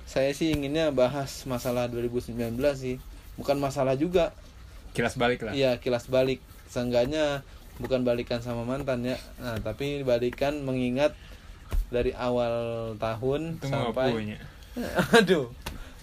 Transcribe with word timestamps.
saya 0.09 0.33
sih 0.33 0.53
inginnya 0.53 0.89
bahas 0.89 1.45
masalah 1.45 1.89
2019 1.89 2.37
sih 2.77 2.97
bukan 3.37 3.57
masalah 3.61 3.93
juga 3.97 4.33
Kilas 4.97 5.21
balik 5.21 5.45
lah. 5.45 5.53
Iya 5.53 5.77
kilas 5.79 6.09
balik 6.09 6.41
Seenggaknya 6.73 7.45
bukan 7.77 8.03
balikan 8.03 8.41
sama 8.41 8.65
mantan 8.65 9.05
ya 9.05 9.21
Nah 9.37 9.61
tapi 9.61 10.01
balikan 10.03 10.65
mengingat 10.65 11.13
dari 11.93 12.17
awal 12.17 12.97
tahun 12.97 13.61
Itu 13.61 13.69
sampai 13.69 14.11
punya. 14.17 14.39
Aduh 15.21 15.53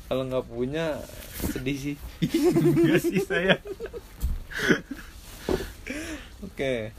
Kalau 0.05 0.23
nggak 0.29 0.45
punya 0.47 1.01
sedih 1.49 1.75
sih 1.75 1.95
Enggak 2.77 3.01
sih 3.01 3.19
saya. 3.25 3.57
Oke 6.45 6.93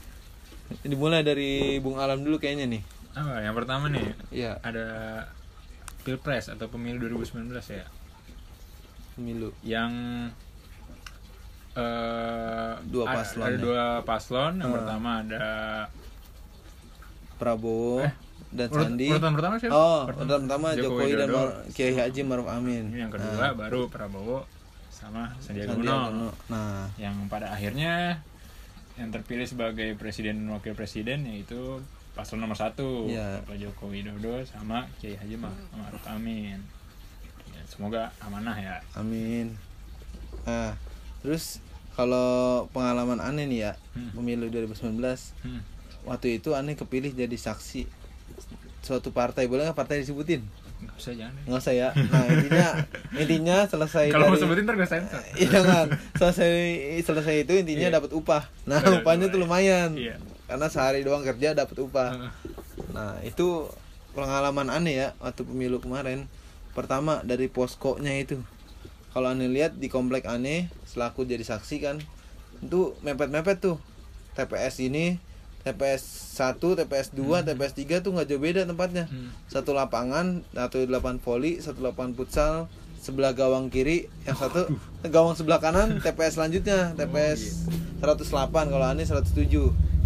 Dimulai 0.81 1.21
dari 1.21 1.51
Bung 1.77 1.95
Alam 1.95 2.21
dulu 2.21 2.37
kayaknya 2.37 2.67
nih 2.67 2.81
Apa? 3.13 3.39
Yang 3.39 3.55
pertama 3.55 3.85
nih 3.87 4.07
Iya 4.29 4.59
ada 4.59 4.85
Pilpres 6.01 6.47
atau 6.47 6.67
Pemilu 6.67 7.07
2019 7.09 7.51
ya. 7.69 7.85
pemilu 9.13 9.49
Yang 9.61 9.91
eh 11.73 12.73
Dua 12.83 13.03
ada- 13.05 13.15
paslon 13.17 13.43
Ada 13.43 13.51
ya. 13.51 13.59
dua 13.59 13.83
paslon. 14.01 14.53
Yang 14.55 14.65
Ah. 14.65 14.75
pertama 14.75 15.09
ada 15.19 15.45
Prabowo 17.37 18.01
Eh, 18.01 18.13
dan 18.49 18.67
urut- 18.67 18.81
Sandi 18.83 19.07
urutan 19.07 19.33
pertama 19.33 19.55
siapa? 19.55 19.73
Oh 19.73 20.01
Pertama- 20.03 20.25
urutan 20.25 20.39
pertama 20.43 20.67
Jokowi, 20.73 21.11
dan 21.11 21.27
Widodo. 21.27 21.37
Mar- 21.37 21.55
Kiai 21.69 21.93
Haji 21.93 22.21
Maruf 22.23 22.47
Amin 22.47 22.83
Yang 22.89 23.11
kedua 23.13 23.33
Nah, 23.35 23.53
baru 23.53 23.81
Prabowo 23.87 24.37
sama 24.89 25.29
Sandiaga. 25.37 25.77
Uno. 26.09 26.33
Nah 26.47 26.89
yang 26.95 27.13
pada 27.27 27.51
akhirnya 27.51 28.17
yang 28.97 29.09
terpilih 29.09 29.45
sebagai 29.45 29.93
presiden 29.93 30.41
dan 30.41 30.49
wakil 30.51 30.73
presiden 30.73 31.23
yaitu 31.23 31.79
paslon 32.11 32.41
nomor 32.41 32.53
satu 32.53 33.05
Iya. 33.05 33.39
Bapak 33.39 33.57
Joko 33.57 33.83
Widodo 33.87 34.41
sama 34.43 34.89
Kiai 34.97 35.13
Haji 35.15 35.37
Ma- 35.37 35.53
Ma'ruf 35.71 36.01
Amin 36.07 36.57
Ya, 37.47 37.61
semoga 37.63 38.09
amanah 38.19 38.53
ya 38.53 38.81
Amin. 38.93 39.53
Nah, 40.43 40.73
terus 41.19 41.61
kalau 41.93 42.65
pengalaman 42.67 43.17
aneh 43.17 43.45
nih 43.45 43.59
ya, 43.59 43.73
Hmm. 43.91 44.13
pemilu 44.13 44.47
2019, 44.47 45.33
Hmm. 45.41 45.61
waktu 46.03 46.37
itu 46.37 46.53
aneh 46.53 46.73
kepilih 46.73 47.09
jadi 47.11 47.33
saksi 47.33 47.89
suatu 48.79 49.09
partai, 49.09 49.45
boleh 49.45 49.65
nggak 49.65 49.75
partai 49.75 49.99
disebutin? 49.99 50.45
Nggak 50.77 50.95
usah 50.95 51.11
jangan 51.11 51.33
deh. 51.33 51.43
Nggak 51.45 51.59
usah 51.59 51.73
ya. 51.73 51.89
Nah 51.91 52.23
intinya 52.27 52.67
intinya 53.21 53.57
selesai 53.63 54.05
kalau 54.07 54.25
mau 54.27 54.37
sebutin 54.37 54.63
ntar 54.63 54.75
gue 54.75 54.85
sensor 54.85 55.21
Iya 55.35 55.47
jangan 55.51 55.85
selesai 56.13 56.51
selesai 57.01 57.35
itu 57.41 57.53
intinya 57.55 57.87
Iya. 57.87 57.95
dapat 57.97 58.11
upah. 58.11 58.43
Nah 58.63 58.77
Dapat 58.77 59.01
upahnya 59.01 59.25
upah, 59.25 59.33
tuh 59.33 59.39
ya. 59.39 59.43
lumayan. 59.43 59.89
Iya. 59.93 60.15
Karena 60.45 60.67
sehari 60.67 61.01
doang 61.01 61.21
kerja 61.21 61.51
dapat 61.53 61.77
upah. 61.77 62.29
Nah 62.91 63.17
itu 63.21 63.67
pengalaman 64.11 64.67
aneh 64.67 64.95
ya 64.97 65.07
waktu 65.17 65.41
pemilu 65.43 65.77
kemarin 65.77 66.25
Pertama 66.71 67.21
dari 67.21 67.45
poskonya 67.47 68.13
itu 68.15 68.37
Kalau 69.09 69.27
aneh 69.27 69.45
lihat 69.45 69.75
di 69.75 69.85
komplek 69.87 70.25
aneh 70.25 70.69
Selaku 70.83 71.21
jadi 71.21 71.41
saksi 71.41 71.77
kan 71.79 71.97
Itu 72.59 72.93
mepet-mepet 73.01 73.57
tuh 73.59 73.77
TPS 74.33 74.77
ini 74.79 75.17
TPS 75.67 76.33
1, 76.39 76.57
TPS 76.57 77.11
2, 77.11 77.43
TPS 77.43 77.73
3 77.75 78.05
tuh 78.05 78.11
nggak 78.15 78.27
jauh 78.31 78.41
beda 78.41 78.63
tempatnya. 78.63 79.11
Hmm. 79.11 79.35
Satu 79.51 79.75
lapangan, 79.75 80.47
satu 80.55 80.87
lapangan 80.87 81.19
voli, 81.19 81.59
satu 81.59 81.83
lapangan 81.83 82.15
futsal 82.15 82.71
Sebelah 82.97 83.31
gawang 83.31 83.69
kiri, 83.71 84.09
yang 84.27 84.35
satu 84.35 84.67
gawang 85.15 85.37
sebelah 85.37 85.61
kanan 85.63 86.01
TPS 86.03 86.35
selanjutnya 86.35 86.91
TPS 86.97 87.69
108 88.03 88.51
kalau 88.51 88.83
aneh 88.83 89.05
107 89.07 89.47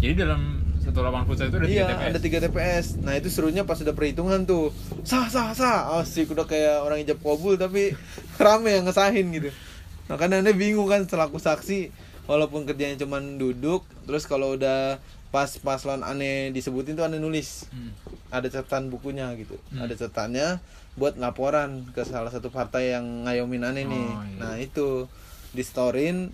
jadi 0.02 0.26
dalam 0.26 0.58
satu 0.82 0.98
lapangan 0.98 1.26
futsal 1.30 1.46
itu 1.46 1.56
ada 1.62 1.66
tiga 1.70 1.78
iya, 1.78 1.86
TPS 1.86 2.10
ada 2.10 2.18
tiga 2.18 2.38
TPS. 2.42 2.86
Nah 3.06 3.12
itu 3.14 3.28
serunya 3.30 3.62
pas 3.62 3.78
udah 3.78 3.94
perhitungan 3.94 4.42
tuh, 4.42 4.74
sah 5.06 5.30
sah 5.30 5.54
sah, 5.54 5.94
asik 6.02 6.34
udah 6.34 6.42
kayak 6.42 6.82
orang 6.82 7.06
ijab 7.06 7.22
kabul 7.22 7.54
tapi 7.54 7.94
rame 8.42 8.82
yang 8.82 8.90
ngesahin 8.90 9.30
gitu. 9.30 9.54
Nah 10.10 10.18
kan 10.18 10.34
aneh 10.34 10.50
bingung 10.58 10.90
kan 10.90 11.06
selaku 11.06 11.38
saksi, 11.38 11.94
walaupun 12.26 12.66
kerjanya 12.66 12.98
cuman 12.98 13.38
duduk, 13.38 13.86
terus 14.10 14.26
kalau 14.26 14.58
udah 14.58 14.98
pas 15.32 15.48
paslon 15.58 16.04
aneh 16.04 16.52
disebutin 16.52 16.92
tuh 16.92 17.02
aneh 17.02 17.16
nulis, 17.16 17.66
Hmm. 17.72 17.90
ada 18.28 18.46
catatan 18.46 18.92
bukunya 18.92 19.32
gitu, 19.34 19.56
Hmm. 19.72 19.80
ada 19.80 19.96
catatannya 19.96 20.60
buat 20.92 21.16
laporan 21.16 21.88
ke 21.90 22.04
salah 22.04 22.28
satu 22.28 22.52
partai 22.52 22.92
yang 22.92 23.24
ngayomin 23.24 23.64
aneh 23.64 23.88
nih. 23.88 24.06
Oh, 24.06 24.20
iya. 24.22 24.36
Nah 24.38 24.54
itu. 24.60 25.08
Di 25.52 25.60
storyin 25.60 26.32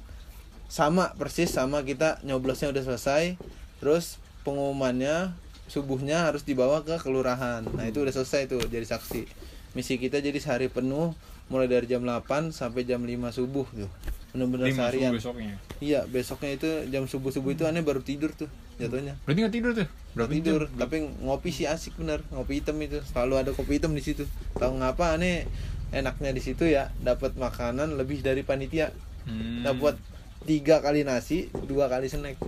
sama 0.66 1.10
persis 1.14 1.50
sama 1.50 1.82
kita 1.82 2.22
nyoblosnya 2.22 2.70
udah 2.70 2.84
selesai 2.84 3.34
terus 3.78 4.22
pengumumannya 4.42 5.34
subuhnya 5.66 6.26
harus 6.26 6.42
dibawa 6.42 6.82
ke 6.82 6.94
kelurahan. 6.98 7.66
Nah 7.66 7.82
itu 7.84 7.98
udah 7.98 8.14
selesai 8.14 8.46
tuh 8.46 8.62
jadi 8.64 8.86
saksi. 8.86 9.26
Misi 9.74 9.98
kita 9.98 10.18
jadi 10.18 10.38
sehari 10.38 10.70
penuh 10.70 11.18
mulai 11.50 11.66
dari 11.66 11.86
jam 11.86 12.06
8 12.06 12.50
sampai 12.50 12.82
jam 12.82 13.02
5 13.02 13.30
subuh 13.30 13.66
tuh. 13.68 13.90
Bener-bener 14.30 14.70
seharian. 14.70 15.10
besoknya? 15.10 15.54
Iya 15.78 16.06
besoknya 16.06 16.50
itu 16.54 16.70
jam 16.86 17.04
subuh 17.06 17.34
subuh 17.34 17.50
itu 17.50 17.66
aneh 17.66 17.82
baru 17.82 18.00
tidur 18.00 18.30
tuh 18.32 18.46
jatuhnya. 18.78 19.14
Berarti 19.26 19.38
nggak 19.42 19.54
tidur 19.54 19.70
tuh? 19.74 19.88
Udah 20.14 20.28
tidur. 20.30 20.62
tapi 20.74 20.96
ngopi 21.22 21.50
sih 21.50 21.66
asik 21.66 21.98
bener 21.98 22.22
ngopi 22.30 22.62
hitam 22.62 22.78
itu. 22.78 23.02
Selalu 23.02 23.34
ada 23.42 23.50
kopi 23.52 23.82
hitam 23.82 23.92
di 23.92 24.02
situ. 24.02 24.24
Tahu 24.56 24.78
ngapa 24.78 25.18
aneh? 25.18 25.50
Enaknya 25.90 26.30
di 26.30 26.42
situ 26.42 26.68
ya 26.68 26.94
dapat 27.02 27.34
makanan 27.34 27.98
lebih 27.98 28.22
dari 28.22 28.46
panitia. 28.46 28.94
Hmm. 29.28 29.60
dapat 29.60 30.00
tiga 30.48 30.80
kali 30.80 31.04
nasi 31.04 31.52
dua 31.68 31.90
kali 31.92 32.08
snack. 32.08 32.40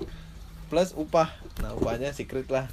Plus 0.72 0.96
upah. 0.96 1.28
Nah 1.60 1.76
upahnya 1.76 2.14
secret 2.14 2.48
lah. 2.48 2.70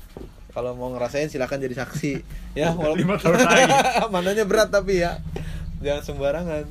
Kalau 0.56 0.74
mau 0.74 0.90
ngerasain 0.94 1.28
silakan 1.28 1.60
jadi 1.60 1.76
saksi. 1.84 2.14
Ya 2.58 2.74
walaupun 2.74 3.22
mananya 4.16 4.50
berat 4.50 4.74
tapi 4.74 5.06
ya. 5.06 5.22
Jangan 5.86 6.02
sembarangan. 6.02 6.66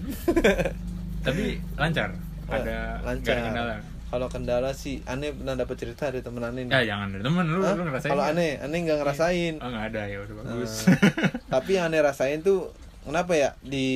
Tapi 1.22 1.62
lancar? 1.78 2.10
Ada 2.50 3.02
lancar. 3.02 3.34
ada 3.34 3.42
kendala 3.50 3.95
kalau 4.06 4.26
kendala 4.26 4.70
sih 4.70 5.02
aneh 5.04 5.30
pernah 5.30 5.54
dapat 5.54 5.76
cerita 5.76 6.06
dari 6.06 6.20
temen 6.20 6.38
aneh 6.40 6.62
nih. 6.62 6.72
ya 6.72 6.94
jangan 6.94 7.06
deh 7.10 7.20
temen 7.20 7.44
lu 7.44 7.58
Hah? 7.60 7.74
lu 7.74 7.82
ngerasain 7.84 8.10
kalau 8.10 8.24
aneh 8.24 8.50
aneh 8.56 8.78
nggak 8.80 8.98
ngerasain. 8.98 9.54
Oh 9.58 9.66
nggak 9.66 9.84
ada 9.90 10.02
ya 10.06 10.16
udah 10.20 10.34
bagus. 10.40 10.72
Nah, 10.84 10.98
tapi 11.54 11.70
yang 11.74 11.84
aneh 11.86 12.00
rasain 12.00 12.38
tuh 12.40 12.70
kenapa 13.02 13.32
ya 13.34 13.50
di 13.60 13.86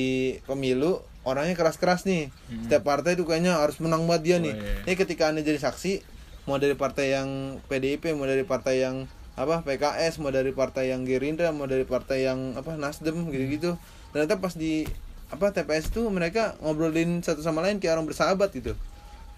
pemilu 0.43 0.99
orangnya 1.21 1.53
keras-keras 1.53 2.03
nih. 2.03 2.27
Hmm. 2.47 2.65
setiap 2.65 2.83
partai 2.83 3.13
tuh 3.13 3.23
kayaknya 3.23 3.55
harus 3.55 3.77
menang 3.77 4.03
buat 4.03 4.19
dia 4.19 4.35
Oh, 4.35 4.43
nih 4.43 4.51
iya. 4.51 4.83
ini 4.83 4.95
ketika 4.95 5.29
aneh 5.29 5.41
jadi 5.41 5.57
saksi 5.57 6.01
mau 6.43 6.57
dari 6.57 6.73
partai 6.73 7.13
yang 7.13 7.29
PDIP 7.65 8.11
mau 8.11 8.25
dari 8.25 8.41
partai 8.41 8.81
yang 8.81 9.05
apa 9.31 9.63
PKS 9.63 10.19
mau 10.19 10.27
dari 10.29 10.51
partai 10.51 10.91
yang 10.91 11.05
Gerindra 11.05 11.49
mau 11.49 11.65
dari 11.65 11.85
partai 11.85 12.25
yang 12.25 12.53
apa 12.53 12.75
Nasdem 12.75 13.29
gitu-gitu. 13.29 13.79
Ternyata 14.11 14.37
pas 14.37 14.51
di 14.51 14.83
apa 15.29 15.49
TPS 15.49 15.87
tuh 15.89 16.11
mereka 16.11 16.59
ngobrolin 16.59 17.23
satu 17.23 17.39
sama 17.39 17.63
lain 17.63 17.79
kayak 17.79 17.95
orang 17.95 18.03
bersahabat 18.03 18.51
gitu 18.51 18.75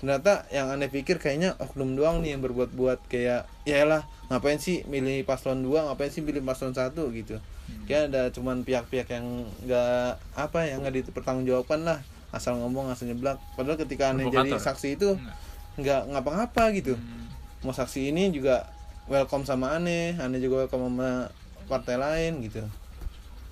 ternyata 0.03 0.43
yang 0.51 0.67
aneh 0.67 0.91
pikir 0.91 1.15
kayaknya 1.15 1.55
oknum 1.63 1.95
doang 1.95 2.19
nih 2.19 2.35
yang 2.35 2.43
berbuat-buat 2.43 3.07
kayak 3.07 3.47
ya 3.63 3.87
lah 3.87 4.03
ngapain 4.27 4.59
sih 4.59 4.83
milih 4.83 5.23
paslon 5.23 5.63
2 5.63 5.87
ngapain 5.87 6.11
sih 6.11 6.19
milih 6.19 6.43
paslon 6.43 6.75
satu? 6.75 7.07
gitu. 7.15 7.39
Kayak 7.87 8.11
ada 8.11 8.27
cuman 8.35 8.67
pihak-pihak 8.67 9.07
yang 9.07 9.47
nggak 9.63 10.19
apa 10.35 10.59
yang 10.67 10.83
nggak 10.83 11.07
dipertanggungjawabkan 11.07 11.87
lah 11.87 12.03
asal 12.35 12.59
ngomong 12.59 12.91
asal 12.91 13.07
nyeblak. 13.07 13.39
Padahal 13.55 13.79
ketika 13.79 14.11
aneh 14.11 14.27
jadi 14.27 14.51
saksi 14.59 14.99
itu 14.99 15.15
nggak 15.79 16.11
ngapa-ngapa 16.11 16.75
gitu. 16.75 16.99
Hmm. 16.99 17.31
mau 17.63 17.71
saksi 17.71 18.11
ini 18.11 18.27
juga 18.35 18.67
welcome 19.07 19.47
sama 19.47 19.71
aneh 19.79 20.19
aneh 20.19 20.43
juga 20.43 20.67
welcome 20.67 20.91
sama 20.91 21.31
partai 21.71 21.95
lain 21.95 22.43
gitu. 22.43 22.59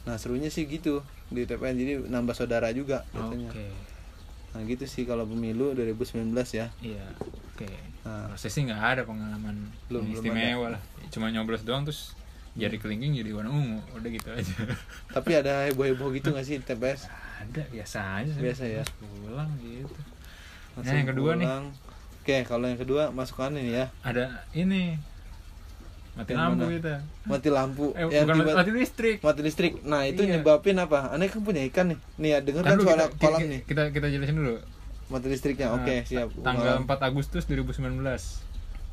Nah 0.03 0.19
serunya 0.19 0.51
sih 0.51 0.67
gitu 0.67 0.99
di 1.31 1.47
TPN 1.47 1.79
jadi 1.79 1.93
nambah 2.11 2.35
saudara 2.35 2.75
juga 2.75 3.07
oke. 3.15 3.39
biasanya 3.39 3.49
nah 4.51 4.61
gitu 4.61 4.83
sih 4.83 5.03
kalau 5.03 5.23
pemilu 5.23 5.71
2019 5.71 6.27
ya. 6.51 6.67
Iya 6.77 7.05
oke. 7.17 7.67
Nah. 8.03 8.27
Kalau 8.27 8.37
saya 8.37 8.51
sih 8.51 8.63
nggak 8.63 8.81
ada 8.81 9.01
pengalaman 9.03 9.55
Belum- 9.87 10.09
istimewa 10.09 10.75
lah. 10.75 10.81
Cuma 11.07 11.27
nyoblos 11.27 11.61
doang 11.61 11.81
terus 11.81 12.13
jari 12.51 12.75
kelingking 12.75 13.15
jadi 13.15 13.31
warna 13.31 13.47
ungu. 13.49 13.79
Udah 13.93 14.09
gitu 14.09 14.27
aja. 14.29 14.55
Tapi 15.15 15.31
ada 15.33 15.65
heboh-heboh 15.65 16.11
gitu 16.11 16.29
nggak 16.29 16.43
sih 16.43 16.55
di 16.57 16.63
TPS 16.63 17.07
ada 17.39 17.63
biasa 17.65 17.99
aja. 18.19 18.33
Biasa 18.33 18.63
ya. 18.65 18.83
Pulang 18.99 19.49
gitu. 19.57 19.95
Langsung 20.73 20.83
Nah, 20.85 20.99
yang 20.99 21.09
kedua 21.09 21.31
nih. 21.33 21.47
pulang. 21.47 21.65
oke 22.21 22.37
kalau 22.45 22.65
yang 22.65 22.77
kedua 22.77 23.03
masukannya 23.09 23.61
nih 23.61 23.73
ya. 23.73 23.85
Ada 24.01 24.23
ini 24.53 24.99
mati 26.13 26.31
lampu 26.33 26.59
mana? 26.59 26.73
kita 26.73 26.93
mati 27.23 27.49
lampu 27.49 27.85
eh 27.93 28.03
yang 28.05 28.25
bukan 28.25 28.35
tiba- 28.37 28.57
mati 28.57 28.71
listrik 28.73 29.17
mati 29.19 29.41
listrik 29.41 29.73
nah 29.81 30.01
itu 30.03 30.21
Iya. 30.21 30.31
nyebabin 30.37 30.77
apa 30.77 31.09
aneh 31.09 31.25
kan 31.25 31.39
punya 31.39 31.63
ikan 31.65 31.85
nih 31.87 31.97
nih 32.17 32.29
ya 32.29 32.39
denger 32.41 32.61
kan 32.61 32.71
dulu 32.73 32.83
soal 32.85 32.99
kita, 32.99 33.15
kolam 33.17 33.39
kita, 33.39 33.47
nih 33.47 33.59
kita 33.63 33.81
kita 33.89 34.07
jelasin 34.09 34.35
dulu 34.35 34.55
mati 35.07 35.27
listriknya 35.27 35.67
oke 35.69 35.87
Nah, 35.93 36.03
siap 36.03 36.27
tanggal 36.37 36.73
Kolam. 36.77 36.87
4 36.89 37.03
Agustus 37.05 37.43
2019 37.45 37.99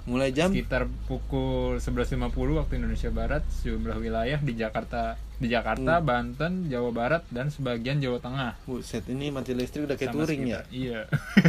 mulai 0.05 0.33
jam 0.33 0.49
sekitar 0.49 0.89
pukul 1.05 1.77
11.50 1.77 2.33
waktu 2.55 2.73
Indonesia 2.77 3.07
Barat 3.09 3.45
sejumlah 3.53 3.99
wilayah 3.99 4.39
di 4.39 4.55
Jakarta 4.55 5.21
di 5.37 5.47
Jakarta, 5.47 5.95
Hmm. 5.95 6.07
Banten, 6.35 6.67
Jawa 6.67 6.91
Barat 6.91 7.23
dan 7.29 7.47
sebagian 7.47 8.01
Jawa 8.01 8.19
Tengah. 8.19 8.59
buset 8.65 9.07
ini 9.07 9.29
mati 9.29 9.53
listrik 9.53 9.85
udah 9.85 9.95
kayak 9.95 10.11
Sama 10.11 10.19
touring 10.19 10.43
sekitar- 10.43 10.67
ya 10.67 10.75
Iya. 10.75 11.01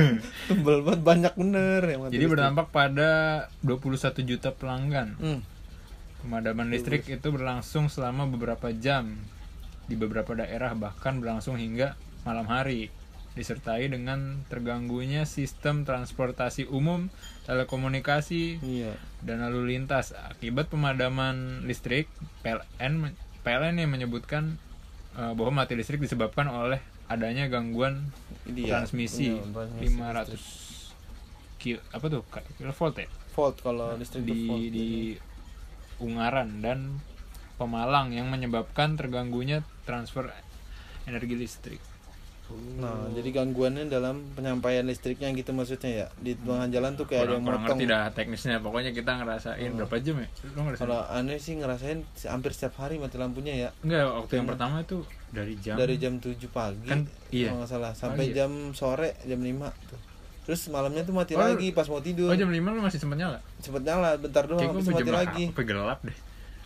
tebel 0.48 0.78
banget 0.84 1.02
banyak 1.02 1.34
bener 1.36 1.82
yang 1.84 2.00
mati 2.00 2.12
Jadi 2.12 2.20
listrik. 2.20 2.34
berdampak 2.36 2.68
pada 2.70 3.10
21 3.64 3.90
juta 4.24 4.50
pelanggan. 4.52 5.16
hmm. 5.16 5.40
Pemadaman 6.20 6.68
listrik 6.68 7.08
itu 7.08 7.28
berlangsung 7.32 7.88
selama 7.88 8.28
beberapa 8.28 8.76
jam. 8.76 9.16
Di 9.88 9.96
beberapa 9.96 10.36
daerah 10.36 10.76
bahkan 10.76 11.24
berlangsung 11.24 11.56
hingga 11.56 11.96
malam 12.28 12.46
hari. 12.46 12.92
Disertai 13.38 13.88
dengan 13.88 14.44
terganggunya 14.52 15.24
sistem 15.24 15.88
transportasi 15.88 16.68
umum, 16.68 17.08
telekomunikasi, 17.48 18.60
iya. 18.60 18.94
dan 19.24 19.46
lalu 19.48 19.78
lintas. 19.78 20.12
Akibat 20.12 20.68
pemadaman 20.68 21.64
listrik 21.64 22.12
PLN 22.44 23.16
PLN 23.46 23.80
yang 23.80 23.92
menyebutkan 23.96 24.60
eh, 25.16 25.32
bahwa 25.32 25.64
mati 25.64 25.80
listrik 25.80 26.04
disebabkan 26.04 26.52
oleh 26.52 26.84
adanya 27.08 27.48
gangguan 27.48 28.12
ini 28.46 28.68
ya 28.68 28.84
transmisi. 28.84 29.34
Iya, 29.34 29.42
transmisi 29.50 29.98
500 29.98 31.60
kil 31.60 31.78
apa 31.92 32.06
tuh? 32.08 32.24
Kilovolt 32.56 32.96
ya? 32.96 33.08
Volt 33.36 33.56
kalau 33.60 33.96
listrik 34.00 34.24
di 34.28 34.48
volt. 34.48 34.68
di 34.72 34.90
Ungaran 36.00 36.64
dan 36.64 37.00
Pemalang 37.60 38.16
yang 38.16 38.32
menyebabkan 38.32 38.96
terganggunya 38.96 39.68
transfer 39.84 40.32
energi 41.04 41.36
listrik. 41.36 41.84
nah 42.82 43.06
jadi 43.14 43.30
gangguannya 43.30 43.94
dalam 43.94 44.26
penyampaian 44.34 44.82
listriknya 44.82 45.30
gitu 45.38 45.54
maksudnya 45.54 45.92
ya? 45.92 46.08
Di 46.18 46.34
tengah 46.34 46.66
jalan 46.72 46.98
tuh 46.98 47.06
kayak 47.06 47.30
ada 47.30 47.38
kurang, 47.38 47.46
yang 47.46 47.46
kurang 47.46 47.78
motong. 47.78 47.80
dah 47.86 48.04
teknisnya. 48.10 48.58
Pokoknya 48.58 48.92
kita 48.96 49.12
ngerasain 49.22 49.70
berapa 49.78 49.96
jam 50.02 50.16
ya? 50.18 50.30
Lu 50.56 50.60
ngerasain? 50.66 50.82
Kalau 50.82 51.00
aneh 51.14 51.38
sih 51.38 51.54
ngerasain 51.62 52.00
hampir 52.26 52.52
setiap 52.58 52.82
hari 52.82 52.98
mati 52.98 53.22
lampunya 53.22 53.54
ya. 53.54 53.70
Enggak 53.86 54.02
waktu 54.18 54.34
yang 54.42 54.48
pertama 54.50 54.82
itu 54.82 54.98
dari 55.30 55.54
jam 55.62 55.76
dari 55.78 55.96
jam 56.02 56.18
7 56.18 56.34
pagi 56.50 56.90
Kan, 56.90 57.06
iya. 57.30 57.54
kalau 57.54 57.62
nggak 57.62 57.70
salah 57.70 57.92
sampai 57.94 58.34
iya. 58.34 58.42
jam 58.42 58.74
sore 58.74 59.14
jam 59.30 59.38
5 59.38 59.92
tuh 59.94 60.09
terus 60.50 60.66
malamnya 60.74 61.06
tuh 61.06 61.14
mati 61.14 61.38
Oh, 61.38 61.46
lagi 61.46 61.70
pas 61.70 61.86
mau 61.86 62.02
tidur. 62.02 62.26
oh 62.26 62.34
jam 62.34 62.50
5 62.50 62.58
lu 62.58 62.82
masih 62.82 62.98
sempet 62.98 63.22
nyala? 63.22 63.38
Cepet 63.62 63.86
nyala 63.86 64.18
bentar 64.18 64.50
doang 64.50 64.58
habis 64.66 64.82
mati 64.90 65.06
jam 65.06 65.14
lagi. 65.14 65.44
apa 65.54 65.62
gelap 65.62 66.00
deh. 66.02 66.18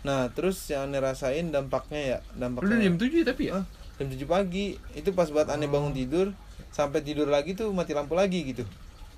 Nah 0.07 0.31
terus 0.31 0.55
yang 0.71 0.87
aneh 0.87 1.03
rasain 1.03 1.51
dampaknya 1.51 1.99
ya 1.99 2.17
dampaknya 2.31 2.79
udah 2.79 2.79
jam 2.79 2.95
7 2.95 3.27
tapi 3.27 3.43
ya? 3.51 3.59
Ah, 3.59 3.65
jam 3.99 4.07
7 4.07 4.23
pagi. 4.23 4.79
Itu 4.95 5.11
pas 5.11 5.27
buat 5.27 5.51
aneh 5.51 5.67
bangun 5.67 5.91
tidur 5.91 6.31
sampai 6.71 7.03
tidur 7.03 7.27
lagi 7.27 7.59
tuh 7.59 7.75
mati 7.75 7.91
lampu 7.91 8.15
lagi 8.15 8.55
gitu. 8.55 8.63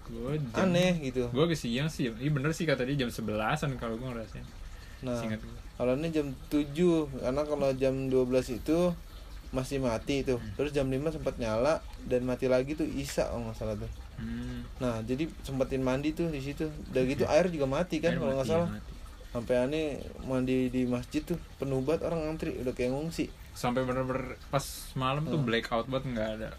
Gue 0.09 0.41
jam 0.49 0.65
aneh 0.65 0.97
gitu. 0.97 1.29
gue 1.29 1.45
ke 1.45 1.53
siang 1.53 1.85
sih 1.85 2.09
iya 2.09 2.29
bener 2.33 2.49
sih 2.49 2.65
kata 2.65 2.89
dia 2.89 3.05
jam 3.05 3.13
11an 3.13 3.69
kalau 3.77 4.01
gue 4.01 4.07
ngerasain. 4.09 4.45
Nah 5.05 5.21
kalau 5.77 5.93
ini 5.93 6.09
jam 6.09 6.33
7 6.49 6.73
karena 7.21 7.41
kalau 7.45 7.69
jam 7.77 8.09
12 8.09 8.57
itu 8.57 8.77
masih 9.53 9.77
mati 9.77 10.25
tuh. 10.25 10.41
Terus 10.57 10.73
jam 10.73 10.89
5 10.89 11.21
sempat 11.21 11.37
nyala 11.37 11.85
dan 12.09 12.25
mati 12.25 12.49
lagi 12.49 12.73
tuh 12.73 12.89
isa 12.89 13.29
kalau 13.29 13.45
nggak 13.45 13.61
salah 13.61 13.77
tuh 13.77 14.04
hmm. 14.17 14.79
nah 14.79 14.99
jadi 15.01 15.27
sempetin 15.41 15.81
mandi 15.81 16.11
tuh 16.11 16.27
di 16.27 16.39
situ 16.39 16.67
udah 16.91 17.03
gitu 17.05 17.23
air 17.25 17.47
juga 17.47 17.65
mati 17.65 17.99
kan 17.99 18.15
Air 18.15 18.19
kalau 18.19 18.33
nggak 18.35 18.47
salah 18.47 18.69
mati. 18.71 18.91
sampai 19.31 19.55
aneh 19.59 19.87
mandi 20.23 20.69
di 20.69 20.87
masjid 20.87 21.21
tuh 21.21 21.35
penuh 21.55 21.83
banget 21.83 22.07
orang 22.07 22.23
ngantri 22.23 22.55
udah 22.59 22.71
kayak 22.71 22.91
ngungsi 22.91 23.27
sampai 23.51 23.83
bener-bener 23.83 24.35
pas 24.47 24.63
malam 24.95 25.23
tuh 25.23 25.39
Hmm. 25.39 25.47
blackout 25.47 25.87
banget 25.87 26.05
nggak 26.11 26.29
ada 26.39 26.49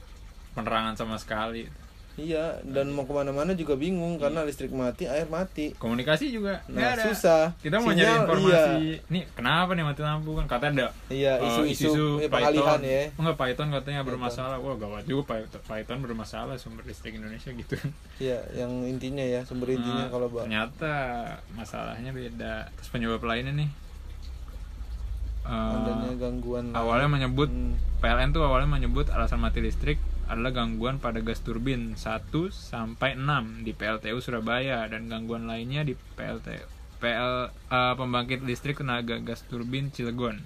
penerangan 0.53 0.95
sama 0.97 1.17
sekali 1.17 1.69
iya 2.17 2.57
dan 2.63 2.89
mau 2.89 3.05
ke 3.05 3.13
mana-mana 3.13 3.53
juga 3.53 3.73
bingung 3.75 4.17
karena 4.17 4.41
listrik 4.41 4.69
mati 4.71 5.05
air 5.05 5.25
mati. 5.27 5.73
Komunikasi 5.73 6.29
juga. 6.29 6.65
Nah 6.67 6.93
ada. 6.93 7.05
susah. 7.07 7.53
Kita 7.59 7.77
mau 7.79 7.93
Sinyal, 7.93 8.01
nyari 8.03 8.17
informasi. 8.19 8.73
iya. 8.83 8.97
nih 9.07 9.23
kenapa 9.31 9.71
nih 9.73 9.85
mati 9.85 10.01
lampu? 10.01 10.31
Kan 10.35 10.47
katanya 10.47 10.73
ada. 10.73 10.87
Iya 11.09 11.33
eh, 11.37 11.49
isu-isu 11.69 12.19
eh, 12.19 12.27
pengalihan 12.27 12.77
Python. 12.77 12.81
ya. 12.83 13.03
Enggak 13.15 13.37
Python 13.37 13.69
katanya 13.71 14.01
bermasalah. 14.03 14.57
Wah 14.57 14.75
gawat 14.75 15.05
juga 15.05 15.23
Python, 15.31 15.61
Python 15.63 15.99
bermasalah 16.01 16.57
sumber 16.57 16.83
listrik 16.83 17.15
Indonesia 17.15 17.53
gitu. 17.53 17.77
Iya 18.17 18.41
yang 18.55 18.73
intinya 18.83 19.21
ya 19.21 19.45
sumber 19.45 19.71
intinya 19.71 19.95
Nah, 19.99 20.11
kalau 20.11 20.27
bah 20.27 20.43
ternyata 20.43 20.95
masalahnya 21.53 22.11
beda. 22.11 22.73
Terus 22.75 22.89
penyebab 22.89 23.21
lainnya 23.23 23.53
nih. 23.55 23.71
Eh, 25.43 25.53
adanya 25.53 26.11
gangguan. 26.19 26.75
awalnya 26.75 27.07
menyebut 27.07 27.47
Hmm. 27.47 27.79
PLN 27.97 28.31
tuh 28.31 28.43
awalnya 28.43 28.67
menyebut 28.67 29.07
alasan 29.09 29.39
mati 29.39 29.63
listrik 29.63 29.95
adalah 30.27 30.51
gangguan 30.51 30.99
pada 30.99 31.23
gas 31.23 31.39
turbin 31.43 31.95
1 31.95 32.31
sampai 32.51 33.15
6 33.15 33.63
di 33.63 33.73
PLTU 33.73 34.19
Surabaya 34.19 34.87
dan 34.91 35.07
gangguan 35.07 35.47
lainnya 35.47 35.87
di 35.87 35.95
PLT 35.95 36.77
PL 36.97 37.53
eh, 37.53 37.95
pembangkit 37.95 38.41
listrik 38.43 38.81
tenaga 38.81 39.21
gas 39.21 39.45
turbin 39.47 39.93
Cilegon. 39.93 40.41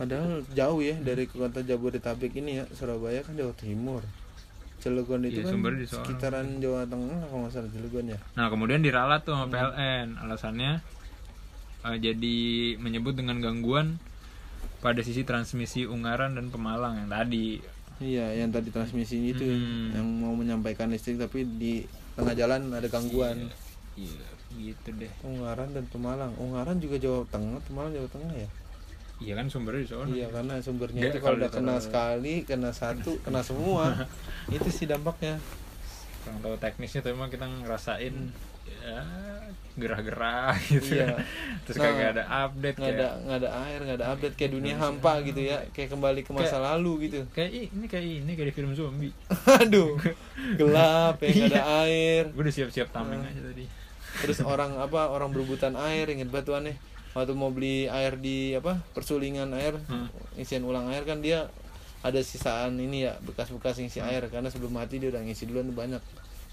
Padahal 0.00 0.40
jauh 0.56 0.80
ya 0.80 0.96
dari 0.96 1.28
kota 1.28 1.60
Jabodetabek 1.60 2.32
ini 2.40 2.58
ya 2.58 2.64
Surabaya 2.72 3.20
kan 3.20 3.36
Jawa 3.36 3.52
Timur. 3.52 4.00
Cilegon 4.80 5.28
itu 5.28 5.44
Iya, 5.44 5.52
kan 5.52 5.52
sumber 5.52 5.76
di 5.76 5.84
sekitaran 5.84 6.56
Jawa 6.56 6.88
Tengah 6.88 7.28
kalau 7.28 7.44
nggak 7.44 7.52
salah 7.52 7.68
Cilegon 7.68 8.16
ya. 8.16 8.18
Nah, 8.32 8.48
kemudian 8.48 8.80
diralat 8.80 9.20
tuh 9.28 9.36
sama 9.36 9.52
PLN. 9.52 10.16
Alasannya 10.24 10.80
eh, 11.84 11.96
jadi 12.00 12.38
menyebut 12.80 13.12
dengan 13.12 13.44
gangguan 13.44 14.00
pada 14.80 15.04
sisi 15.04 15.28
transmisi 15.28 15.84
Ungaran 15.84 16.40
dan 16.40 16.48
Pemalang 16.48 17.04
yang 17.04 17.12
tadi. 17.12 17.60
Iya, 18.00 18.32
yang 18.34 18.48
tadi 18.48 18.68
transmisi 18.68 19.30
itu 19.30 19.44
Hmm. 19.44 19.92
yang 19.92 20.06
mau 20.08 20.32
menyampaikan 20.32 20.88
listrik 20.88 21.20
tapi 21.20 21.44
di 21.44 21.84
tengah 22.16 22.32
jalan 22.32 22.72
ada 22.72 22.88
gangguan. 22.88 23.52
Iya, 23.92 24.24
gitu 24.50 24.88
deh. 24.96 25.12
Ungaran 25.20 25.68
dan 25.70 25.84
Pemalang. 25.86 26.32
Ungaran 26.36 26.80
juga 26.80 26.96
Jawa 26.96 27.28
Tengah, 27.28 27.60
Pemalang 27.62 27.92
Jawa 27.92 28.08
Tengah 28.08 28.32
ya. 28.34 28.48
Iya 29.20 29.32
kan 29.36 29.52
sumbernya 29.52 29.84
di 29.84 29.88
sono. 29.90 30.08
Iya, 30.08 30.32
karena 30.32 30.54
sumbernya 30.58 30.96
Nggak, 30.98 31.12
itu 31.12 31.18
kalau 31.20 31.28
kalau 31.28 31.38
udah 31.38 31.50
kena 31.52 31.76
sekali, 31.76 32.34
kena 32.42 32.70
satu, 32.72 33.20
kena 33.20 33.44
semua. 33.44 34.08
itu 34.56 34.68
sih 34.72 34.88
dampaknya. 34.88 35.36
kurang 36.20 36.40
tahu 36.40 36.56
teknisnya 36.56 37.00
tapi 37.00 37.16
emang 37.16 37.28
kita 37.28 37.48
ngerasain 37.48 38.12
ya 38.78 39.00
gerah-gerah 39.70 40.54
gitu. 40.68 40.98
Iya. 40.98 41.14
terus 41.64 41.76
Nah, 41.78 41.84
kagak 41.88 42.08
ada 42.12 42.24
update 42.44 42.76
nggak 42.76 42.90
kayak 42.90 43.00
ada 43.00 43.08
nggak 43.22 43.38
ada 43.38 43.50
air 43.64 43.78
nggak 43.80 43.98
ada 43.98 44.06
update 44.12 44.34
kayak 44.34 44.52
dunia 44.52 44.74
hampa 44.76 45.12
gitu 45.22 45.40
ya. 45.40 45.56
Kayak 45.70 45.88
kembali 45.90 46.20
ke 46.20 46.30
masa 46.30 46.46
Kayak- 46.52 46.66
lalu 46.68 46.92
gitu. 47.06 47.18
kayak 47.30 47.50
"Ih, 47.50 47.66
ini 47.70 47.86
kayak 47.86 48.04
ini 48.20 48.32
kayak 48.34 48.48
di 48.50 48.54
film 48.54 48.72
zombie. 48.74 49.12
Aduh 49.62 49.96
gelap 50.56 51.16
ya 51.18 51.28
nggak 51.28 51.48
ada 51.54 51.64
air. 51.84 52.22
Gue 52.28 52.42
udah 52.42 52.54
siap-siap 52.54 52.88
tameng 52.90 53.22
aja 53.22 53.40
tadi. 53.40 53.64
Terus 54.20 54.38
orang 54.52 54.74
apa 54.76 55.08
orang 55.08 55.30
berebutan 55.30 55.78
air 55.78 56.06
inget 56.08 56.28
aneh. 56.28 56.76
Waktu 57.10 57.34
mau 57.34 57.50
beli 57.50 57.86
air 57.86 58.14
di 58.14 58.54
apa 58.54 58.78
persulingan 58.92 59.50
air 59.52 59.74
Hmm. 59.86 60.06
isian 60.34 60.62
ulang 60.62 60.86
air 60.88 61.02
kan 61.02 61.18
dia 61.18 61.50
ada 62.00 62.16
sisaan 62.20 62.74
ini 62.76 63.02
ya 63.02 63.18
bekas-bekas 63.20 63.78
ngisi 63.78 63.98
air. 63.98 64.26
Karena 64.28 64.46
sebelum 64.46 64.72
mati 64.72 64.98
dia 64.98 65.08
udah 65.08 65.18
ngisi 65.20 65.46
duluan 65.46 65.70
banyak 65.70 65.98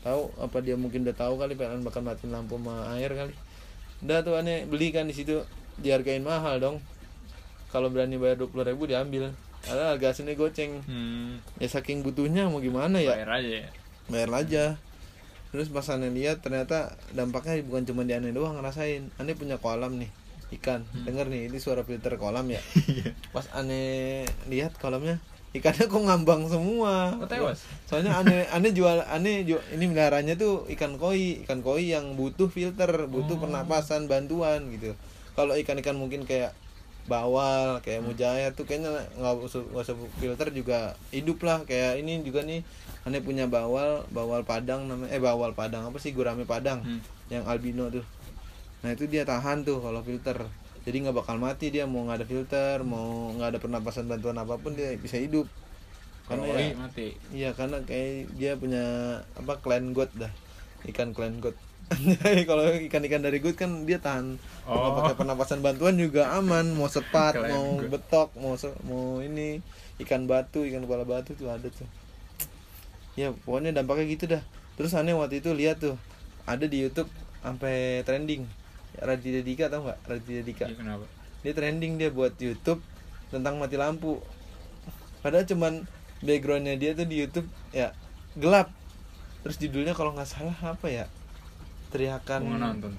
tahu 0.05 0.29
apa 0.37 0.57
dia 0.61 0.75
mungkin 0.77 1.05
udah 1.05 1.17
tahu 1.17 1.39
kali 1.41 1.53
PLN 1.57 1.81
bakal 1.81 2.05
matiin 2.05 2.33
lampu 2.33 2.57
sama 2.57 2.89
air 2.97 3.11
kali. 3.13 3.33
Udah 4.05 4.21
tuh 4.21 4.37
aneh 4.37 4.65
beli 4.69 4.93
kan 4.93 5.09
di 5.09 5.15
situ. 5.15 5.41
Dihargain 5.77 6.25
mahal 6.25 6.57
dong. 6.57 6.77
Kalau 7.69 7.91
berani 7.91 8.17
bayar 8.17 8.41
dua 8.41 8.65
ribu 8.65 8.89
diambil. 8.89 9.33
Karena 9.61 9.93
harga 9.93 10.13
aslinya 10.13 10.37
goceng. 10.37 10.79
Hmm, 10.85 11.43
ya 11.59 11.67
saking 11.67 12.05
butuhnya 12.05 12.47
mau 12.47 12.63
gimana 12.63 13.01
ya? 13.03 13.17
Bayar 13.17 13.41
aja 13.41 13.51
ya. 13.65 13.69
Bayar 14.07 14.29
aja. 14.33 14.63
Terus 15.51 15.67
pas 15.71 15.87
aneh 15.91 16.11
lihat 16.11 16.43
ternyata 16.43 16.95
dampaknya 17.15 17.63
bukan 17.65 17.83
cuma 17.87 18.01
di 18.07 18.13
aneh 18.15 18.31
doang 18.31 18.55
ngerasain. 18.57 19.11
Aneh 19.19 19.33
punya 19.35 19.59
kolam 19.59 19.99
nih 19.99 20.09
ikan. 20.59 20.87
Denger 21.03 21.27
nih 21.27 21.51
ini 21.51 21.57
suara 21.59 21.83
filter 21.83 22.15
kolam 22.15 22.47
ya. 22.47 22.61
Pas 23.35 23.47
aneh 23.51 24.23
lihat 24.47 24.79
kolamnya 24.79 25.19
ikannya 25.57 25.85
kok 25.85 25.99
ngambang 25.99 26.45
semua. 26.45 27.11
Oh, 27.15 27.25
tewas? 27.25 27.65
soalnya 27.83 28.13
aneh 28.15 28.45
aneh 28.47 28.71
jual 28.71 28.99
aneh 29.03 29.41
ju- 29.43 29.63
ini 29.71 29.85
meliharanya 29.85 30.33
tuh 30.33 30.67
ikan 30.69 30.95
koi 30.95 31.41
ikan 31.41 31.59
koi 31.59 31.89
yang 31.89 32.13
butuh 32.13 32.47
filter 32.47 32.87
butuh 33.05 33.35
Oh. 33.35 33.41
pernapasan 33.41 34.05
bantuan 34.05 34.69
gitu. 34.69 34.91
Kalau 35.33 35.53
ikan-ikan 35.53 35.93
mungkin 35.93 36.23
kayak 36.23 36.51
bawal 37.05 37.79
kayak 37.79 38.03
Mujahid 38.03 38.51
tuh 38.51 38.63
kayaknya 38.63 38.91
nggak 39.15 39.33
usah 39.39 39.63
nggak 39.65 39.79
usah 39.81 39.95
filter 40.17 40.47
juga 40.51 40.79
hidup 41.09 41.39
lah. 41.41 41.63
Kayak 41.63 41.99
ini 41.99 42.19
juga 42.21 42.41
nih 42.41 42.59
aneh 43.03 43.21
punya 43.21 43.45
bawal 43.45 44.03
bawal 44.09 44.43
padang 44.43 44.85
namanya 44.85 45.09
eh 45.09 45.19
bawal 45.19 45.51
padang 45.51 45.83
apa 45.83 45.95
sih? 45.97 46.11
Gurame 46.11 46.43
padang 46.43 46.81
Hmm. 46.81 46.99
yang 47.29 47.43
albino 47.43 47.87
tuh. 47.87 48.03
Nah 48.77 48.91
itu 48.91 49.05
dia 49.05 49.23
tahan 49.23 49.63
tuh 49.63 49.79
kalau 49.79 50.01
filter 50.01 50.35
jadi 50.87 51.03
nggak 51.03 51.17
bakal 51.17 51.35
mati 51.35 51.67
dia 51.67 51.83
mau 51.83 51.99
nggak 52.01 52.23
ada 52.23 52.25
filter 52.25 52.75
mau 52.81 53.35
nggak 53.35 53.49
ada 53.51 53.59
pernapasan 53.59 54.07
bantuan 54.07 54.39
apa 54.39 54.55
pun 54.55 54.71
dia 54.71 54.95
bisa 54.95 55.19
hidup. 55.19 55.43
Karena 56.25 56.43
oi 56.43 56.71
ya 56.71 56.75
mati. 56.75 57.07
iya 57.29 57.49
karena 57.51 57.83
kayak 57.83 58.31
dia 58.33 58.55
punya 58.55 58.83
apa 59.35 59.59
clan 59.59 59.91
god 59.91 60.07
dah. 60.15 60.31
Ikan 60.83 61.11
clan 61.11 61.43
god. 61.43 61.59
Kalau 62.47 62.67
ikan-ikan 62.83 63.19
dari 63.19 63.39
god 63.39 63.55
kan 63.55 63.83
dia 63.83 63.99
tahan. 63.99 64.39
Mau 64.63 64.75
Oh. 64.75 64.95
pakai 64.97 65.15
pernapasan 65.15 65.59
bantuan 65.59 65.95
juga 65.95 66.31
aman. 66.33 66.71
Mau 66.71 66.87
sepat 66.87 67.35
Clan 67.35 67.47
mau 67.47 67.67
god. 67.77 67.91
betok 67.91 68.29
mau 68.35 68.55
se- 68.55 68.79
mau 68.83 69.19
ini 69.19 69.59
ikan 69.99 70.23
batu 70.23 70.63
ikan 70.63 70.83
kepala 70.83 71.03
batu 71.03 71.31
tuh 71.33 71.47
ada 71.47 71.67
tuh. 71.67 71.87
Ya 73.15 73.31
pokoknya 73.33 73.71
dampaknya 73.71 74.05
gitu 74.07 74.23
dah. 74.27 74.43
Terus 74.75 74.91
aneh 74.93 75.11
waktu 75.11 75.39
itu 75.39 75.51
lihat 75.51 75.79
tuh 75.79 75.95
ada 76.43 76.63
di 76.63 76.79
YouTube 76.79 77.07
sampai 77.39 78.03
trending 78.03 78.43
Raditya 78.99 79.41
Dika 79.41 79.65
tau 79.67 79.83
nggak? 79.83 79.99
Raditya 80.03 80.41
Dika. 80.41 80.65
Iya, 80.65 80.75
kenapa? 80.75 81.05
Dia 81.39 81.53
trending 81.53 81.95
dia 81.95 82.09
buat 82.09 82.33
YouTube 82.35 82.81
tentang 83.27 83.55
mati 83.55 83.75
lampu. 83.75 84.17
Padahal 85.19 85.43
cuman 85.43 85.85
backgroundnya 86.19 86.75
dia 86.75 86.91
tuh 86.91 87.03
di 87.03 87.19
YouTube 87.19 87.45
ya 87.69 87.93
gelap. 88.33 88.73
Terus 89.39 89.57
judulnya 89.57 89.91
kalau 89.91 90.11
nggak 90.11 90.25
salah 90.25 90.57
apa 90.67 90.87
ya? 90.87 91.05
Teriakan 91.87 92.41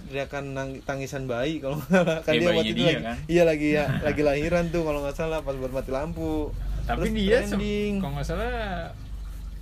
teriakan 0.08 0.44
nang- 0.50 0.80
tangisan 0.80 1.24
bayi 1.24 1.58
kalau 1.58 1.76
nggak 1.76 1.92
salah. 1.92 2.18
Kan 2.18 2.30
Kayak 2.30 2.40
dia 2.40 2.48
waktu 2.50 2.64
itu 2.64 2.74
dia, 2.74 2.88
lagi 2.88 3.04
kan? 3.04 3.16
iya 3.26 3.42
lagi 3.44 3.68
ya 3.70 3.84
lagi 4.06 4.22
lahiran 4.22 4.64
tuh 4.68 4.82
kalau 4.82 5.00
nggak 5.00 5.12
salah 5.14 5.38
pas 5.40 5.54
buat 5.54 5.70
mati 5.70 5.90
lampu. 5.90 6.54
Tapi 6.82 7.04
Terus 7.04 7.12
dia 7.14 7.38
trending. 7.44 7.92
kalau 7.98 8.12
nggak 8.14 8.26
salah 8.26 8.56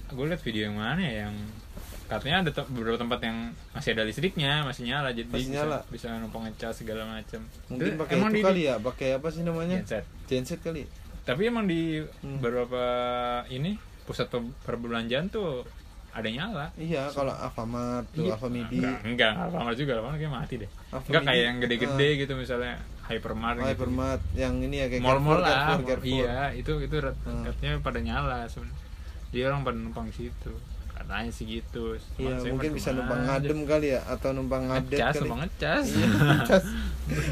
gue 0.06 0.24
liat 0.24 0.38
video 0.40 0.62
yang 0.64 0.76
mana 0.76 1.02
ya 1.02 1.14
yang 1.26 1.34
katanya 2.06 2.36
ada 2.40 2.50
te- 2.52 2.68
beberapa 2.68 2.96
tempat 2.96 3.18
yang 3.20 3.36
masih 3.70 3.90
ada 3.92 4.02
listriknya 4.02 4.62
masih 4.62 4.82
nyala 4.84 5.10
jadi 5.10 5.26
Masih 5.26 5.42
bisa, 5.44 5.54
nyala. 5.58 5.78
bisa 5.86 6.06
numpang 6.16 6.42
ngecas 6.44 6.74
segala 6.76 7.02
macam 7.04 7.40
mungkin 7.66 7.86
Itu 7.88 7.98
pakai 7.98 8.14
itu 8.16 8.26
di- 8.32 8.44
kali 8.44 8.60
ya 8.64 8.74
pakai 8.76 9.08
apa 9.14 9.28
sih 9.28 9.42
namanya 9.42 9.76
genset 9.76 10.04
genset 10.24 10.60
kali 10.60 10.86
tapi 11.22 11.42
emang 11.44 11.64
di 11.64 11.98
Hmm. 12.20 12.38
beberapa 12.38 12.82
ini 13.48 13.74
pusat 14.02 14.26
pe- 14.28 14.54
perbelanjaan 14.62 15.26
tuh 15.26 15.66
ada 16.10 16.26
nyala 16.26 16.70
iya 16.76 17.10
kalau 17.10 17.28
Alfamart 17.30 18.06
tuh 18.10 18.24
Iya. 18.24 18.34
Alfamidi 18.34 18.78
enggak 18.78 18.98
enggak 19.04 19.32
Alfamart 19.36 19.76
juga 19.76 19.92
Alfamart 19.96 20.16
kayak 20.16 20.32
mati 20.32 20.54
deh 20.56 20.70
Alfamidi, 20.88 21.08
enggak 21.08 21.22
kayak 21.24 21.42
yang 21.42 21.56
gede-gede 21.58 22.06
ah. 22.06 22.14
gitu 22.16 22.32
misalnya 22.34 22.74
Hypermart 23.04 23.56
gitu 23.56 23.68
Hypermart 23.68 24.22
yang 24.34 24.54
ini 24.60 24.76
ya 24.76 24.86
kayak 24.88 25.02
mall-mall 25.02 25.38
lah 25.38 25.50
Carrefour, 25.74 25.86
Carrefour. 25.92 26.06
iya 26.22 26.38
itu 26.52 26.72
itu 26.80 26.96
Hmm. 26.96 27.42
katanya 27.44 27.72
pada 27.80 27.98
nyala 28.00 28.38
sebenarnya 28.46 28.78
dia 29.28 29.42
orang 29.44 29.60
pada 29.62 29.76
numpang 29.76 30.08
situ 30.10 30.52
katanya 31.06 31.30
sih 31.30 31.46
gitu 31.46 31.94
Iya, 32.16 32.34
saya 32.36 32.50
mungkin 32.50 32.74
bisa 32.74 32.90
numpang 32.90 33.22
aja. 33.22 33.26
ngadem 33.38 33.58
kali 33.62 33.86
ya 33.88 34.00
atau 34.04 34.30
numpang 34.30 34.66
update 34.68 34.98
ngecas 34.98 35.14
kali. 35.16 35.30
ngecas 35.30 35.86
Iya, 35.88 36.06
ngecas. 36.34 36.64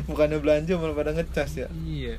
Bukannya 0.07 0.39
belanja 0.39 0.73
malah 0.75 0.95
pada 0.95 1.11
ngecas 1.11 1.51
ya. 1.57 1.69
iya 1.83 2.15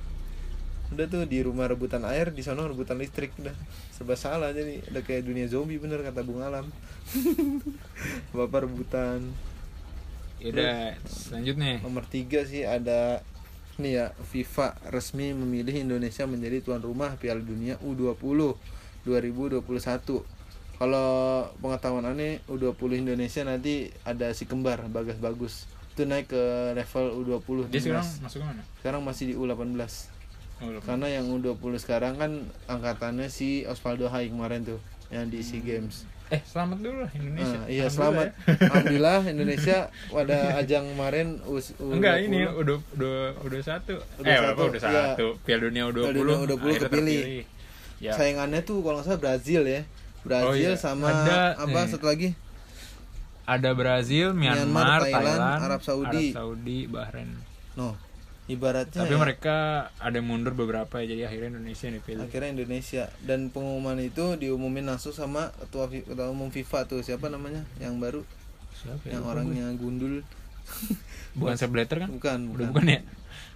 Udah 0.86 1.08
tuh 1.08 1.24
di 1.24 1.42
rumah 1.42 1.66
rebutan 1.66 2.04
air, 2.04 2.30
di 2.30 2.40
sana 2.40 2.62
rebutan 2.62 2.96
listrik 2.96 3.34
udah. 3.40 3.56
Serba 3.90 4.14
salah 4.14 4.52
jadi 4.52 4.84
udah 4.86 5.02
kayak 5.02 5.24
dunia 5.24 5.48
zombie 5.48 5.80
bener 5.80 6.04
kata 6.04 6.22
Bung 6.22 6.44
Alam. 6.44 6.68
Bapak 8.36 8.68
rebutan. 8.68 9.32
ya 10.36 10.52
udah 10.52 10.76
lanjut 11.32 11.56
nih 11.56 11.80
Nomor 11.80 12.04
tiga 12.06 12.44
sih 12.44 12.62
ada 12.62 13.24
nih 13.76 13.92
ya 13.94 14.06
FIFA 14.28 14.76
resmi 14.88 15.32
memilih 15.32 15.72
Indonesia 15.74 16.28
menjadi 16.28 16.60
tuan 16.60 16.80
rumah 16.80 17.16
Piala 17.16 17.40
Dunia 17.40 17.80
U20 17.80 18.20
2021. 19.08 19.64
Kalau 20.76 21.08
pengetahuan 21.58 22.04
aneh 22.06 22.44
U20 22.46 22.76
Indonesia 23.02 23.42
nanti 23.42 23.74
ada 24.04 24.32
si 24.32 24.44
kembar 24.44 24.84
Bagas 24.86 25.16
Bagus. 25.18 25.64
Itu 25.90 26.04
naik 26.04 26.28
ke 26.28 26.44
level 26.74 27.06
U20 27.24 27.72
dia 27.72 27.80
sekarang 27.80 28.08
masuk 28.20 28.38
ke 28.38 28.46
mana 28.46 28.62
Sekarang 28.78 29.02
masih 29.02 29.24
di 29.26 29.34
U18. 29.34 29.56
oh, 30.58 30.68
lupa. 30.70 30.84
Karena 30.86 31.08
yang 31.10 31.26
U20 31.30 31.56
sekarang 31.78 32.14
kan 32.16 32.32
angkatannya 32.66 33.28
si 33.28 33.64
Osvaldo 33.64 34.06
Hai 34.06 34.28
kemarin 34.28 34.64
tuh 34.66 34.80
yang 35.08 35.26
di 35.26 35.40
SEA 35.40 35.60
Games. 35.60 36.04
eh 36.26 36.42
selamat 36.42 36.82
dulu 36.82 36.98
lah 37.00 37.12
Indonesia 37.14 37.54
Ah, 37.56 37.70
iya 37.70 37.86
selamat. 37.86 38.26
ya. 38.26 38.34
Alhamdulillah 38.66 39.20
Indonesia 39.28 39.78
pada 40.10 40.38
ajang 40.58 40.90
kemarin 40.90 41.28
U, 41.46 41.56
U20. 41.56 41.94
enggak 41.94 42.16
ini 42.20 42.40
udah 42.44 42.78
udah 42.92 43.16
udah 43.40 43.60
satu 43.62 43.94
Udah 44.18 44.26
eh 44.26 44.36
satu, 44.36 44.50
apa 44.50 44.62
udah 44.66 44.82
iya. 44.82 45.04
satu 45.14 45.26
Piala 45.40 45.62
Dunia 45.64 45.84
U20 45.86 46.02
Piala 46.02 46.18
Dunia 46.18 46.36
U20 46.36 46.50
akhirnya 46.50 46.82
kepilih. 46.82 46.82
terpilih. 46.82 47.44
ya 48.02 48.12
Sayangannya 48.12 48.60
tuh 48.60 48.78
kalau 48.82 48.98
nggak 48.98 49.06
salah 49.06 49.22
Brazil 49.22 49.62
ya. 49.64 49.82
Brazil 50.26 50.50
Oh, 50.50 50.56
iya. 50.58 50.74
sama 50.76 51.08
Ada, 51.08 51.56
apa 51.62 51.80
nih. 51.86 51.90
satu 51.94 52.06
lagi? 52.10 52.30
ada 53.46 53.70
Brazil 53.78 54.34
Myanmar, 54.34 54.66
Myanmar, 54.66 55.00
Thailand, 55.06 55.22
Thailand, 55.22 55.62
Arab 55.62 55.82
Saudi. 55.86 56.26
Arab 56.34 56.34
Saudi. 56.34 56.78
Bahrain. 56.90 57.30
No. 57.78 57.94
Ibaratnya 58.46 59.06
tapi 59.06 59.14
ya, 59.14 59.22
mereka 59.22 59.58
ada 59.98 60.22
yang 60.22 60.30
mundur 60.30 60.54
beberapa 60.54 61.02
ya 61.02 61.10
jadi 61.14 61.22
akhirnya 61.30 61.58
Indonesia 61.58 61.86
yang 61.90 61.98
dipilih. 61.98 62.24
Akhirnya 62.26 62.50
Indonesia. 62.54 63.04
Dan 63.22 63.50
pengumuman 63.50 63.98
itu 63.98 64.38
diumumin 64.38 64.86
langsung 64.86 65.14
sama 65.14 65.50
ketua, 65.62 65.90
ketua 65.90 66.30
umum 66.30 66.54
FIFA 66.54 66.86
tuh. 66.86 67.02
Siapa 67.02 67.30
namanya? 67.30 67.66
Yang 67.82 67.94
baru? 67.98 68.22
Siapa 68.78 69.02
ya? 69.06 69.18
Yang 69.18 69.24
Lupa 69.26 69.34
orangnya 69.34 69.66
gundul. 69.78 70.16
Bukan 71.34 71.56
Sebletter 71.58 71.98
kan? 72.06 72.10
Bukan 72.10 72.40
udah 72.54 72.70
bukan. 72.70 72.86
bukan 72.86 72.86
ya 72.86 73.02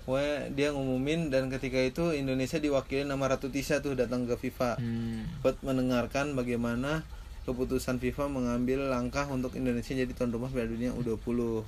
Pokoknya 0.09 0.49
dia 0.57 0.73
ngumumin 0.73 1.29
dan 1.29 1.53
ketika 1.53 1.77
itu 1.77 2.09
Indonesia 2.17 2.57
diwakili 2.57 3.05
nama 3.05 3.29
Ratu 3.29 3.53
Tisha 3.53 3.77
tuh 3.77 3.93
datang 3.93 4.25
ke 4.25 4.41
FIFA 4.41 4.81
hmm. 4.81 5.45
buat 5.45 5.61
mendengarkan 5.61 6.33
bagaimana 6.33 7.05
keputusan 7.45 8.01
FIFA 8.01 8.25
mengambil 8.25 8.89
langkah 8.89 9.29
untuk 9.29 9.53
Indonesia 9.53 9.93
jadi 9.93 10.09
tuan 10.17 10.33
rumah 10.33 10.49
Piala 10.49 10.65
Dunia 10.65 10.97
U20. 10.97 11.61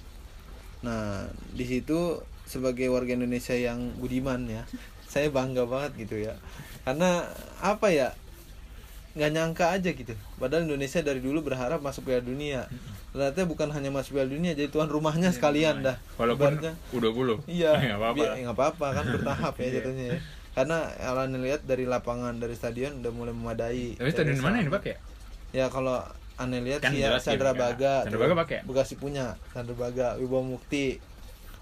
Nah, 0.82 1.30
di 1.54 1.66
situ 1.70 2.18
sebagai 2.50 2.90
warga 2.90 3.14
Indonesia 3.14 3.54
yang 3.54 3.94
budiman 4.02 4.50
ya, 4.50 4.66
saya 5.14 5.30
bangga 5.30 5.70
banget 5.70 6.10
gitu 6.10 6.26
ya. 6.26 6.34
Karena 6.82 7.30
apa 7.62 7.94
ya? 7.94 8.18
Nggak 9.12 9.32
nyangka 9.36 9.66
aja 9.76 9.90
gitu. 9.92 10.16
Padahal 10.40 10.64
Indonesia 10.68 11.04
dari 11.04 11.20
dulu 11.20 11.44
berharap 11.44 11.84
masuk 11.84 12.08
Piala 12.08 12.24
Dunia. 12.24 12.64
Ternyata 13.12 13.44
bukan 13.44 13.68
hanya 13.76 13.92
masuk 13.92 14.16
Piala 14.16 14.32
Dunia, 14.32 14.56
jadi 14.56 14.72
tuan 14.72 14.88
rumahnya 14.88 15.36
sekalian 15.36 15.84
dah. 15.84 16.00
walaupun 16.16 16.56
Ibaratnya. 16.56 16.74
U20 16.96 17.44
Iya, 17.52 17.72
nggak 17.92 18.00
apa-apa 18.00 18.24
nggak 18.40 18.56
apa-apa 18.56 18.88
kan 18.96 19.06
bertahap 19.12 19.54
ya 19.60 19.64
Iya. 19.68 19.74
jatuhnya 19.84 20.06
ya. 20.16 20.18
Karena 20.52 20.78
kalau 20.96 21.24
lihat 21.44 21.62
dari 21.64 21.84
lapangan 21.88 22.34
dari 22.40 22.56
stadion 22.56 23.00
udah 23.00 23.12
mulai 23.16 23.32
memadai. 23.36 23.96
tapi 23.96 24.10
stadion 24.12 24.40
mana 24.44 24.60
yang 24.64 24.68
dipakai 24.72 24.96
ya? 24.96 25.00
Ya 25.52 25.66
kalau 25.68 26.00
aneh 26.40 26.60
lihat 26.64 26.80
Kan 26.80 26.96
sih 26.96 27.04
ya 27.04 27.16
Sandra. 27.20 27.52
Baga. 27.52 28.08
Sandra. 28.08 28.20
Baga 28.20 28.36
pakai? 28.48 28.58
Bekasi 28.64 28.96
punya 28.96 29.36
Sandra 29.52 29.76
Baga, 29.76 30.16
Wibawa 30.20 30.44
Mukti. 30.56 31.00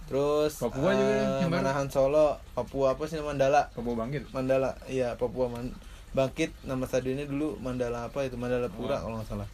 Terus 0.10 0.58
Papua 0.58 0.90
juga 0.98 1.14
eh, 1.14 1.22
yang. 1.46 1.54
Manahan 1.54 1.86
Solo, 1.90 2.42
Papua 2.58 2.98
apa 2.98 3.06
sih 3.06 3.22
Mandala? 3.22 3.70
Papua 3.78 3.94
Bangkit 3.94 4.26
Mandala, 4.34 4.74
iya 4.90 5.14
Papua 5.14 5.50
Man 5.54 5.70
Bangkit 6.10 6.50
nama 6.64 6.84
stadionnya 6.84 7.24
dulu 7.24 7.58
Mandala 7.58 8.08
apa 8.08 8.26
itu 8.26 8.34
Mandala 8.34 8.66
Pura 8.68 8.98
Oh. 8.98 9.02
kalau 9.04 9.16
nggak 9.18 9.30
salah. 9.30 9.50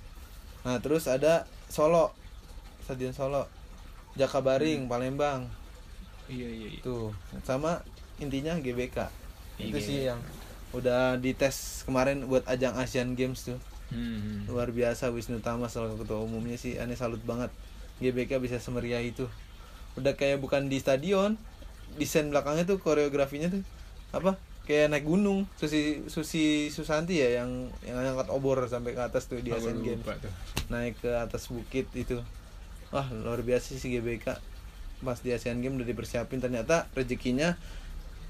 Nah 0.63 0.79
terus 0.79 1.05
ada 1.05 1.43
Solo, 1.65 2.15
Stadion 2.81 3.11
Solo, 3.11 3.45
Jakabaring, 4.13 4.87
Palembang, 4.87 5.49
iya 6.25 6.47
iya 6.47 6.67
iya 6.71 6.79
Tuh, 6.79 7.11
sama 7.41 7.83
intinya 8.17 8.55
GBK. 8.55 9.11
Itu 9.57 9.75
Iya. 9.75 9.83
sih 9.83 9.97
yang 10.05 10.19
udah 10.71 11.15
dites 11.15 11.83
kemarin 11.83 12.23
buat 12.23 12.43
ajang 12.45 12.75
Asian 12.75 13.13
Games 13.13 13.43
tuh. 13.43 13.59
Hmm. 13.87 14.47
Luar 14.47 14.71
biasa 14.71 15.11
Wisnu 15.11 15.39
Tama 15.39 15.67
selaku 15.67 16.01
ketua 16.01 16.19
umumnya 16.19 16.55
sih 16.55 16.75
aneh 16.75 16.95
salut 16.95 17.21
banget. 17.21 17.51
GBK 17.97 18.39
bisa 18.39 18.57
semeriah 18.57 18.99
itu. 18.99 19.27
Udah 19.95 20.13
kayak 20.13 20.39
bukan 20.39 20.67
di 20.67 20.79
stadion, 20.79 21.35
desain 21.93 22.27
belakangnya 22.27 22.65
tuh 22.65 22.77
koreografinya 22.77 23.47
tuh 23.47 23.63
apa? 24.11 24.35
Kayak 24.65 24.91
naik 24.91 25.05
gunung. 25.05 25.45
Susi 25.55 26.01
Susi 26.05 26.67
Susanti 26.67 27.17
ya 27.17 27.39
yang 27.39 27.69
yang 27.81 27.95
ngangkat 27.95 28.29
obor 28.29 28.65
sampai 28.65 28.91
ke 28.91 29.01
atas 29.01 29.25
tuh 29.25 29.37
di 29.37 29.49
Aku 29.49 29.61
Asian 29.61 29.79
Games. 29.79 30.01
tuh. 30.01 30.33
Naik 30.67 30.97
ke 30.99 31.11
atas 31.13 31.47
bukit 31.47 31.85
itu. 31.93 32.17
Wah, 32.89 33.05
luar 33.11 33.41
biasa 33.41 33.77
sih 33.77 33.89
GBK. 33.91 34.41
Pas 34.99 35.17
di 35.17 35.29
Asian 35.29 35.59
Games 35.59 35.75
udah 35.75 35.85
dipersiapin 35.85 36.39
ternyata 36.39 36.89
rezekinya 36.91 37.53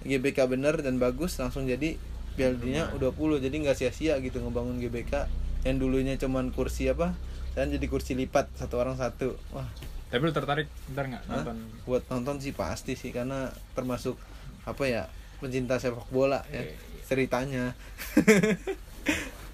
GBK 0.04 0.46
bener 0.46 0.76
dan 0.78 1.00
bagus 1.00 1.40
langsung 1.40 1.64
jadi 1.64 1.96
Piala 2.36 2.60
Dunia 2.60 2.92
U20 2.92 3.40
jadi 3.40 3.56
nggak 3.56 3.78
sia-sia 3.78 4.20
gitu 4.20 4.44
ngebangun 4.44 4.76
GBK 4.78 5.32
yang 5.64 5.80
dulunya 5.80 6.20
cuman 6.20 6.52
kursi 6.52 6.86
apa 6.86 7.16
dan 7.56 7.72
jadi 7.72 7.88
kursi 7.88 8.12
lipat 8.14 8.52
satu 8.54 8.76
orang 8.76 9.00
satu 9.00 9.40
wah 9.50 9.66
Tapi 10.06 10.22
lu 10.22 10.30
tertarik 10.30 10.68
ntar 10.92 11.08
nggak 11.08 11.24
nonton? 11.26 11.56
buat 11.88 12.04
nonton 12.06 12.38
sih 12.38 12.52
pasti 12.52 12.94
sih 12.94 13.10
karena 13.10 13.50
termasuk 13.72 14.20
apa 14.68 14.84
ya 14.84 15.08
pencinta 15.46 15.78
sepak 15.78 16.10
bola 16.10 16.42
ya 16.50 16.60
Iya, 16.60 16.62
iya. 16.66 17.04
ceritanya 17.06 17.64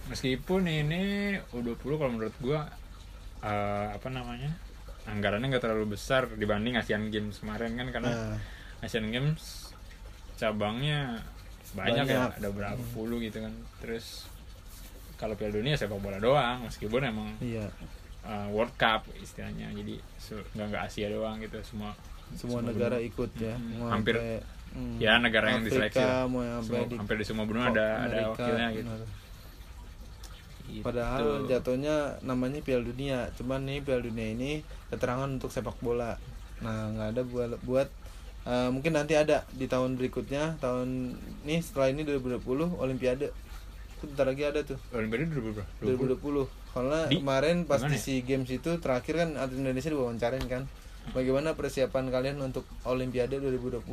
Meskipun 0.08 0.64
ini 0.64 1.04
U20 1.52 1.92
kalau 1.96 2.12
menurut 2.12 2.36
gua 2.40 2.68
eh, 3.40 3.88
apa 3.92 4.08
namanya? 4.08 4.52
Anggarannya 5.04 5.48
nggak 5.50 5.64
terlalu 5.64 5.96
besar 5.96 6.28
dibanding 6.32 6.76
Asian 6.76 7.08
Games 7.08 7.40
kemarin 7.40 7.74
kan 7.74 7.88
karena 7.90 8.12
nah, 8.12 8.38
Asian 8.80 9.08
Games 9.08 9.72
cabangnya 10.36 11.22
banyak, 11.72 12.06
ya 12.06 12.28
Banyak. 12.28 12.38
ada 12.38 12.50
berapa 12.52 12.84
puluh 12.92 13.18
gitu 13.18 13.40
kan 13.40 13.54
terus 13.80 14.28
kalau 15.16 15.34
Piala 15.34 15.56
Dunia 15.56 15.74
sepak 15.74 15.96
bola 15.98 16.20
doang 16.20 16.66
meskipun 16.66 17.02
emang 17.02 17.30
iya 17.40 17.70
uh, 18.22 18.50
World 18.52 18.76
Cup 18.76 19.08
istilahnya 19.16 19.72
jadi 19.72 19.96
nggak 20.52 20.66
nggak 20.68 20.84
Asia 20.84 21.08
doang 21.08 21.40
gitu 21.40 21.56
semua 21.64 21.96
semua 22.36 22.60
semua 22.60 22.68
negara 22.68 22.98
benua. 22.98 23.08
ikut 23.08 23.32
ya. 23.38 23.56
Mau 23.78 23.88
Hampir- 23.88 24.20
hmm, 24.72 24.98
ya 24.98 25.18
negara 25.18 25.46
yang 25.50 25.62
Afrika, 25.62 25.90
diseleksi 25.90 26.00
lah. 26.00 26.26
yang 26.26 26.30
sampai 26.58 26.64
Semua- 26.64 26.88
di 26.88 26.96
hampir 26.98 27.16
di 27.18 27.26
semua 27.26 27.46
benua 27.46 27.64
ada 27.68 27.86
ada 28.02 28.06
Amerika, 28.06 28.30
wakilnya 28.34 28.68
gitu. 28.70 28.84
benar. 28.86 29.00
Gitu. 30.64 30.82
Padahal 30.82 31.26
jatuhnya 31.46 31.96
namanya 32.22 32.60
Piala 32.62 32.84
Dunia, 32.86 33.28
cuman 33.36 33.60
nih 33.66 33.84
Piala 33.84 34.02
Dunia 34.02 34.28
ini 34.32 34.52
keterangan 34.88 35.28
untuk 35.28 35.52
sepak 35.52 35.76
bola. 35.80 36.16
Nah 36.62 36.88
nggak 36.90 37.08
ada 37.12 37.22
buat 37.24 37.50
buat 37.62 37.88
eh, 38.42 38.70
mungkin 38.70 38.96
nanti 38.96 39.14
ada 39.14 39.44
di 39.52 39.68
tahun 39.68 40.00
berikutnya 40.00 40.58
tahun 40.58 41.14
ini 41.44 41.60
setelah 41.60 41.92
ini 41.92 42.02
2020 42.02 42.42
Olimpiade 42.74 43.30
itu 43.92 44.04
bentar 44.08 44.26
lagi 44.26 44.42
ada 44.42 44.64
tuh 44.64 44.80
Olimpiade 44.92 45.28
2020. 45.30 46.18
2020 46.18 46.50
karena 46.72 47.00
Di- 47.06 47.20
kemarin 47.20 47.58
pas 47.68 47.84
di 47.84 47.92
di 47.92 47.98
ya? 47.98 48.02
SEA 48.02 48.22
Games 48.24 48.50
itu 48.50 48.72
terakhir 48.80 49.14
kan 49.20 49.30
atlet 49.36 49.60
Indonesia 49.60 49.92
diwawancarain 49.92 50.46
kan 50.48 50.64
bagaimana 51.12 51.54
persiapan 51.54 52.10
kalian 52.10 52.40
untuk 52.40 52.64
Olimpiade 52.82 53.38
2020 53.38 53.84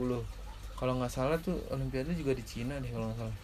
kalau 0.78 0.94
nggak 0.94 1.10
salah 1.10 1.34
tuh 1.36 1.58
Olimpiade 1.68 2.14
juga 2.14 2.30
di 2.32 2.42
Cina 2.42 2.78
deh 2.78 2.88
kalau 2.88 3.10
nggak 3.10 3.18
salah 3.18 3.36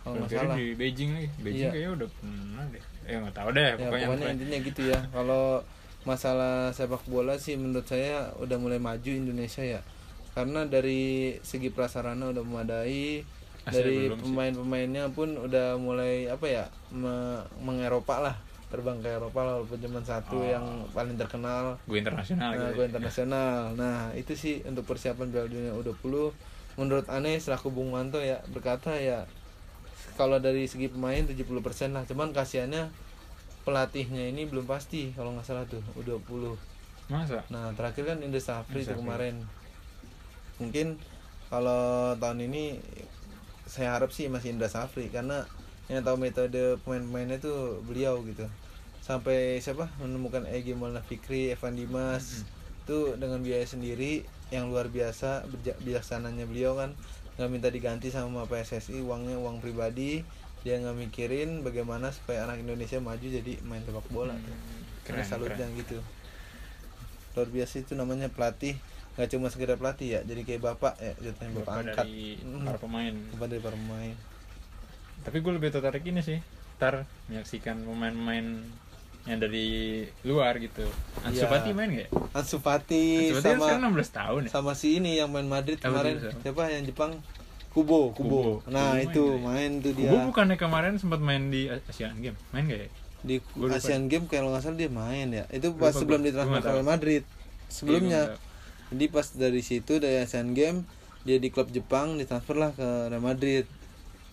kalau 0.00 0.14
nggak 0.16 0.30
salah 0.30 0.54
di 0.54 0.66
Beijing 0.72 1.10
lagi. 1.12 1.28
Beijing 1.40 1.60
Iya. 1.60 1.70
kayaknya 1.72 1.90
udah 1.96 2.08
pernah 2.12 2.64
deh. 2.68 2.82
Eh 3.02 3.16
nggak 3.18 3.34
tahu 3.34 3.48
deh 3.50 3.62
ya 3.62 3.72
pokoknya. 3.72 3.88
pokoknya 3.88 4.06
pokoknya. 4.06 4.32
intinya 4.32 4.58
gitu 4.62 4.82
ya 4.86 5.00
kalau 5.10 5.44
masalah 6.04 6.54
sepak 6.70 7.02
bola 7.04 7.34
sih 7.34 7.56
menurut 7.56 7.84
saya 7.84 8.28
udah 8.36 8.56
mulai 8.56 8.76
maju 8.76 9.10
Indonesia 9.10 9.64
ya 9.64 9.80
karena 10.32 10.62
dari 10.64 11.02
segi 11.40 11.68
prasarana 11.68 12.28
udah 12.28 12.42
memadai 12.42 13.24
Asli 13.64 13.72
dari 13.72 13.98
pemain-pemainnya 14.12 15.08
pun 15.08 15.32
udah 15.34 15.80
mulai 15.80 16.28
apa 16.28 16.44
ya 16.44 16.64
me- 16.92 17.40
mengeropa 17.58 18.20
lah 18.20 18.36
terbang 18.74 18.98
ke 18.98 19.06
Eropa 19.06 19.40
lah 19.46 19.54
walaupun 19.62 19.78
cuma 19.78 20.02
satu 20.02 20.34
Oh. 20.34 20.42
yang 20.42 20.66
paling 20.90 21.14
terkenal. 21.14 21.78
Gue 21.86 22.02
internasional 22.02 22.50
nah, 22.50 22.74
gitu. 22.74 22.74
go 22.74 22.82
internasional. 22.90 23.54
Nah 23.78 24.10
itu 24.18 24.34
sih 24.34 24.66
untuk 24.66 24.82
persiapan 24.84 25.30
Piala 25.30 25.46
Dunia 25.46 25.70
U20 25.78 26.34
menurut 26.74 27.06
aneh 27.06 27.38
selaku 27.38 27.70
Bung 27.70 27.94
Wanto 27.94 28.18
ya 28.18 28.42
berkata 28.50 28.90
ya 28.98 29.22
kalau 30.18 30.42
dari 30.42 30.66
segi 30.66 30.90
pemain 30.90 31.22
70% 31.22 31.38
lah. 31.94 32.02
Cuman 32.02 32.34
kasihannya 32.34 32.90
pelatihnya 33.62 34.28
ini 34.28 34.44
belum 34.44 34.66
pasti 34.66 35.14
kalau 35.14 35.32
nggak 35.32 35.46
salah 35.46 35.64
tuh 35.64 35.80
U20 35.96 36.52
Masa? 37.08 37.40
nah 37.52 37.68
terakhir 37.76 38.12
kan 38.12 38.18
Indra 38.20 38.42
Safri 38.42 38.82
tuh 38.82 38.98
kemarin. 38.98 39.40
Mungkin 40.58 40.96
kalau 41.48 42.12
tahun 42.18 42.50
ini 42.50 42.80
saya 43.64 43.96
harap 43.96 44.12
sih 44.12 44.28
masih 44.28 44.52
Indra 44.52 44.68
Safri 44.68 45.08
karena 45.08 45.44
yang 45.88 46.00
tahu 46.00 46.16
metode 46.16 46.80
pemain-pemainnya 46.84 47.40
tuh 47.40 47.84
beliau 47.84 48.20
gitu 48.24 48.48
sampai 49.04 49.60
siapa? 49.60 49.92
Menemukan 49.98 50.48
Egy 50.48 50.72
Maulana 50.72 51.00
Fikri 51.00 51.52
Evan 51.52 51.76
Dimas. 51.76 52.48
Tuh 52.84 53.16
dengan 53.16 53.40
biaya 53.40 53.64
sendiri 53.64 54.24
yang 54.48 54.68
luar 54.68 54.88
biasa 54.88 55.44
bijaksananya 55.80 56.44
beliau 56.44 56.72
kan. 56.74 56.96
Nggak 57.34 57.50
minta 57.50 57.68
diganti 57.68 58.08
sama 58.08 58.44
PSSI 58.44 59.00
uangnya 59.00 59.36
uang 59.36 59.60
pribadi. 59.60 60.24
Dia 60.62 60.80
nggak 60.80 60.96
mikirin 60.98 61.60
bagaimana 61.60 62.08
supaya 62.08 62.44
anak 62.44 62.56
Indonesia 62.58 62.96
maju 62.98 63.20
jadi 63.20 63.60
main 63.62 63.84
sepak 63.84 64.08
bola. 64.08 64.32
Tuh. 64.34 64.56
karena 65.04 65.20
Keren, 65.20 65.28
salutnya 65.28 65.66
keren. 65.66 65.78
gitu. 65.78 65.98
Luar 67.34 67.48
biasa 67.50 67.74
itu 67.78 67.92
namanya 67.92 68.28
pelatih. 68.28 68.76
Nggak 69.14 69.28
cuma 69.30 69.46
sekedar 69.46 69.76
pelatih 69.76 70.08
ya 70.10 70.20
jadi 70.24 70.42
kayak 70.42 70.62
bapak 70.64 70.94
ya 70.98 71.12
jatuhnya 71.20 71.50
bapak, 71.54 71.62
Bapak 71.62 71.76
angkat. 71.86 71.96
dari 72.02 72.20
para 72.64 72.78
pemain. 72.80 73.14
bapak 73.30 73.46
dari 73.46 73.60
para 73.60 73.76
pemain. 73.76 74.16
Tapi 75.22 75.36
gue 75.38 75.52
lebih 75.52 75.70
tertarik 75.70 76.04
ini 76.04 76.20
sih. 76.20 76.38
Ntar 76.74 77.06
menyaksikan 77.28 77.80
pemain-pemain 77.80 78.46
yang 79.24 79.38
dari 79.38 79.68
luar 80.20 80.56
gitu. 80.56 80.84
Ansu. 81.22 81.44
Fati 81.44 81.72
main 81.72 81.88
gak? 81.90 82.04
ya? 82.04 82.08
Ansu 82.32 82.56
Fati 82.58 83.32
kan 83.34 83.56
sama 83.56 83.64
sekarang 83.72 83.92
16 83.94 84.12
tahun 84.12 84.40
ya. 84.42 84.50
sama 84.50 84.72
si 84.72 84.88
ini 84.96 85.16
yang 85.16 85.28
main 85.28 85.46
Madrid 85.46 85.78
Apa 85.78 85.88
kemarin 85.90 86.14
siapa? 86.38 86.62
yang 86.68 86.84
Jepang 86.84 87.12
Kubo 87.70 88.12
Kubo, 88.12 88.60
Kubo. 88.60 88.70
nah 88.70 88.94
Kubo 88.94 89.02
itu 89.02 89.24
main 89.34 89.42
main 89.42 89.70
tuh 89.80 89.92
dia 89.92 90.08
Gue 90.08 90.20
bukannya 90.24 90.54
kemarin 90.54 90.94
sempat 90.94 91.18
main 91.18 91.48
di 91.48 91.66
Asian 91.66 92.14
Game. 92.18 92.36
Main 92.50 92.64
gak 92.66 92.80
ya? 92.80 92.88
di 93.20 93.40
Gua 93.50 93.66
lupa. 93.66 93.80
Asian 93.80 94.04
Game 94.06 94.28
kalau 94.28 94.52
nggak 94.52 94.60
salah 94.62 94.76
dia 94.76 94.92
main 94.92 95.26
ya 95.26 95.48
itu 95.48 95.72
pas 95.72 95.88
Lupa 95.88 95.96
sebelum 95.96 96.20
ditransfer 96.20 96.60
ke 96.60 96.84
Madrid 96.84 97.22
sebelumnya 97.66 98.20
Iya, 98.28 98.36
jadi 98.92 99.04
pas 99.08 99.26
dari 99.32 99.60
situ 99.60 99.96
dari 99.96 100.20
Asian 100.20 100.52
Game 100.52 100.84
dia 101.24 101.40
di 101.40 101.48
klub 101.48 101.66
Jepang 101.68 102.14
ditransfer 102.14 102.52
lah 102.52 102.70
ke 102.70 102.84
Real 103.08 103.18
Madrid 103.18 103.64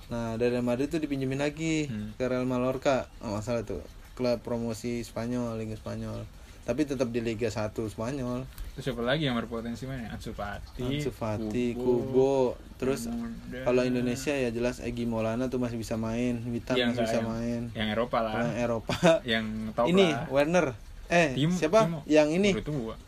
nah 0.05 0.35
dari 0.35 0.51
Real 0.51 0.61
Madrid 0.61 0.85
tuh 0.85 0.99
dipinjemin 0.99 1.39
lagi 1.39 1.87
Hmm. 1.87 2.11
ke 2.13 2.23
Real 2.25 2.43
Mallorca 2.43 3.07
oh, 3.21 3.31
masalah 3.31 3.63
tuh 3.63 3.79
klub 4.21 4.37
promosi 4.39 5.01
Spanyol 5.01 5.57
Liga 5.57 5.73
Spanyol 5.73 6.21
tapi 6.61 6.85
tetap 6.85 7.09
di 7.09 7.19
Liga 7.19 7.49
1 7.49 7.73
Spanyol 7.73 8.45
Terus 8.71 8.87
siapa 8.87 9.01
lagi 9.01 9.25
yang 9.25 9.35
berpotensi 9.35 9.83
main? 9.83 10.07
Ansu 10.07 10.31
Fati, 10.31 10.79
Ansu 10.79 11.11
Fati, 11.11 11.73
Kubo, 11.73 12.55
terus 12.77 13.03
Kemudian- 13.03 13.65
kalau 13.65 13.81
Indonesia 13.81 14.31
ya 14.31 14.47
jelas 14.47 14.79
Egi 14.79 15.03
Maulana 15.03 15.49
tuh 15.49 15.59
masih 15.59 15.75
bisa 15.75 15.99
main, 15.99 16.39
Witan 16.47 16.79
Yang 16.79 16.95
masih 16.95 17.03
bisa 17.03 17.17
yang- 17.17 17.27
main. 17.27 17.61
Yang 17.73 17.87
Eropa 17.91 18.17
lah. 18.21 18.31
Yang 18.37 18.53
Eropa 18.55 18.95
yang 19.35 19.45
top 19.75 19.85
ini 19.89 20.07
lah. 20.07 20.23
Werner. 20.29 20.67
Eh, 21.09 21.35
Timo- 21.35 21.57
siapa? 21.57 21.79
Timo. 21.83 21.99
Yang 22.07 22.27
ini 22.31 22.49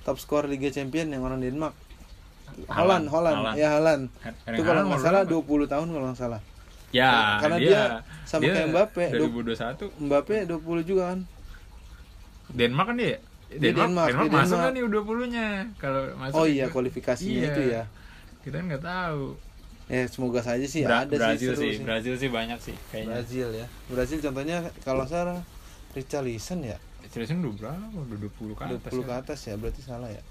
top 0.03 0.17
skor 0.19 0.51
Liga 0.51 0.67
Champion 0.67 1.07
yang 1.07 1.23
orang 1.23 1.39
Denmark. 1.39 1.71
Holland, 2.67 3.07
Holland, 3.07 3.37
Haaland. 3.39 3.55
ya 3.55 3.69
Holland. 3.73 4.03
Itu 4.45 4.61
kalau 4.61 4.81
nggak 4.85 4.99
salah 4.99 5.23
berapa? 5.23 5.63
20 5.63 5.71
tahun 5.71 5.87
kalau 5.89 6.05
nggak 6.11 6.19
salah. 6.19 6.41
Ya, 6.93 7.41
Karena 7.41 7.57
dia, 7.57 7.69
dia 7.69 7.83
sama 8.23 8.45
kayak 8.45 8.69
Mbappe, 8.69 9.03
2021 9.11 9.89
Mbappe 9.97 10.35
20 10.45 10.85
juga 10.85 11.03
kan. 11.09 11.19
Denmark 12.49 12.87
kan 12.93 12.97
dia? 12.97 13.17
Dia 13.49 13.69
Denmark, 13.69 13.89
Denmark, 13.89 14.07
Denmark, 14.07 14.23
dia 14.23 14.33
masuk 14.35 14.49
Denmark. 14.51 14.63
kan 14.63 14.71
nih 14.71 14.83
U20-nya 14.83 15.47
kalau 15.77 16.01
masuk. 16.15 16.35
Oh 16.35 16.45
iya, 16.45 16.65
itu- 16.65 16.71
kualifikasinya 16.71 17.33
Iya. 17.35 17.49
itu 17.49 17.61
ya. 17.67 17.83
Kita 18.41 18.55
kan 18.55 18.65
nggak 18.67 18.83
tahu. 18.83 19.23
Eh, 19.83 20.05
semoga 20.07 20.39
saja 20.39 20.63
sih 20.63 20.81
Bra- 20.81 21.03
ada 21.03 21.11
Brazil 21.11 21.51
sih 21.53 21.59
sih, 21.59 21.71
sih. 21.75 21.83
Brazil 21.83 22.13
sih 22.15 22.29
banyak 22.29 22.55
sih 22.57 22.75
kayaknya. 22.87 23.09
Brazil 23.11 23.47
ya. 23.51 23.65
Brazil 23.89 24.17
contohnya 24.21 24.57
kalau 24.81 25.03
salah 25.03 25.41
Richarlison 25.91 26.63
ya. 26.63 26.77
Richarlison 27.03 27.41
udah 27.41 27.53
berapa? 27.59 27.85
Udah 27.91 28.17
20 28.17 28.53
ke 28.53 28.63
atas. 28.63 28.89
20 28.89 29.01
ke 29.01 29.11
ya. 29.11 29.19
atas 29.19 29.39
ya 29.43 29.55
berarti 29.57 29.81
salah 29.81 30.07
ya 30.07 30.23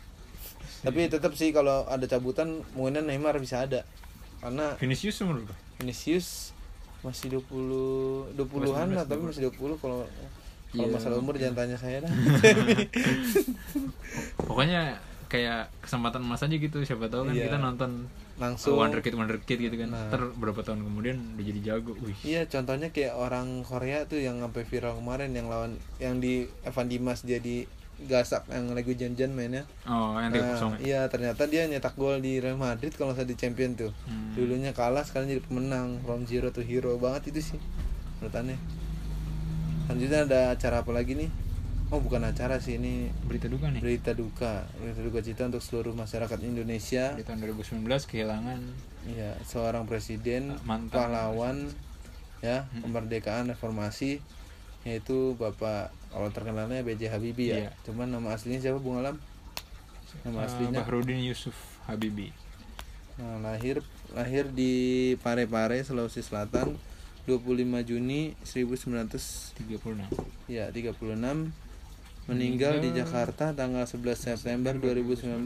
tapi 0.83 1.07
tetap 1.07 1.31
sih 1.33 1.51
kalau 1.51 1.87
ada 1.87 2.03
cabutan 2.05 2.59
mungkin 2.73 3.07
Neymar 3.07 3.39
bisa 3.39 3.63
ada 3.63 3.87
karena 4.41 4.75
Vinicius 4.75 5.23
umur 5.23 5.39
berapa? 5.39 5.55
Vinicius 5.83 6.55
masih 7.03 7.43
20 7.43 8.39
20-an 8.39 8.95
lah 8.95 9.03
19, 9.03 9.11
tapi 9.11 9.23
masih 9.27 9.43
20 9.51 9.59
kalau 9.59 9.75
kalau 10.71 10.73
Iya. 10.73 10.89
masalah 10.89 11.17
umur 11.21 11.37
jangan 11.37 11.53
tanya 11.59 11.77
saya 11.77 12.01
dah 12.01 12.09
Pokoknya 14.49 14.99
kayak 15.29 15.73
kesempatan 15.81 16.21
emas 16.21 16.41
aja 16.41 16.53
gitu 16.53 16.85
siapa 16.85 17.09
tahu 17.09 17.27
kan 17.27 17.35
Iya. 17.35 17.49
kita 17.49 17.59
nonton 17.59 17.91
langsung 18.37 18.77
Wonderkid 18.77 19.13
Wonderkid 19.13 19.59
gitu 19.61 19.77
kan. 19.77 19.89
Nah. 19.93 20.09
Ntar 20.09 20.33
berapa 20.33 20.61
tahun 20.61 20.85
kemudian 20.85 21.17
udah 21.37 21.45
jadi 21.45 21.61
jago. 21.63 21.93
Wih. 21.99 22.17
iya 22.25 22.43
contohnya 22.45 22.89
kayak 22.89 23.13
orang 23.13 23.61
Korea 23.63 24.05
tuh 24.05 24.21
yang 24.21 24.41
sampai 24.41 24.65
viral 24.65 24.97
kemarin 24.97 25.31
yang 25.33 25.47
lawan 25.49 25.77
yang 25.99 26.21
di 26.21 26.49
Evan 26.63 26.87
Dimas 26.89 27.21
jadi 27.21 27.65
gasak 28.05 28.47
yang 28.49 28.71
lagi 28.71 28.93
janjian 28.93 29.31
mainnya 29.31 29.63
Oh, 29.85 30.15
yang 30.15 30.29
3 30.29 30.37
Nah, 30.37 30.49
kosong. 30.53 30.73
ya? 30.75 30.81
iya 30.83 31.01
ternyata 31.07 31.43
dia 31.45 31.65
nyetak 31.65 31.95
gol 31.95 32.19
di 32.19 32.37
Real 32.37 32.57
Madrid 32.57 32.93
kalau 32.93 33.11
saya 33.11 33.25
di 33.25 33.35
champion 33.35 33.73
tuh 33.73 33.91
Hmm. 34.05 34.33
dulunya 34.33 34.71
kalah 34.71 35.01
sekarang 35.01 35.29
jadi 35.29 35.41
pemenang 35.41 36.01
from 36.01 36.23
zero 36.23 36.49
to 36.49 36.61
hero 36.61 36.97
banget 36.97 37.31
itu 37.31 37.41
sih 37.49 37.61
menurut 38.17 38.35
aneh 38.35 38.59
selanjutnya 39.85 40.21
ada 40.25 40.41
acara 40.51 40.81
apa 40.81 40.91
lagi 40.91 41.13
nih 41.17 41.31
oh 41.89 41.99
bukan 41.99 42.23
acara 42.25 42.57
sih 42.57 42.77
ini 42.77 43.13
Berita 43.23 43.47
duka 43.47 43.69
nih. 43.69 43.81
berita 43.81 44.13
duka 44.13 44.65
berita 44.75 45.01
duka 45.03 45.21
cita 45.21 45.43
untuk 45.45 45.61
seluruh 45.61 45.93
masyarakat 45.93 46.39
Indonesia 46.41 47.13
Di 47.13 47.21
tahun 47.21 47.45
2019 47.45 47.85
kehilangan 48.07 48.59
ya 49.11 49.37
seorang 49.43 49.85
presiden 49.85 50.57
Mantan 50.63 50.89
pahlawan 50.89 51.57
ya 52.41 52.65
Hmm. 52.67 52.83
kemerdekaan 52.83 53.47
reformasi 53.49 54.19
yaitu 54.83 55.37
bapak 55.37 55.95
kalau 56.13 56.29
terkenalnya 56.29 56.81
B.J. 56.81 57.09
Habibie 57.09 57.49
ya 57.49 57.59
Iya. 57.59 57.71
cuman 57.83 58.09
nama 58.09 58.33
aslinya 58.33 58.61
siapa 58.61 58.77
Bung 58.77 59.01
Alam 59.01 59.17
nama 60.23 60.45
aslinya 60.45 60.85
Bahrudin 60.85 61.19
Yusuf 61.19 61.57
Habibie. 61.83 62.37
Nah, 63.17 63.41
lahir 63.41 63.81
lahir 64.13 64.49
di 64.49 64.73
Parepare, 65.19 65.81
Sulawesi 65.81 66.21
Selatan 66.21 66.77
25 67.25 67.49
Juni 67.83 68.37
1900 68.43 69.57
36. 69.57 70.05
ya 70.47 70.69
36 70.69 71.53
meninggal 72.23 72.79
di 72.79 72.95
Jakarta 72.95 73.51
tanggal 73.51 73.83
11 73.83 74.15
September 74.15 74.75
2019 74.75 75.43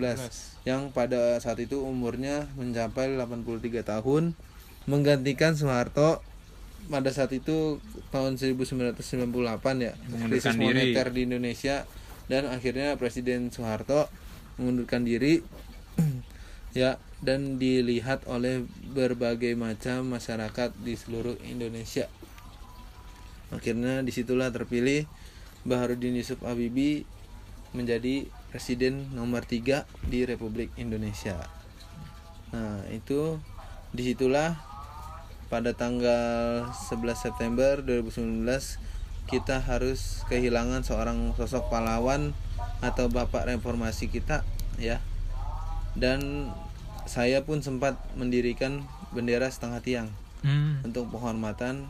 yang 0.65 0.91
pada 0.91 1.39
saat 1.39 1.57
itu 1.59 1.81
umurnya 1.81 2.49
mencapai 2.53 3.15
83 3.15 3.81
tahun 3.83 4.37
menggantikan 4.85 5.53
Soeharto 5.53 6.21
pada 6.87 7.11
saat 7.11 7.35
itu 7.35 7.83
tahun 8.15 8.39
1998 8.39 8.97
ya 9.83 9.93
krisis 10.31 10.55
diri. 10.55 10.63
moneter 10.63 11.07
di 11.11 11.21
Indonesia 11.27 11.87
dan 12.27 12.51
akhirnya 12.51 12.99
Presiden 12.99 13.51
Soeharto 13.55 14.11
mengundurkan 14.59 15.07
diri 15.07 15.43
ya 16.79 16.99
dan 17.25 17.57
dilihat 17.57 18.29
oleh 18.29 18.67
berbagai 18.93 19.57
macam 19.57 20.13
masyarakat 20.13 20.75
di 20.83 20.95
seluruh 20.99 21.39
Indonesia. 21.49 22.11
Akhirnya 23.55 24.03
di 24.03 24.11
situlah 24.11 24.51
terpilih 24.51 25.07
Baharudin 25.63 26.19
Yusuf 26.19 26.43
Habibie 26.43 27.07
menjadi 27.73 28.27
presiden 28.51 29.13
nomor 29.13 29.45
3 29.45 29.87
di 30.09 30.27
Republik 30.27 30.75
Indonesia. 30.81 31.39
Nah 32.51 32.85
itu 32.91 33.39
di 33.95 34.03
situlah 34.03 34.66
pada 35.47 35.73
tanggal 35.73 36.67
11 36.71 37.15
September 37.15 37.79
2019 37.81 38.47
kita 39.27 39.59
harus 39.59 40.23
kehilangan 40.27 40.83
seorang 40.83 41.35
sosok 41.35 41.67
pahlawan 41.67 42.35
atau 42.79 43.07
bapak 43.07 43.47
reformasi 43.47 44.07
kita 44.07 44.43
ya 44.77 44.99
dan 45.95 46.51
saya 47.07 47.43
pun 47.43 47.63
sempat 47.63 47.95
mendirikan 48.15 48.83
bendera 49.11 49.47
setengah 49.47 49.81
tiang 49.81 50.11
Hmm. 50.37 50.79
untuk 50.85 51.11
penghormatan 51.11 51.89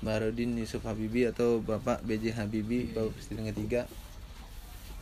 Baharudin 0.00 0.54
Yusuf 0.54 0.86
Habibie 0.86 1.26
atau 1.26 1.58
Bapak 1.58 2.06
B.J. 2.06 2.38
Habibie 2.38 2.88
Bapak 2.88 3.10
Presiden 3.12 3.44
ketiga 3.44 3.84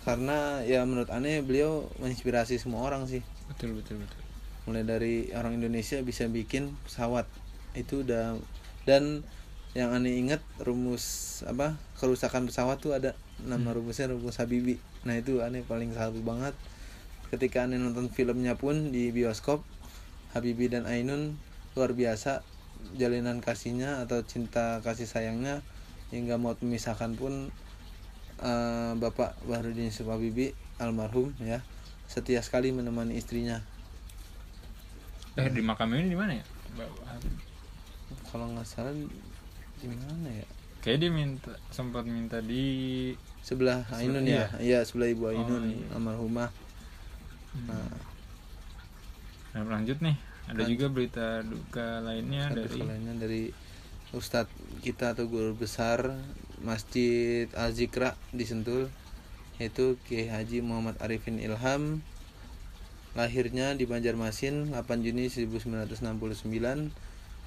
karena 0.02 0.62
ya 0.62 0.82
menurut 0.82 1.10
aneh 1.10 1.38
beliau 1.38 1.90
menginspirasi 1.98 2.56
semua 2.56 2.82
orang 2.82 3.04
sih 3.04 3.20
Betul 3.46 3.76
betul 3.76 4.00
betul. 4.00 4.20
mulai 4.64 4.82
dari 4.82 5.28
orang 5.30 5.54
Indonesia 5.54 6.00
bisa 6.00 6.26
bikin 6.26 6.72
pesawat 6.82 7.28
itu 7.76 8.02
udah 8.02 8.40
dan 8.88 9.20
yang 9.76 9.92
aneh 9.92 10.16
ingat 10.16 10.40
rumus 10.64 11.44
apa 11.44 11.76
kerusakan 12.00 12.48
pesawat 12.48 12.80
tuh 12.80 12.96
ada. 12.96 13.12
Nama 13.44 13.76
rumusnya 13.76 14.08
rumus 14.08 14.40
Habibie 14.40 14.80
nah 15.04 15.14
itu 15.14 15.44
aneh 15.44 15.62
paling 15.62 15.92
salut 15.92 16.24
banget. 16.24 16.56
Ketika 17.28 17.68
aneh 17.68 17.76
nonton 17.76 18.08
filmnya 18.08 18.56
pun 18.56 18.90
di 18.90 19.12
bioskop 19.12 19.62
Habibie 20.32 20.72
dan 20.72 20.88
Ainun 20.88 21.36
luar 21.76 21.92
biasa. 21.92 22.42
Jalinan 22.96 23.40
kasihnya 23.40 24.04
atau 24.04 24.22
cinta 24.22 24.78
kasih 24.84 25.08
sayangnya 25.08 25.64
hingga 26.14 26.38
mau 26.38 26.54
memisahkan 26.60 27.18
pun 27.18 27.50
eh, 28.38 28.92
Bapak 28.94 29.36
Bahrudin 29.44 29.90
Yusuf 29.90 30.06
Habibie 30.06 30.54
almarhum 30.76 31.32
ya 31.40 31.64
setia 32.06 32.40
sekali 32.40 32.70
menemani 32.70 33.18
istrinya. 33.18 33.60
Eh 35.36 35.50
di 35.52 35.60
makam 35.60 35.92
ini 35.92 36.08
di 36.08 36.16
mana 36.16 36.32
ya? 36.38 36.44
Kalau 38.30 38.46
nggak 38.52 38.66
salah 38.66 38.92
di 38.92 39.86
mana 39.88 40.28
ya? 40.30 40.46
Kayak 40.82 40.98
dia 41.02 41.10
minta 41.10 41.52
sempat 41.74 42.06
minta 42.06 42.38
di 42.38 43.12
sebelah 43.42 43.82
Ainun 43.94 44.22
ya? 44.26 44.50
iya. 44.62 44.86
Sebelah 44.86 45.10
ibu 45.10 45.26
Ainun 45.30 45.70
iya. 45.70 45.94
almarhumah. 45.94 46.50
Nah. 47.66 47.90
Nah, 49.56 49.62
lanjut 49.66 49.98
nih. 50.04 50.16
Ada 50.46 50.62
Lanjut. 50.62 50.72
juga 50.78 50.86
berita 50.94 51.26
duka 51.42 51.86
lainnya 52.06 52.46
ada 52.46 52.62
dari 52.62 52.78
lainnya 52.78 53.14
dari 53.18 53.42
Ustadz 54.14 54.54
kita 54.78 55.18
atau 55.18 55.26
guru 55.26 55.58
besar 55.58 56.14
Masjid 56.62 57.50
Al 57.58 57.74
Zikra 57.74 58.14
di 58.30 58.46
Sentul 58.46 58.86
yaitu 59.58 59.98
Kiai 60.06 60.30
Haji 60.30 60.62
Muhammad 60.62 61.00
Arifin 61.02 61.42
Ilham. 61.42 62.04
Lahirnya 63.16 63.72
di 63.72 63.88
Banjarmasin 63.88 64.76
8 64.76 65.00
Juni 65.00 65.32
1969 65.32 66.92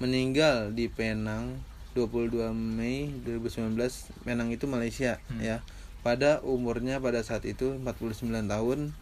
meninggal 0.00 0.72
di 0.72 0.88
Penang 0.88 1.60
22 1.92 2.50
Mei 2.56 3.12
2019 3.22 3.76
Penang 4.24 4.48
itu 4.48 4.64
Malaysia 4.64 5.20
Hmm. 5.28 5.40
ya. 5.44 5.56
Pada 6.00 6.40
umurnya 6.40 6.96
pada 6.96 7.20
saat 7.20 7.44
itu 7.44 7.76
49 7.76 8.48
tahun 8.48 8.96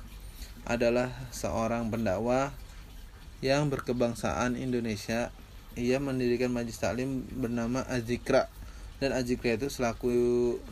adalah 0.67 1.15
seorang 1.31 1.95
pendakwah 1.95 2.51
yang 3.39 3.71
berkebangsaan 3.71 4.59
Indonesia. 4.59 5.31
Ia 5.79 6.03
mendirikan 6.03 6.51
majlis 6.51 6.83
taklim 6.83 7.23
bernama 7.31 7.87
Azikra. 7.87 8.51
Dan 8.99 9.15
Azikra 9.15 9.55
itu 9.55 9.71
selaku 9.71 10.11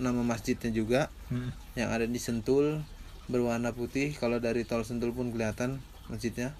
nama 0.02 0.18
masjidnya 0.26 0.74
juga 0.74 1.14
Hmm. 1.30 1.54
yang 1.78 1.94
ada 1.94 2.10
di 2.10 2.18
Sentul 2.18 2.82
berwarna 3.30 3.70
putih. 3.70 4.10
Kalau 4.18 4.42
dari 4.42 4.66
tol 4.66 4.82
Sentul 4.82 5.14
pun 5.14 5.30
kelihatan 5.30 5.78
masjidnya. 6.10 6.58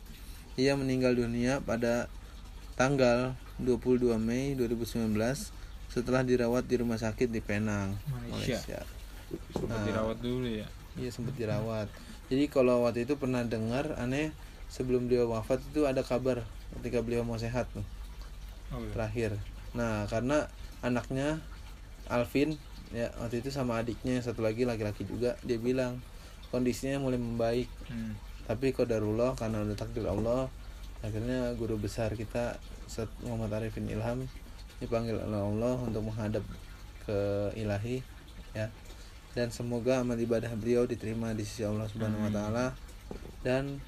Ia 0.55 0.79
meninggal 0.79 1.18
dunia 1.18 1.59
pada 1.59 2.07
tanggal 2.79 3.35
22 3.59 4.16
Mei 4.16 4.53
2019 4.53 5.16
setelah 5.88 6.21
dirawat 6.21 6.64
di 6.64 6.77
rumah 6.77 6.97
sakit 6.97 7.27
di 7.27 7.40
Penang 7.40 7.97
Malaysia. 8.07 8.61
Malaysia 8.61 8.81
sempat 9.51 9.75
Nah. 9.75 9.85
dirawat 9.85 10.19
dulu 10.21 10.47
ya. 10.47 10.66
Iya 10.95 11.11
sempat 11.11 11.35
dirawat. 11.35 11.88
Jadi 12.27 12.45
kalau 12.47 12.83
waktu 12.83 13.03
itu 13.03 13.14
pernah 13.14 13.42
dengar 13.42 13.97
aneh 13.97 14.31
sebelum 14.66 15.07
beliau 15.07 15.31
wafat 15.31 15.62
itu 15.64 15.83
ada 15.83 16.01
kabar 16.01 16.42
ketika 16.75 17.01
beliau 17.01 17.23
mau 17.23 17.37
sehat 17.37 17.66
tuh 17.71 17.87
Oh, 18.69 18.79
iya. 18.79 18.90
terakhir. 18.92 19.31
Nah 19.73 20.05
karena 20.05 20.51
anaknya 20.81 21.38
Alvin 22.07 22.55
ya 22.90 23.11
waktu 23.16 23.40
itu 23.40 23.51
sama 23.51 23.79
adiknya 23.79 24.19
satu 24.21 24.40
lagi 24.40 24.62
laki-laki 24.62 25.03
juga 25.03 25.35
dia 25.40 25.57
bilang 25.57 25.99
kondisinya 26.49 26.99
mulai 26.99 27.16
membaik 27.16 27.66
Hmm. 27.85 28.14
tapi 28.45 28.71
kodarullah 28.71 29.35
karena 29.35 29.59
udah 29.61 29.75
takdir 29.75 30.05
Allah 30.05 30.47
akhirnya 31.01 31.51
guru 31.55 31.75
besar 31.77 32.14
kita 32.14 32.59
Ustaz 32.87 33.11
Muhammad 33.27 33.53
Arifin 33.59 33.90
Ilham 33.90 34.25
dipanggil 34.79 35.18
oleh 35.18 35.40
Allah 35.42 35.77
untuk 35.83 36.07
menghadap 36.07 36.42
ke 37.07 37.51
ilahi 37.59 38.01
ya. 38.55 38.70
Dan 39.37 39.53
semoga 39.53 40.01
amal 40.01 40.16
ibadah 40.16 40.49
beliau 40.57 40.88
diterima 40.88 41.37
di 41.37 41.44
sisi 41.44 41.66
Allah 41.66 41.85
Subhanahu 41.90 42.25
wa 42.25 42.33
taala. 42.33 42.66
Dan 43.44 43.85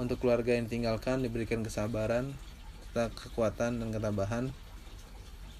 untuk 0.00 0.24
keluarga 0.24 0.56
yang 0.56 0.70
tinggalkan 0.70 1.20
diberikan 1.20 1.60
kesabaran 1.60 2.32
serta 2.96 3.12
kekuatan 3.12 3.76
dan 3.76 3.88
ketabahan 3.92 4.44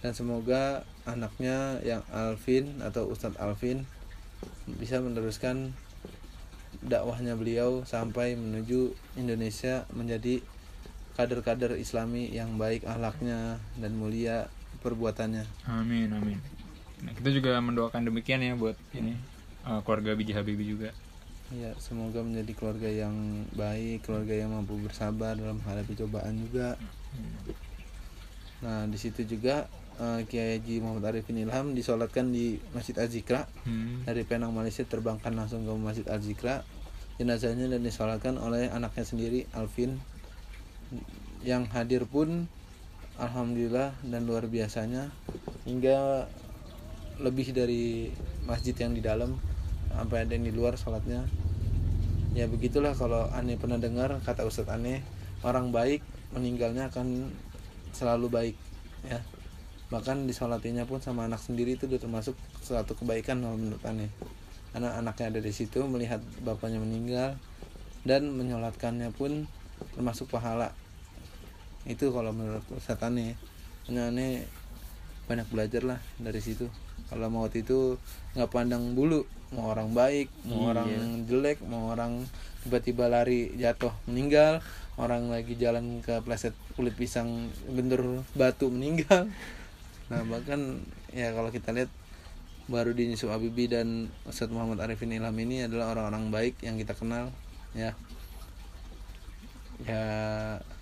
dan 0.01 0.12
semoga 0.16 0.88
anaknya 1.05 1.85
yang 1.85 2.01
Alvin 2.09 2.81
atau 2.81 3.12
Ustadz 3.12 3.37
Alvin 3.37 3.85
bisa 4.81 5.05
meneruskan 5.05 5.77
dakwahnya 6.81 7.37
beliau 7.37 7.85
sampai 7.85 8.40
menuju 8.40 8.96
Indonesia 9.20 9.85
menjadi 9.92 10.40
kader-kader 11.16 11.74
Islami 11.74 12.29
yang 12.29 12.61
baik 12.61 12.85
akhlaknya 12.85 13.57
dan 13.81 13.92
mulia 13.96 14.46
perbuatannya. 14.85 15.44
Amin 15.66 16.12
amin. 16.12 16.38
Nah, 17.02 17.12
kita 17.12 17.33
juga 17.33 17.57
mendoakan 17.59 18.05
demikian 18.05 18.40
ya 18.40 18.52
buat 18.55 18.76
ini 18.92 19.16
eh, 19.64 19.81
keluarga 19.83 20.12
Biji 20.12 20.37
Habibie 20.37 20.68
juga. 20.68 20.92
Ya, 21.48 21.72
semoga 21.79 22.26
menjadi 22.26 22.52
keluarga 22.59 22.90
yang 22.90 23.14
baik, 23.55 24.02
keluarga 24.02 24.35
yang 24.35 24.50
mampu 24.50 24.76
bersabar 24.83 25.38
dalam 25.38 25.62
menghadapi 25.62 25.94
cobaan 25.94 26.42
juga. 26.42 26.74
Nah, 28.64 28.88
di 28.88 28.98
situ 28.98 29.22
juga 29.24 29.68
eh, 29.96 30.20
Kiai 30.26 30.59
Haji 30.59 30.81
Muhammad 30.81 31.12
Arifin 31.12 31.38
Ilham 31.38 31.72
disolatkan 31.72 32.29
di 32.29 32.57
Masjid 32.72 32.96
Azikra 32.98 33.44
Hmm. 33.64 34.02
dari 34.05 34.22
Penang 34.24 34.52
Malaysia 34.52 34.83
terbangkan 34.83 35.33
langsung 35.35 35.66
ke 35.66 35.72
Masjid 35.74 36.07
Al 36.07 36.20
Zikra 36.22 36.62
jenazahnya 37.16 37.66
dan 37.66 37.81
disolatkan 37.81 38.37
oleh 38.37 38.68
anaknya 38.68 39.02
sendiri 39.02 39.48
Alvin 39.57 39.96
yang 41.46 41.66
hadir 41.70 42.05
pun 42.07 42.51
alhamdulillah 43.16 43.94
dan 44.07 44.22
luar 44.27 44.46
biasanya. 44.51 45.11
Hingga 45.66 46.29
lebih 47.20 47.51
dari 47.57 48.12
masjid 48.44 48.77
yang 48.77 48.92
di 48.92 49.03
dalam 49.03 49.40
sampai 49.90 50.29
ada 50.29 50.37
yang 50.37 50.44
di 50.44 50.53
luar 50.53 50.77
sholatnya 50.77 51.25
ya 52.37 52.44
begitulah 52.44 52.92
kalau 52.92 53.33
aneh 53.33 53.57
pernah 53.57 53.81
dengar 53.81 54.20
kata 54.20 54.44
Ustadz 54.44 54.68
aneh 54.68 55.01
orang 55.40 55.72
baik 55.72 56.05
meninggalnya 56.37 56.92
akan 56.92 57.33
selalu 57.96 58.29
baik 58.29 58.57
ya. 59.09 59.25
Bahkan 59.88 60.29
disolatinya 60.29 60.85
pun 60.85 61.01
sama 61.01 61.25
anak 61.25 61.40
sendiri 61.40 61.81
itu 61.81 61.88
udah 61.88 61.96
termasuk 61.96 62.37
suatu 62.61 62.92
kebaikan 62.92 63.40
menurut 63.40 63.81
aneh 63.88 64.12
karena 64.77 64.92
anaknya 65.01 65.33
ada 65.33 65.40
di 65.40 65.53
situ 65.57 65.81
melihat 65.88 66.20
bapaknya 66.44 66.77
meninggal 66.77 67.40
dan 68.05 68.29
menyolatkannya 68.37 69.09
pun 69.16 69.49
termasuk 69.95 70.31
pahala. 70.31 70.73
Itu 71.87 72.11
kalau 72.11 72.35
menurut 72.35 72.62
Hanya 73.87 74.11
aneh 74.11 74.43
banyak 75.27 75.47
belajar 75.51 75.83
lah 75.83 75.99
dari 76.19 76.39
situ. 76.43 76.67
Kalau 77.07 77.31
maut 77.31 77.55
itu 77.55 77.99
nggak 78.35 78.51
pandang 78.51 78.95
bulu 78.99 79.23
mau 79.55 79.71
orang 79.71 79.95
baik 79.95 80.27
mau 80.43 80.67
Iya. 80.67 80.69
orang 80.75 80.91
jelek 81.31 81.59
mau 81.62 81.95
orang 81.95 82.27
tiba-tiba 82.67 83.07
lari 83.07 83.55
jatuh 83.55 83.95
meninggal 84.11 84.59
orang 84.99 85.31
lagi 85.31 85.55
jalan 85.55 86.03
ke 86.03 86.19
pleset 86.27 86.51
kulit 86.75 86.99
pisang 86.99 87.53
bentur 87.71 88.27
batu 88.35 88.67
meninggal. 88.73 89.31
Nah 90.11 90.23
bahkan 90.27 90.83
ya 91.15 91.31
kalau 91.31 91.55
kita 91.55 91.71
lihat 91.71 91.91
baru 92.67 92.91
di 92.91 93.07
Yusuf 93.15 93.31
Habibie 93.31 93.71
dan 93.71 94.11
Ustadz 94.27 94.51
Muhammad 94.51 94.83
Arifin 94.83 95.15
Ilham 95.15 95.35
ini 95.39 95.62
adalah 95.62 95.95
orang-orang 95.95 96.35
baik 96.35 96.55
yang 96.67 96.75
kita 96.75 96.99
kenal 96.99 97.31
ya 97.79 97.95
ya 99.85 100.05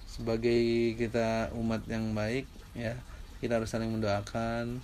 sebagai 0.06 0.60
kita 0.94 1.50
umat 1.52 1.82
yang 1.86 2.14
baik 2.14 2.46
ya 2.72 2.94
kita 3.42 3.58
harus 3.58 3.68
saling 3.68 3.90
mendoakan 3.90 4.78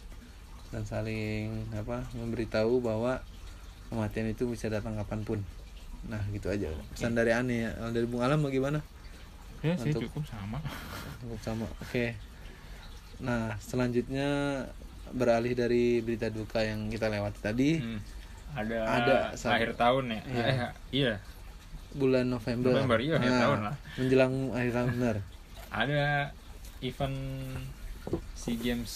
dan 0.71 0.83
saling 0.83 1.71
apa 1.71 2.03
memberitahu 2.13 2.79
bahwa 2.81 3.23
kematian 3.87 4.27
itu 4.29 4.47
bisa 4.47 4.67
datang 4.67 4.95
kapan 4.95 5.23
pun 5.23 5.41
nah 6.07 6.23
gitu 6.31 6.49
aja 6.49 6.67
pesan 6.91 7.13
dari 7.13 7.31
Ani 7.31 7.63
ya 7.63 7.71
dari 7.91 8.07
Bung 8.07 8.23
Alam 8.23 8.43
bagaimana 8.43 8.83
ya 9.61 9.77
sih 9.77 9.93
Untuk- 9.93 10.09
cukup 10.09 10.25
sama 10.27 10.59
Cukup 11.21 11.41
sama. 11.45 11.69
Oke. 11.85 12.17
Nah, 13.21 13.53
selanjutnya 13.61 14.25
beralih 15.13 15.53
dari 15.53 16.01
berita 16.01 16.33
duka 16.33 16.65
yang 16.65 16.89
kita 16.89 17.13
lewati 17.13 17.37
tadi, 17.37 17.77
Hmm. 17.77 18.01
ada, 18.57 18.79
Ada 18.89 19.17
akhir 19.37 19.77
tahun 19.77 20.05
ya 20.09 20.21
Iya. 20.25 20.41
Eh, 20.41 20.57
iya 20.97 21.13
bulan 21.93 22.27
November. 22.27 22.71
November, 22.73 22.99
iya, 22.99 23.15
akhir 23.19 23.33
tahun 23.35 23.59
lah. 23.67 23.75
Menjelang 23.99 24.33
akhir 24.53 24.71
tahun 24.73 24.89
benar. 24.95 25.17
ada 25.83 26.05
event 26.81 27.19
SEA 28.35 28.57
Games 28.57 28.93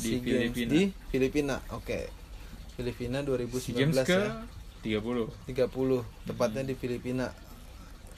di 0.00 0.16
SEA 0.16 0.18
Games 0.18 0.54
Filipina 0.54 0.70
Di 0.72 0.82
Filipina. 1.08 1.56
Oke. 1.70 2.08
Filipina 2.74 3.18
SEA 3.20 3.44
2019 3.46 3.76
Games 3.76 3.96
ke 4.02 4.20
ya. 4.84 5.00
30 5.00 5.50
30 5.50 6.28
tepatnya 6.28 6.62
di 6.62 6.74
Filipina. 6.74 7.26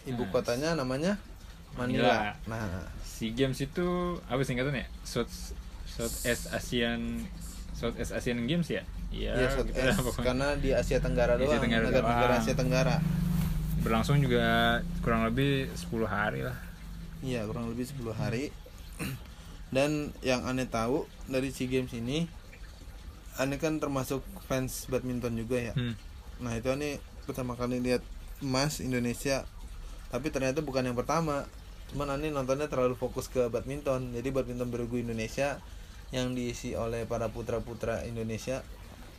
Ibu 0.04 0.22
Nah. 0.22 0.30
kotanya 0.30 0.70
namanya 0.72 1.18
Manila. 1.76 2.34
Manila. 2.46 2.66
Nah, 2.66 2.86
SEA 3.02 3.34
Games 3.34 3.58
itu 3.58 3.86
apa 4.24 4.40
singkatannya 4.40 4.86
South 5.02 5.54
Southeast 5.84 6.48
Asian 6.50 7.26
Southeast 7.74 8.14
Asian 8.14 8.42
Games 8.46 8.66
ya 8.66 8.82
iya 9.08 9.32
ya 9.34 9.48
South 9.50 9.66
gitu 9.66 9.78
East, 9.80 10.20
karena 10.20 10.52
di 10.58 10.70
Asia 10.70 10.98
Tenggara 11.00 11.34
doang, 11.34 11.58
negara-negara. 11.58 12.38
Asia 12.38 12.54
Tenggara. 12.54 12.96
Berlangsung 13.82 14.18
juga 14.18 14.78
kurang 15.02 15.26
lebih 15.28 15.70
10 15.74 16.06
hari 16.08 16.42
lah 16.42 16.58
Iya, 17.22 17.50
kurang 17.50 17.70
lebih 17.70 17.90
10 17.90 18.14
hari. 18.14 18.54
Dan 19.74 20.14
yang 20.24 20.46
aneh 20.46 20.70
tahu 20.70 21.04
dari 21.28 21.52
SEA 21.52 21.68
Games 21.68 21.92
ini 21.92 22.24
aneh 23.38 23.58
kan 23.60 23.78
termasuk 23.78 24.24
fans 24.50 24.90
badminton 24.90 25.38
juga 25.38 25.58
ya. 25.62 25.74
hmm. 25.74 25.94
Nah, 26.42 26.54
itu 26.58 26.70
aneh 26.70 27.02
pertama 27.26 27.58
kali 27.58 27.82
lihat 27.82 28.02
emas 28.42 28.78
Indonesia. 28.78 29.46
Tapi 30.08 30.30
ternyata 30.30 30.62
bukan 30.62 30.86
yang 30.86 30.96
pertama. 30.96 31.46
Cuman 31.90 32.18
aneh 32.18 32.30
nontonnya 32.30 32.70
terlalu 32.70 32.94
fokus 32.94 33.26
ke 33.26 33.50
badminton. 33.50 34.14
Jadi 34.14 34.28
badminton 34.30 34.70
bergu 34.70 35.02
Indonesia 35.02 35.58
yang 36.08 36.32
diisi 36.32 36.72
oleh 36.72 37.04
para 37.04 37.28
putra-putra 37.28 38.06
Indonesia 38.08 38.64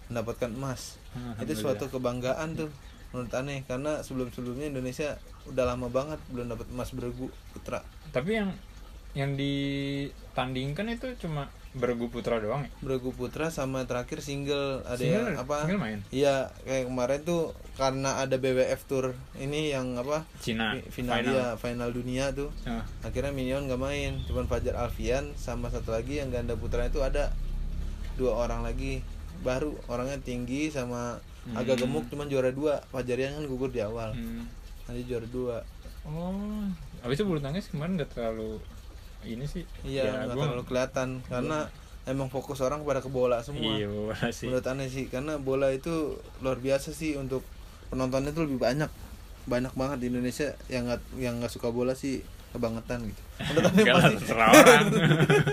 mendapatkan 0.10 0.50
emas. 0.50 0.98
Itu 1.38 1.54
suatu 1.54 1.92
kebanggaan 1.94 2.58
tuh 2.58 2.70
menurut 3.10 3.32
aneh 3.32 3.62
karena 3.64 4.00
sebelum-sebelumnya 4.00 4.70
Indonesia 4.70 5.18
udah 5.46 5.66
lama 5.66 5.88
banget 5.88 6.22
belum 6.28 6.46
dapat 6.48 6.70
emas 6.70 6.90
bergu 6.92 7.26
putra. 7.50 7.82
tapi 8.10 8.36
yang 8.36 8.50
yang 9.12 9.34
ditandingkan 9.34 10.86
itu 10.88 11.10
cuma 11.20 11.50
bergu 11.72 12.06
putra 12.08 12.38
doang 12.38 12.62
ya 12.62 12.70
Bergu 12.80 13.10
putra 13.12 13.50
sama 13.50 13.82
terakhir 13.84 14.20
single 14.20 14.82
ada 14.84 14.98
Single- 14.98 15.34
yang 15.34 15.38
apa? 15.40 15.58
single 15.64 15.78
main? 15.80 16.00
Iya, 16.10 16.36
kayak 16.60 16.86
kemarin 16.86 17.20
tuh 17.24 17.42
karena 17.76 18.18
ada 18.18 18.36
BWF 18.36 18.82
Tour 18.84 19.06
ini 19.36 19.70
yang 19.70 19.94
apa? 19.96 20.26
Cina 20.40 20.74
fi- 20.74 20.90
final, 20.92 21.14
final. 21.16 21.26
dia 21.28 21.46
final 21.56 21.90
dunia 21.92 22.26
tuh. 22.32 22.50
Ah, 22.64 22.86
Akhirnya 23.02 23.30
Minion 23.32 23.66
nggak 23.66 23.78
main, 23.80 24.18
cuman 24.24 24.46
Fajar 24.46 24.76
Alfian 24.76 25.34
sama 25.36 25.70
satu 25.70 25.90
lagi 25.90 26.18
yang 26.18 26.30
ganda 26.30 26.54
putra 26.54 26.86
itu 26.86 27.00
ada 27.00 27.30
dua 28.16 28.34
orang 28.40 28.62
lagi 28.62 29.06
baru 29.40 29.72
orangnya 29.88 30.18
tinggi 30.20 30.68
sama 30.68 31.22
agak 31.52 31.76
Hmm. 31.76 31.84
gemuk 31.86 32.06
cuman 32.08 32.26
juara 32.26 32.50
dua. 32.50 32.82
Fajarian 32.88 33.34
kan 33.34 33.46
gugur 33.46 33.68
di 33.68 33.80
awal. 33.80 34.12
Hmm. 34.12 34.46
nanti 34.84 35.06
juara 35.06 35.26
dua. 35.26 35.58
Oh. 36.02 36.66
Habis 37.00 37.16
itu 37.16 37.26
bulu 37.26 37.38
tangkis 37.38 37.70
kemarin 37.70 37.94
nggak 37.96 38.10
terlalu 38.10 38.58
ini 39.22 39.44
sih 39.44 39.62
iya 39.84 40.04
Ya, 40.04 40.14
nggak 40.24 40.34
gua- 40.34 40.46
terlalu 40.48 40.64
kelihatan. 40.66 41.10
Karena 41.24 41.70
emang 42.06 42.28
fokus 42.28 42.58
orang 42.60 42.82
pada 42.82 42.98
ke 42.98 43.08
bola 43.08 43.40
semua. 43.40 43.70
Iya 43.70 43.86
bola 43.86 44.18
sih. 44.30 44.48
Menurut 44.48 44.66
aneh 44.66 44.88
sih 44.88 45.06
karena 45.06 45.38
bola 45.38 45.70
itu 45.70 46.14
luar 46.40 46.58
biasa 46.58 46.90
sih 46.90 47.14
untuk 47.16 47.46
penontonnya 47.88 48.30
tuh 48.30 48.46
lebih 48.46 48.58
banyak. 48.58 48.90
Banyak 49.46 49.74
banget 49.74 49.98
di 50.00 50.08
Indonesia 50.08 50.50
yang 50.68 50.86
nggak 50.86 51.02
yang 51.18 51.38
nggak 51.38 51.50
suka 51.50 51.70
bola 51.70 51.94
sih 51.94 52.22
kebangetan 52.50 53.06
gitu. 53.06 53.22
Menurut 53.48 53.72
pasti 53.94 54.16
terserah 54.18 54.50
orang. 54.50 54.86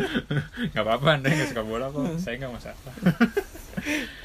Gak 0.72 0.80
apa-apa, 0.80 1.08
anda 1.14 1.28
nggak 1.28 1.50
suka 1.50 1.62
bola 1.62 1.86
kok. 1.86 2.08
Saya 2.16 2.34
nggak 2.38 2.52
masalah 2.52 2.80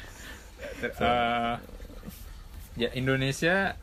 Eh, 0.84 1.54
Ya 2.74 2.88
Indonesia 2.92 3.76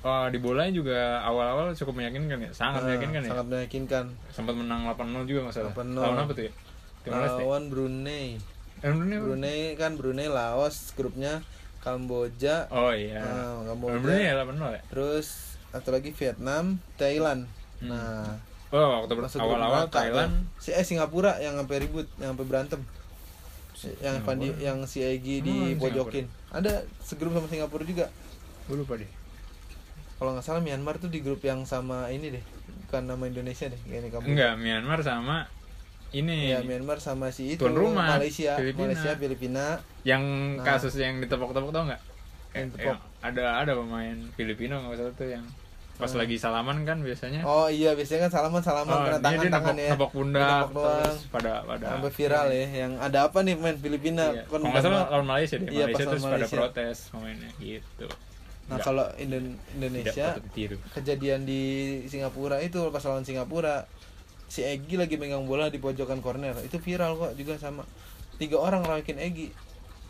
oh, 0.00 0.26
Di 0.28 0.36
bolanya 0.36 0.70
juga 0.70 0.98
awal-awal 1.20 1.72
cukup 1.72 1.96
meyakinkan 1.96 2.38
ya 2.38 2.50
Sangat 2.52 2.84
Ah, 2.84 2.86
meyakinkan 2.86 3.20
ya 3.22 3.30
sangat 3.32 3.46
meyakinkan 3.48 4.04
Sempat 4.28 4.54
menang 4.54 4.84
8-0 4.86 5.24
juga 5.24 5.48
nggak 5.48 5.54
salah 5.54 5.72
8-0. 5.72 5.96
Lawan 5.96 6.18
apa 6.20 6.32
tuh 6.32 6.44
ya? 6.46 6.52
Timor 7.00 7.16
Leste? 7.18 7.40
lawan 7.40 7.62
Brunei 7.66 8.26
Eh, 8.80 8.88
Brunei? 8.88 9.16
Brunei 9.18 9.60
kan 9.74 9.92
Brunei 9.96 10.28
Laos 10.28 10.92
grupnya 10.92 11.40
Kamboja 11.80 12.68
Oh 12.68 12.92
iya 12.92 13.20
Ah, 13.20 13.64
Kamboja. 13.64 13.96
Brunei 13.98 14.24
ya 14.26 14.34
8-0 14.36 14.76
ya? 14.76 14.82
terus 14.86 15.26
satu 15.70 15.88
lagi 15.90 16.10
Vietnam 16.12 16.76
Thailand 16.94 17.48
Hmm. 17.80 17.88
nah 17.88 18.36
Oh 18.70 19.02
waktu 19.02 19.16
awal-awal 19.40 19.88
Thailand 19.88 20.46
si 20.54 20.70
eh 20.70 20.84
Singapura 20.84 21.40
yang 21.40 21.56
sampai 21.56 21.80
ribut 21.80 22.06
yang 22.20 22.36
sampai 22.36 22.46
berantem 22.46 22.80
yang. 24.00 24.20
Fandi, 24.20 24.48
yang 24.58 24.78
si 24.84 25.00
Egi 25.00 25.40
Hmm, 25.40 25.46
di 25.46 25.56
pojokin. 25.74 26.26
Ada 26.50 26.84
segrup 27.00 27.32
sama 27.32 27.46
Singapura 27.46 27.84
juga. 27.84 28.06
Gue 28.66 28.76
lupa 28.76 28.94
deh. 28.94 29.08
Kalau 30.16 30.36
nggak 30.36 30.44
salah 30.44 30.60
Myanmar 30.60 31.00
tuh 31.00 31.08
di 31.08 31.20
grup 31.20 31.40
yang 31.40 31.64
sama 31.64 32.08
ini 32.08 32.34
deh. 32.34 32.44
Bukan 32.86 33.06
nama 33.06 33.24
Indonesia 33.24 33.66
deh 33.66 33.80
ini 33.86 34.10
kamu 34.10 34.24
Enggak, 34.26 34.52
Myanmar 34.58 35.00
sama 35.00 35.48
ini. 36.10 36.50
Ya 36.50 36.60
Myanmar 36.60 36.98
sama 36.98 37.30
si 37.30 37.54
itu 37.54 37.62
Tuan 37.62 37.72
rumah, 37.72 38.18
Malaysia. 38.18 38.58
Filipina. 38.58 38.84
Malaysia 38.84 39.10
Filipina. 39.16 39.66
Yang 40.02 40.22
Nah. 40.58 40.64
kasus 40.66 40.94
yang 40.94 41.22
ditepok-tepok 41.22 41.70
tau 41.70 41.84
nggak? 41.86 42.02
Yang 42.50 42.68
ada 43.22 43.62
ada 43.62 43.72
pemain 43.78 44.16
Filipino 44.34 44.82
nggak 44.82 44.96
salah 44.98 45.14
tuh 45.14 45.28
yang 45.30 45.44
pas 46.00 46.12
lagi 46.14 46.36
salaman 46.36 46.82
kan 46.82 46.98
biasanya. 46.98 47.40
oh 47.42 47.68
iya 47.68 47.92
biasanya 47.92 48.26
kan 48.26 48.32
salaman 48.32 48.58
salaman 48.60 48.90
Oh, 48.90 49.00
kena 49.02 49.12
dia- 49.12 49.22
tangan 49.22 49.40
dia 49.40 49.52
tangan 49.52 49.74
nepok, 49.74 49.80
ya 49.80 49.90
nepok 49.92 50.10
pundak 50.10 50.64
doang. 50.66 50.98
terus 50.98 51.18
pada 51.28 51.52
pada 51.62 51.84
sampai 51.86 52.10
viral 52.10 52.46
ya 52.50 52.66
yang 52.78 52.92
ada 52.96 53.18
apa 53.22 53.38
nih 53.40 53.54
main 53.54 53.76
Filipina 53.76 54.24
Iya. 54.30 54.42
Kan 54.44 54.58
nggak 54.60 54.80
salah 54.80 55.02
lawan 55.08 55.26
Malaysia 55.26 55.56
deh. 55.56 55.68
Iya, 55.68 55.84
Malaysia 55.86 56.04
terus 56.06 56.22
pada 56.22 56.32
Malaysia. 56.34 56.56
protes 56.56 56.96
pemainnya 57.08 57.50
gitu. 57.56 58.06
nah 58.06 58.16
Nggak- 58.72 58.86
kalau 58.86 59.06
Indo- 59.16 59.56
Indonesia 59.72 60.26
kejadian 60.92 61.40
di 61.42 61.62
Singapura 62.06 62.56
itu 62.58 62.78
pas 62.88 63.02
lawan 63.02 63.22
Singapura 63.22 63.84
si 64.46 64.62
Egi 64.62 64.94
lagi 64.94 65.14
megang 65.14 65.44
bola 65.44 65.66
di 65.66 65.76
pojokan 65.76 66.18
corner 66.18 66.54
itu 66.60 66.78
viral 66.78 67.14
kok 67.14 67.32
juga 67.34 67.54
sama 67.56 67.82
tiga 68.36 68.56
orang 68.56 68.80
rawakin 68.80 69.18
Egi 69.20 69.50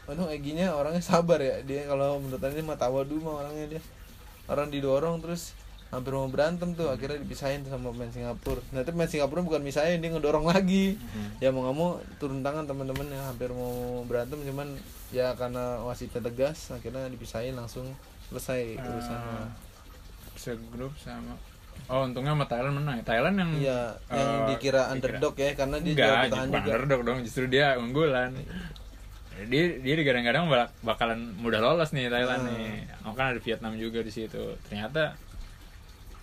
Aduh 0.06 0.26
Eginya 0.26 0.74
orangnya 0.74 1.00
sabar 1.00 1.38
ya 1.38 1.60
dia 1.60 1.86
kalau 1.86 2.18
menurut 2.18 2.40
Anda 2.40 2.60
mah 2.60 2.74
tawadu 2.74 3.16
mah 3.16 3.34
orangnya 3.40 3.66
dia 3.70 3.82
orang 4.44 4.66
didorong 4.66 5.20
terus 5.20 5.54
hampir 5.90 6.12
mau 6.12 6.26
berantem 6.26 6.70
tuh 6.70 6.86
akhirnya 6.86 7.18
dipisahin 7.18 7.62
sama 7.64 7.90
pemain 7.90 8.08
Singapura 8.08 8.62
nah 8.70 8.80
tapi 8.80 8.94
pemain 8.94 9.08
Singapura 9.08 9.40
bukan 9.40 9.58
misahin 9.60 9.98
dia 9.98 10.08
ngedorong 10.08 10.46
lagi 10.46 10.94
Hmm. 11.10 11.34
ya 11.38 11.50
mau 11.50 11.62
nggak 11.62 11.76
mau 11.76 11.88
turun 12.16 12.40
tangan 12.40 12.64
teman-teman 12.64 13.06
yang 13.06 13.24
hampir 13.24 13.50
mau 13.50 13.74
berantem 14.04 14.38
cuman 14.40 14.78
ya 15.10 15.34
karena 15.34 15.82
wasitnya 15.82 16.22
tegas 16.22 16.70
akhirnya 16.70 17.06
dipisahin 17.06 17.52
langsung 17.52 17.90
selesai 18.26 18.76
urusannya 18.76 19.36
Ah, 19.36 19.50
segrup 20.34 20.94
sama 20.96 21.34
Oh 21.86 22.04
untungnya 22.04 22.30
sama 22.30 22.46
Thailand 22.46 22.74
menang 22.76 22.96
ya. 22.96 23.04
Thailand 23.04 23.36
yang 23.36 23.50
Iya, 23.56 23.80
yang 24.06 24.30
eh, 24.30 24.46
dikira 24.48 24.82
underdog 24.88 25.34
ya 25.34 25.50
karena 25.54 25.76
dia 25.76 25.90
Enggak, 25.90 26.06
juara 26.06 26.22
bertahan 26.22 26.46
juga. 26.46 26.60
underdog 26.60 27.00
dong, 27.02 27.18
justru 27.20 27.44
dia 27.46 27.66
unggulan. 27.74 28.30
Dia 29.42 29.64
dia 29.76 29.94
digadang-gadang 29.96 30.44
bak- 30.46 30.76
bakalan 30.82 31.32
mudah 31.34 31.58
lolos 31.58 31.90
nih 31.90 32.06
Thailand 32.06 32.44
Hmm. 32.44 32.52
nih. 32.52 32.70
Oh 33.00 33.10
kan 33.10 33.32
ada 33.32 33.40
Vietnam 33.40 33.74
juga 33.74 34.00
di 34.00 34.12
situ. 34.12 34.38
Ternyata 34.62 35.16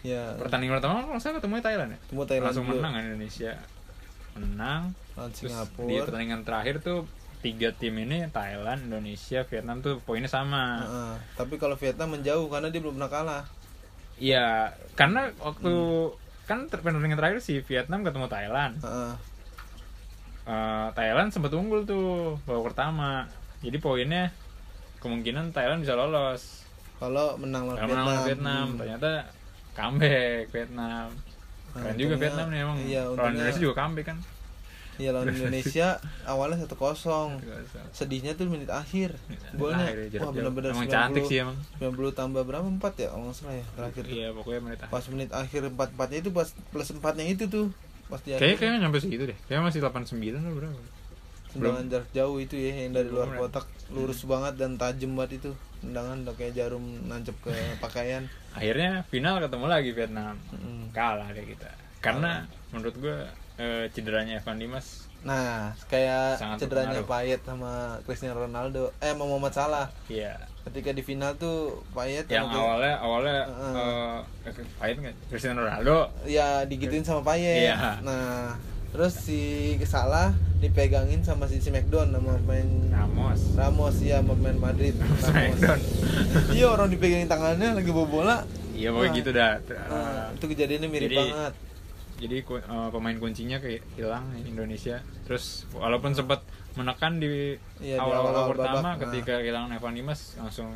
Ya, 0.02 0.34
pertandingan 0.36 0.78
pertama 0.78 1.02
kalau 1.04 1.18
saya 1.18 1.36
ketemu 1.36 1.60
Thailand 1.60 1.90
ya. 1.90 2.00
ketemu 2.00 2.22
Thailand 2.24 2.46
Langsung 2.48 2.66
dulu. 2.66 2.76
menang 2.78 2.92
kan 2.94 3.04
Indonesia. 3.04 3.54
Menang. 4.34 4.82
lawan 5.14 5.32
Singapura. 5.32 5.88
di 5.88 5.96
pertandingan 6.00 6.42
terakhir 6.44 6.76
tuh 6.80 7.00
tiga 7.40 7.70
tim 7.72 7.94
ini 7.96 8.26
Thailand, 8.28 8.80
Indonesia, 8.84 9.42
Vietnam 9.44 9.78
tuh 9.80 9.98
poinnya 10.00 10.28
sama. 10.28 10.78
Heeh. 10.80 11.14
Tapi 11.36 11.56
kalau 11.56 11.74
Vietnam 11.76 12.14
menjauh 12.14 12.46
karena 12.48 12.68
dia 12.68 12.78
belum 12.78 12.96
pernah 12.96 13.12
kalah. 13.12 13.44
Iya, 14.16 14.48
karena 14.94 15.30
waktu 15.38 15.70
Hmm. 15.70 16.18
kan 16.46 16.60
pertandingan 16.68 17.16
terakhir 17.16 17.40
si 17.40 17.60
Vietnam 17.60 18.02
ketemu 18.02 18.26
Thailand. 18.28 18.74
Heeh. 18.80 19.14
Eh, 20.48 20.88
Thailand 20.94 21.30
sempat 21.30 21.52
unggul 21.52 21.84
tuh 21.84 22.06
babak 22.44 22.72
pertama. 22.72 23.28
Jadi 23.60 23.78
poinnya 23.78 24.32
kemungkinan 24.98 25.52
Thailand 25.52 25.82
bisa 25.82 25.94
lolos. 25.94 26.64
Kalau 26.98 27.36
menang 27.36 27.68
lawan 27.68 27.78
Vietnam. 27.80 27.90
menang 28.00 28.22
Vietnam, 28.24 28.66
Hmm. 28.68 28.78
ternyata 28.78 29.10
comeback 29.78 30.50
Vietnam. 30.50 31.08
Nah, 31.08 31.78
Keren 31.78 31.94
juga 31.94 32.06
untungnya- 32.10 32.20
Vietnam 32.20 32.48
nih 32.50 32.60
emang. 32.60 32.78
Iya, 32.82 33.02
Lawan 33.08 33.32
Indonesia 33.32 33.62
juga 33.62 33.76
comeback 33.78 34.08
kan. 34.08 34.20
Iya 34.98 35.14
lawan 35.14 35.30
Indonesia 35.38 35.88
awalnya 36.26 36.58
1-0. 36.58 36.74
Sedihnya 37.94 38.34
tuh 38.34 38.50
menit 38.50 38.66
akhir. 38.68 39.14
Golnya 39.54 39.94
jarak 40.10 40.26
wah 40.26 40.34
benar-benar 40.34 40.74
Emang 40.74 40.90
cantik 40.90 41.24
sih 41.30 41.38
emang. 41.38 41.54
90 41.78 42.18
tambah 42.18 42.42
berapa 42.42 42.66
4 42.66 42.82
ya 42.98 43.14
kalau 43.14 43.30
nggak 43.30 43.38
salah 43.38 43.56
ya 43.56 43.66
terakhir. 43.78 44.04
Iya, 44.10 44.28
pokoknya 44.34 44.62
menit 44.66 44.80
akhir. 44.82 44.90
Pas 44.90 45.06
menit 45.08 45.30
akhir 45.32 45.62
4-4-nya 45.70 46.18
itu 46.18 46.30
pas 46.34 46.48
plus 46.50 46.90
4-nya 46.90 47.26
itu 47.30 47.46
tuh 47.46 47.66
pas 48.10 48.18
di 48.18 48.30
Kayaknya 48.34 48.58
kayaknya 48.58 48.78
nyampe 48.82 48.98
segitu 48.98 49.24
deh. 49.30 49.38
Kayaknya 49.46 49.64
masih 49.70 49.80
89 49.84 50.18
atau 50.42 50.54
berapa. 50.58 50.80
Tendangan 51.58 51.86
jarak 51.90 52.10
jauh 52.14 52.38
itu 52.38 52.56
ya 52.56 52.74
yang 52.86 52.92
dari 52.94 53.10
luar 53.10 53.28
Belum, 53.30 53.42
kotak 53.44 53.66
lurus 53.90 54.22
banget 54.24 54.54
dan 54.56 54.72
tajam 54.76 55.12
banget 55.14 55.32
itu. 55.42 55.52
Tendangan 55.82 56.18
udah 56.24 56.36
kayak 56.36 56.54
jarum 56.54 56.84
nancep 57.06 57.36
ke 57.42 57.52
pakaian. 57.84 58.24
Akhirnya 58.54 59.04
final 59.08 59.38
ketemu 59.38 59.66
lagi 59.66 59.90
Vietnam. 59.92 60.36
Mm. 60.50 60.94
kalah 60.94 61.30
deh 61.32 61.46
kita. 61.46 61.70
Karena 62.00 62.46
menurut 62.70 62.96
gue 62.98 63.18
eh, 63.58 63.86
cederanya 63.92 64.38
Evan 64.38 64.58
Dimas 64.58 65.10
nah 65.26 65.74
kayak 65.90 66.38
Sangat 66.38 66.62
cederanya. 66.62 67.02
Payet 67.02 67.42
sama 67.42 67.98
Cristiano 68.06 68.38
Ronaldo. 68.38 68.94
Eh 69.02 69.12
sama 69.12 69.26
Muhammad 69.26 69.52
Salah. 69.52 69.88
Ya 70.08 70.38
ketika 70.68 70.92
di 70.92 71.00
final 71.00 71.32
tuh 71.40 71.80
Payet 71.96 72.28
yang 72.28 72.52
Chris- 72.52 72.60
awalnya 72.60 72.94
awalnya 73.00 73.40
eh 74.46 74.54
pahit 74.78 74.96
nggak? 75.00 75.16
Cristiano 75.28 75.64
Ronaldo. 75.64 76.12
Ya 76.30 76.64
digituin 76.70 77.02
sama 77.02 77.26
Payet. 77.26 77.66
Iya. 77.66 78.04
nah 78.06 78.54
terus 78.98 79.14
si 79.14 79.78
Salah 79.86 80.34
dipegangin 80.58 81.22
sama 81.22 81.46
si, 81.46 81.62
si 81.62 81.70
McDon 81.70 82.10
sama 82.10 82.34
pemain 82.42 82.66
Ramos. 82.90 83.54
Ramos 83.54 84.02
ya 84.02 84.26
pemain 84.26 84.58
Madrid. 84.58 84.98
Smackdown. 85.22 85.78
iya 86.58 86.66
orang 86.66 86.90
dipegangin 86.90 87.30
tangannya 87.30 87.78
lagi 87.78 87.94
bawa 87.94 88.08
bola. 88.10 88.38
Iya 88.74 88.90
pokoknya 88.90 89.14
Wah. 89.14 89.20
gitu 89.22 89.30
dah. 89.38 89.52
Nah, 89.70 90.26
itu 90.34 90.46
kejadiannya 90.50 90.90
mirip 90.90 91.14
Jadi, 91.14 91.18
banget. 91.30 91.54
jadi 92.18 92.38
eh, 92.42 92.90
pemain 92.90 93.18
kuncinya 93.22 93.58
kayak 93.62 93.86
hilang 93.94 94.26
Indonesia. 94.42 95.06
Terus 95.30 95.70
walaupun 95.78 96.18
sempat 96.18 96.42
menekan 96.74 97.22
di 97.22 97.54
Iya, 97.78 98.02
awal-awal 98.02 98.58
pertama 98.58 98.82
babak, 98.82 98.82
nah. 98.82 98.96
ketika 98.98 99.34
kehilangan 99.46 99.78
Evan 99.78 99.94
Dimas 99.94 100.42
langsung 100.42 100.74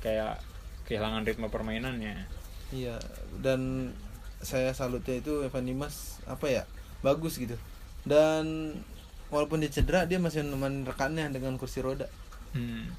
kayak 0.00 0.40
kehilangan 0.88 1.28
ritme 1.28 1.52
permainannya. 1.52 2.24
Iya 2.72 2.96
dan 3.44 3.92
saya 4.40 4.72
salutnya 4.72 5.20
itu 5.20 5.44
Evan 5.44 5.68
Dimas 5.68 6.16
apa 6.24 6.48
ya 6.48 6.64
bagus 7.00 7.36
gitu. 7.36 7.56
Dan 8.04 8.76
walaupun 9.28 9.62
dia 9.62 9.70
cedera 9.72 10.04
dia 10.04 10.18
masih 10.18 10.44
nemenin 10.44 10.84
rekannya 10.84 11.28
dengan 11.32 11.56
kursi 11.56 11.80
roda. 11.80 12.08
Hmm. 12.52 12.90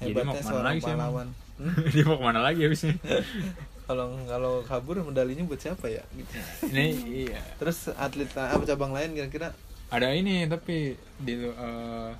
Jadi 0.00 0.12
mau 0.16 0.32
hebatnya 0.32 0.42
seorang 0.42 0.66
lagi 0.76 0.82
pahlawan. 0.84 1.28
Hmm? 1.60 1.76
dia 1.92 2.08
mau 2.08 2.16
ke 2.16 2.24
mana 2.24 2.40
lagi 2.40 2.64
habisnya? 2.64 2.96
Kalau 3.84 4.16
kalau 4.24 4.64
kabur 4.64 4.96
medalinya 5.04 5.44
buat 5.44 5.60
siapa 5.60 5.92
ya? 5.92 6.00
Gitu. 6.16 6.32
Ini 6.72 6.86
iya. 7.28 7.42
Terus 7.60 7.92
atlet 7.92 8.32
apa 8.32 8.64
cabang 8.64 8.96
lain 8.96 9.12
kira-kira? 9.12 9.52
Ada 9.92 10.14
ini 10.14 10.48
tapi 10.48 10.96
di 11.20 11.34
eh, 11.36 12.10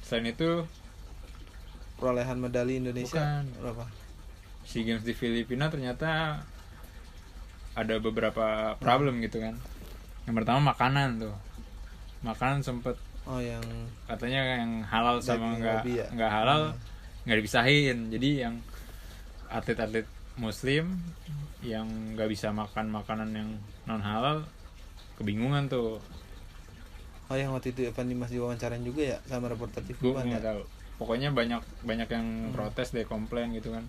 selain 0.00 0.32
itu 0.32 0.64
perolehan 2.00 2.40
medali 2.40 2.80
Indonesia 2.80 3.42
Bukan. 3.42 3.44
berapa? 3.58 3.84
SEA 4.64 4.86
Games 4.86 5.02
di 5.02 5.12
Filipina 5.18 5.66
ternyata 5.66 6.40
ada 7.76 7.94
beberapa 8.00 8.78
problem 8.80 9.20
gitu 9.20 9.42
kan 9.42 9.60
yang 10.26 10.34
pertama 10.34 10.74
makanan 10.74 11.22
tuh. 11.22 11.34
Makanan 12.22 12.60
sempet. 12.62 12.98
Oh 13.26 13.42
yang 13.42 13.62
katanya 14.06 14.62
yang 14.62 14.82
halal 14.86 15.18
sama 15.18 15.58
nggak 15.58 15.82
ya? 15.86 16.06
nggak 16.14 16.30
halal 16.30 16.74
nggak 17.26 17.38
dipisahin. 17.42 18.10
Jadi 18.10 18.46
yang 18.46 18.54
atlet-atlet 19.50 20.06
muslim 20.38 20.98
yang 21.62 21.86
nggak 22.14 22.28
bisa 22.30 22.50
makan 22.52 22.92
makanan 22.92 23.30
yang 23.34 23.50
non 23.86 24.02
halal 24.02 24.46
kebingungan 25.18 25.70
tuh. 25.70 25.98
Oh 27.26 27.34
yang 27.34 27.50
waktu 27.54 27.74
itu 27.74 27.90
Evan 27.90 28.06
Dimas 28.06 28.30
diwawancarain 28.30 28.82
juga 28.86 29.02
ya 29.14 29.18
sama 29.26 29.50
reporter 29.50 29.82
TV 29.82 29.98
gue 29.98 30.14
ya? 30.14 30.26
nggak 30.36 30.44
tahu. 30.46 30.62
Pokoknya 31.02 31.34
banyak 31.34 31.62
banyak 31.82 32.08
yang 32.10 32.26
protes 32.54 32.94
deh 32.94 33.06
komplain 33.06 33.50
gitu 33.54 33.74
kan 33.74 33.86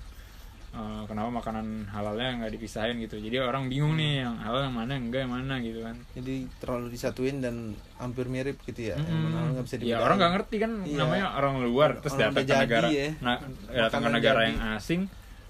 Eh, 0.68 1.04
kenapa 1.08 1.32
makanan 1.32 1.88
halalnya 1.88 2.38
nggak 2.38 2.54
dipisahin 2.54 3.00
gitu? 3.00 3.18
Jadi 3.18 3.40
orang 3.40 3.66
bingung 3.66 3.96
nih 3.96 4.22
yang 4.22 4.36
halal 4.38 4.62
yang 4.62 4.76
mana 4.76 4.94
yang 4.94 5.10
enggak 5.10 5.22
yang 5.24 5.34
mana 5.34 5.54
gitu 5.58 5.80
kan. 5.82 5.96
Jadi 6.14 6.36
terlalu 6.60 6.86
disatuin 6.92 7.40
dan 7.40 7.56
hampir 7.96 8.28
mirip 8.28 8.60
gitu 8.62 8.92
ya 8.92 8.96
yang 8.96 9.22
mana 9.26 9.56
nggak 9.56 9.64
bisa 9.64 9.76
ya 9.80 9.98
orang 9.98 10.18
nggak 10.18 10.34
ngerti 10.36 10.56
kan 10.60 10.72
Iya. 10.84 10.98
namanya 11.00 11.26
orang 11.34 11.56
luar 11.62 11.98
terus 11.98 12.14
Orang 12.14 12.36
datang 12.36 12.46
ke 12.46 12.62
negara. 12.62 12.88
ya. 12.90 13.10
na- 13.20 13.42
datang 13.70 14.02
ke 14.02 14.10
negara 14.12 14.40
jadi. 14.40 14.48
yang 14.48 14.60
asing 14.76 15.02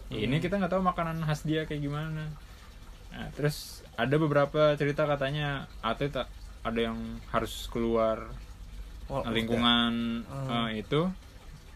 ya 0.07 0.17
ini 0.21 0.35
kita 0.37 0.53
nggak 0.55 0.71
tahu 0.71 0.81
makanan 0.81 1.19
khas 1.19 1.41
dia 1.43 1.61
kayak 1.63 1.81
gimana. 1.81 2.23
Nah, 3.09 3.27
terus 3.33 3.81
ada 3.93 4.15
beberapa 4.15 4.77
cerita 4.77 5.03
katanya 5.03 5.65
atlet 5.81 6.13
tak- 6.13 6.31
ada 6.61 6.79
yang 6.83 6.95
harus 7.27 7.67
keluar 7.67 8.31
Oh, 9.07 9.23
lingkungan 9.25 10.23
Hmm. 10.23 10.67
eh, 10.69 10.79
itu 10.79 11.09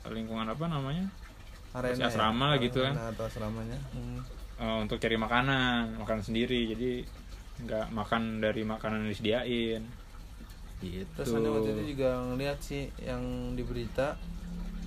lingkungan 0.03 0.45
apa 0.45 0.65
namanya 0.67 1.07
arena 1.71 1.95
si 1.95 2.03
asrama 2.03 2.45
lah 2.49 2.57
gitu 2.57 2.79
kan. 2.79 2.93
Atau 3.09 3.25
asramanya? 3.25 3.79
Hmm. 3.91 4.19
eh, 4.57 4.77
untuk 4.79 4.97
cari 4.97 5.15
makanan 5.15 5.97
makanan 5.97 6.23
sendiri. 6.23 6.67
Jadi 6.67 6.91
nggak 7.61 7.89
makan 7.89 8.39
dari 8.39 8.61
makanan 8.63 9.05
yang 9.05 9.11
disediain. 9.11 9.81
Gitu. 10.79 11.05
Terus 11.13 11.29
aneh 11.31 11.47
waktu 11.47 11.69
itu 11.75 11.83
juga 11.93 12.09
ngeliat 12.23 12.57
sih 12.59 12.89
yang 12.97 13.21
di 13.53 13.61
berita 13.61 14.17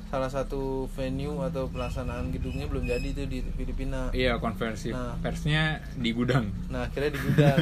salah 0.05 0.27
satu 0.29 0.87
venue 0.90 1.38
atau 1.40 1.66
pelaksanaan 1.66 2.31
gedungnya 2.31 2.66
belum 2.66 2.87
jadi 2.87 3.09
itu 3.09 3.23
di 3.27 3.38
Filipina. 3.51 4.11
Iya 4.11 4.38
konversi 4.38 4.90
Nah. 4.90 5.18
persnya 5.18 5.83
di 5.92 6.11
gudang. 6.11 6.51
Nah 6.68 6.87
akhirnya 6.87 7.11
di 7.11 7.20
gudang. 7.20 7.59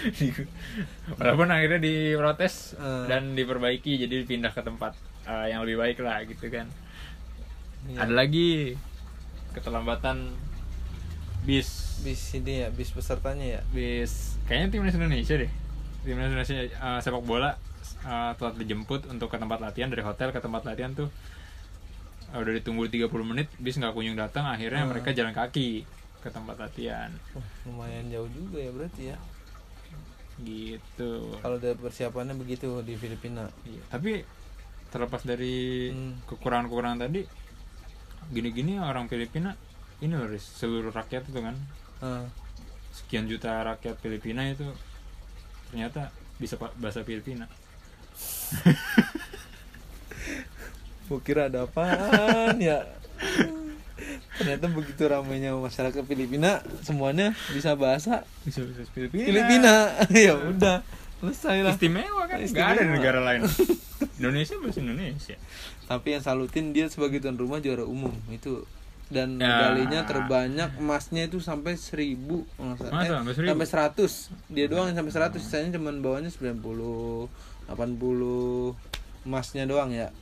Walaupun 1.18 1.48
akhirnya 1.48 1.78
diprotes 1.78 2.74
Eh. 2.74 3.06
dan 3.06 3.34
diperbaiki 3.34 3.98
jadi 3.98 4.22
pindah 4.22 4.50
ke 4.50 4.62
tempat 4.62 4.94
eh, 5.26 5.50
yang 5.50 5.62
lebih 5.62 5.78
baik 5.78 5.98
lah 6.00 6.22
gitu 6.24 6.46
kan 6.46 6.70
Iya. 7.82 7.98
ada 8.00 8.12
lagi 8.12 8.76
keterlambatan 9.50 10.36
bis. 11.42 12.00
Bis 12.00 12.20
ini 12.32 12.64
ya 12.64 12.68
bis 12.68 12.90
pesertanya 12.90 13.58
ya? 13.58 13.60
Bis. 13.70 14.36
Kayaknya 14.44 14.68
timnas 14.70 14.94
Indonesia 14.94 15.34
deh. 15.36 15.50
Timnas 16.00 16.28
Indonesia 16.28 16.56
eh, 16.60 16.98
sepak 16.98 17.22
bola 17.22 17.56
eh, 18.02 18.32
telah 18.34 18.52
dijemput 18.54 19.04
untuk 19.06 19.28
ke 19.28 19.36
tempat 19.36 19.58
latihan 19.58 19.88
dari 19.88 20.00
hotel 20.00 20.28
ke 20.28 20.38
tempat 20.38 20.64
latihan 20.64 20.92
tuh 20.92 21.08
eh, 22.26 22.36
udah 22.36 22.52
ditunggu 22.54 22.86
30 22.86 23.08
menit 23.22 23.48
bis 23.56 23.76
nggak 23.76 23.92
kunjung 23.92 24.14
datang 24.14 24.44
akhirnya 24.46 24.84
Hmm. 24.84 24.92
mereka 24.92 25.10
jalan 25.10 25.32
kaki 25.32 25.84
ke 26.20 26.28
tempat 26.28 26.56
latihan. 26.58 27.08
Wah, 27.32 27.44
lumayan 27.64 28.08
jauh 28.08 28.28
juga 28.28 28.60
ya 28.60 28.70
berarti 28.70 29.02
ya? 29.06 29.16
Gitu. 30.38 31.12
Kalau 31.36 31.56
ada 31.56 31.72
persiapannya 31.74 32.32
begitu 32.34 32.80
di 32.80 32.96
Filipina. 32.96 33.44
Iya, 33.62 33.80
tapi 33.88 34.24
terlepas 34.88 35.20
dari 35.22 35.88
Hmm. 35.88 36.16
kekurangan-kekurangan 36.26 37.00
tadi 37.02 37.22
gini-gini 38.30 38.78
orang 38.78 39.10
Filipina 39.10 39.58
ini 40.00 40.16
loh 40.16 40.30
seluruh 40.38 40.94
rakyat 40.94 41.28
itu 41.28 41.40
kan. 41.44 41.56
Nah, 42.00 42.24
sekian 42.90 43.28
juta 43.28 43.60
rakyat 43.60 44.00
Filipina 44.00 44.48
itu 44.48 44.64
ternyata 45.70 46.08
bisa 46.40 46.56
bahasa 46.56 47.04
Filipina. 47.04 47.44
Gua 51.10 51.20
kira 51.20 51.52
ada 51.52 51.68
apaan 51.68 52.56
ya? 52.62 52.86
Ternyata 54.40 54.72
begitu 54.72 55.04
ramainya 55.04 55.52
masyarakat 55.52 56.00
Filipina 56.08 56.64
semuanya 56.80 57.36
bisa 57.52 57.76
bahasa 57.76 58.24
bisa 58.46 58.64
bahasa 58.64 58.88
Filipina, 58.96 59.26
Filipina. 59.28 59.74
Ya 60.30 60.34
udah 60.38 60.80
selesai 61.20 61.56
lah. 61.60 61.72
Istimewa 61.72 62.22
kan? 62.24 62.38
Istimewa. 62.38 62.70
ada 62.70 62.80
di 62.80 62.90
negara 62.90 63.20
lain. 63.22 63.40
Indonesia 64.16 64.54
bahasa 64.56 64.78
Indonesia. 64.80 65.36
Tapi 65.84 66.06
yang 66.10 66.22
salutin 66.22 66.70
dia 66.70 66.86
sebagai 66.86 67.18
tuan 67.18 67.34
rumah 67.34 67.58
juara 67.58 67.84
umum. 67.84 68.10
Itu 68.28 68.64
dan 69.06 69.36
Ya. 69.36 69.50
medalinya 69.50 70.04
terbanyak 70.04 70.78
emasnya 70.78 71.26
itu 71.26 71.38
sampai 71.38 71.74
1000 71.74 72.46
kalau 72.48 72.72
nggak 72.72 72.78
salah. 72.80 72.92
Masa? 72.94 73.02
Eh, 73.02 73.10
Sampai 73.12 73.34
1000? 73.34 73.50
sampai 73.50 73.66
100 73.66 74.10
dia 74.48 74.66
doang 74.66 74.86
yang 74.86 74.96
sampai 74.96 75.12
100 75.12 75.40
sisanya 75.40 75.68
cuman 75.74 75.98
bawahnya 75.98 76.30
90 76.30 77.26
80 77.66 78.78
emasnya 79.20 79.64
doang 79.64 79.90
ya. 79.90 80.14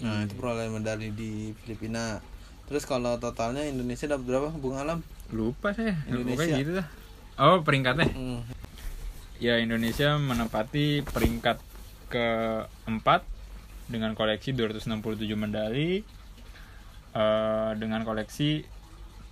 Nah 0.00 0.24
itu 0.24 0.34
perolehan 0.34 0.72
medali 0.72 1.12
di 1.12 1.32
Filipina. 1.54 2.18
Terus 2.64 2.82
kalau 2.82 3.16
totalnya 3.16 3.60
Indonesia 3.62 4.08
dapat 4.08 4.24
berapa? 4.24 4.48
Bung 4.50 4.74
Alam? 4.74 5.04
Lupa 5.30 5.70
saya. 5.70 6.00
Indonesia. 6.06 6.56
gitu 6.56 6.72
lah 6.74 6.88
oh 7.34 7.60
peringkatnya? 7.60 8.08
Hmm. 8.08 8.40
Ya 9.42 9.58
Indonesia 9.58 10.14
menempati 10.22 11.02
peringkat 11.02 11.58
keempat 12.06 13.26
dengan 13.90 14.14
koleksi 14.14 14.54
267 14.54 15.34
medali 15.34 16.06
eh, 17.10 17.70
dengan 17.74 18.06
koleksi 18.06 18.62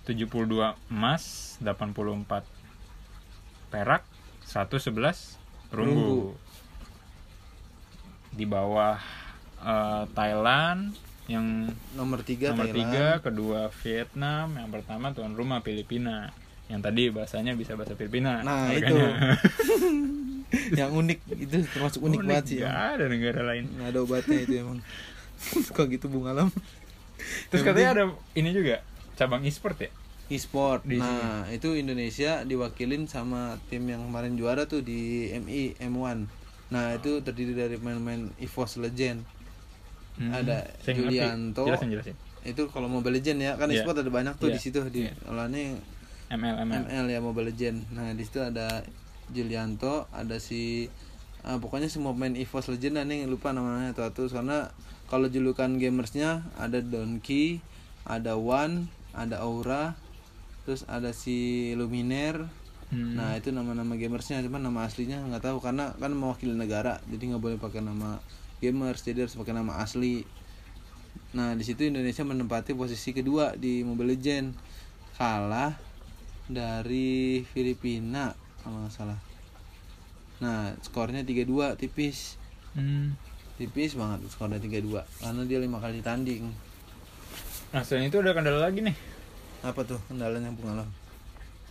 72 0.03 0.75
emas 0.91 1.55
84 1.63 2.43
perak 3.71 4.03
111 4.43 5.71
perunggu. 5.71 6.35
Di 8.35 8.43
bawah 8.43 8.99
eh, 9.63 10.03
Thailand 10.11 10.91
yang 11.31 11.71
nomor 11.95 12.27
3 12.27 12.51
nomor 12.51 12.67
tiga 12.75 13.23
kedua 13.23 13.61
Vietnam 13.79 14.59
yang 14.59 14.67
pertama 14.67 15.15
tuan 15.15 15.31
rumah 15.31 15.63
Filipina 15.63 16.35
yang 16.71 16.79
tadi 16.79 17.07
bahasanya 17.07 17.51
bisa 17.53 17.75
bahasa 17.75 17.93
Filipina 17.93 18.39
Nah, 18.39 18.71
Makanya- 18.71 19.35
yang 20.79 20.91
unik 20.93 21.19
itu 21.37 21.55
termasuk 21.69 21.99
unik, 22.01 22.19
banget 22.21 22.45
sih 22.45 22.57
Nggak 22.59 22.71
ya. 22.71 22.91
ada 22.93 23.05
negara 23.05 23.41
lain 23.45 23.65
nggak 23.69 23.87
ada 23.87 23.99
obatnya 23.99 24.39
itu 24.41 24.53
emang 24.57 24.79
kok 25.75 25.85
gitu 25.85 26.07
Bung 26.07 26.25
Alam 26.25 26.47
terus 27.47 27.59
Yang 27.59 27.67
katanya 27.67 27.89
penting- 27.93 28.11
ada 28.11 28.37
ini 28.37 28.49
juga 28.51 28.75
cabang 29.13 29.43
e-sport 29.43 29.77
ya 29.79 29.91
e-sport. 30.27 30.87
Di 30.87 30.95
Nah, 30.95 31.43
itu 31.49 31.75
Indonesia 31.75 32.39
diwakilin 32.41 33.03
sama 33.05 33.59
tim 33.67 33.83
yang 33.83 33.99
kemarin 34.01 34.33
juara 34.33 34.63
tuh 34.63 34.79
di 34.79 35.27
MI 35.29 35.75
M1. 35.77 36.23
Nah 36.71 36.95
itu 36.95 37.19
terdiri 37.19 37.51
dari 37.51 37.75
pemain-pemain 37.75 38.31
EVOS 38.39 38.79
Legend. 38.79 39.19
Hmm. 40.15 40.31
Ada 40.31 40.71
Saya. 40.79 40.95
Julianto. 40.95 41.67
Jelasin 41.67 41.91
jelasin. 41.91 42.15
Itu 42.41 42.71
kalau 42.71 42.87
Mobile 42.87 43.19
Legend 43.19 43.43
ya 43.43 43.51
kan 43.53 43.67
Iya. 43.67 43.83
e-sport 43.83 43.99
ada 43.99 44.07
banyak 44.09 44.31
tuh 44.37 44.47
Iya. 44.47 44.55
di 44.55 44.59
situ 44.61 44.79
di 44.87 45.03
Iya. 45.03 45.19
olahnya 45.27 45.75
ML 46.31 46.55
ML. 46.63 46.83
ML 46.87 47.05
ya 47.11 47.19
Mobile 47.19 47.51
Legend. 47.51 47.91
Nah 47.91 48.15
di 48.15 48.23
situ 48.23 48.39
ada 48.39 48.87
Julianto, 49.35 50.07
ada 50.15 50.39
si 50.39 50.87
ah, 51.43 51.59
pokoknya 51.59 51.91
semua 51.91 52.15
pemain 52.15 52.31
EVOS 52.31 52.71
Legend 52.71 53.03
dah 53.03 53.05
nih 53.07 53.27
lupa 53.27 53.51
namanya 53.51 53.91
tuh 53.91 54.31
karena 54.31 54.71
kalau 55.11 55.27
julukan 55.27 55.75
gamersnya 55.75 56.47
ada 56.55 56.79
Donkey, 56.79 57.59
ada 58.07 58.39
One, 58.39 58.87
ada 59.11 59.43
Aura, 59.43 59.99
terus 60.63 60.87
ada 60.87 61.11
si 61.11 61.71
Luminer. 61.75 62.47
Hmm. 62.91 63.19
Nah 63.19 63.35
itu 63.35 63.51
nama-nama 63.51 63.99
gamersnya 63.99 64.39
cuman 64.43 64.63
nama 64.63 64.87
aslinya 64.87 65.19
nggak 65.27 65.51
tahu 65.51 65.57
karena 65.59 65.95
kan 65.99 66.11
mewakili 66.11 66.55
negara 66.55 66.99
jadi 67.07 67.35
nggak 67.35 67.43
boleh 67.43 67.57
pakai 67.59 67.79
nama 67.79 68.19
gamers 68.59 69.03
jadi 69.03 69.27
harus 69.27 69.35
pakai 69.35 69.51
nama 69.51 69.83
asli. 69.83 70.23
Nah 71.35 71.55
di 71.59 71.63
situ 71.67 71.87
Indonesia 71.87 72.23
menempati 72.23 72.71
posisi 72.71 73.11
kedua 73.11 73.55
di 73.59 73.83
Mobile 73.83 74.15
Legend 74.15 74.55
kalah 75.19 75.90
dari 76.51 77.41
Filipina 77.47 78.31
kalau 78.61 78.83
nggak 78.83 78.93
salah. 78.93 79.19
Nah 80.39 80.75
skornya 80.81 81.23
3-2 81.23 81.75
tipis 81.75 82.37
Hmm. 82.71 83.19
tipis 83.59 83.99
banget 83.99 84.23
skornya 84.31 84.57
3-2 84.57 85.03
karena 85.19 85.41
dia 85.43 85.59
lima 85.59 85.77
kali 85.77 85.99
tanding. 85.99 86.47
Nah 87.71 87.81
selain 87.83 88.07
itu 88.07 88.19
ada 88.19 88.31
kendala 88.31 88.63
lagi 88.63 88.79
nih. 88.79 88.95
Apa 89.61 89.83
tuh 89.83 89.99
kendalanya 90.07 90.49
pengalaman? 90.51 90.89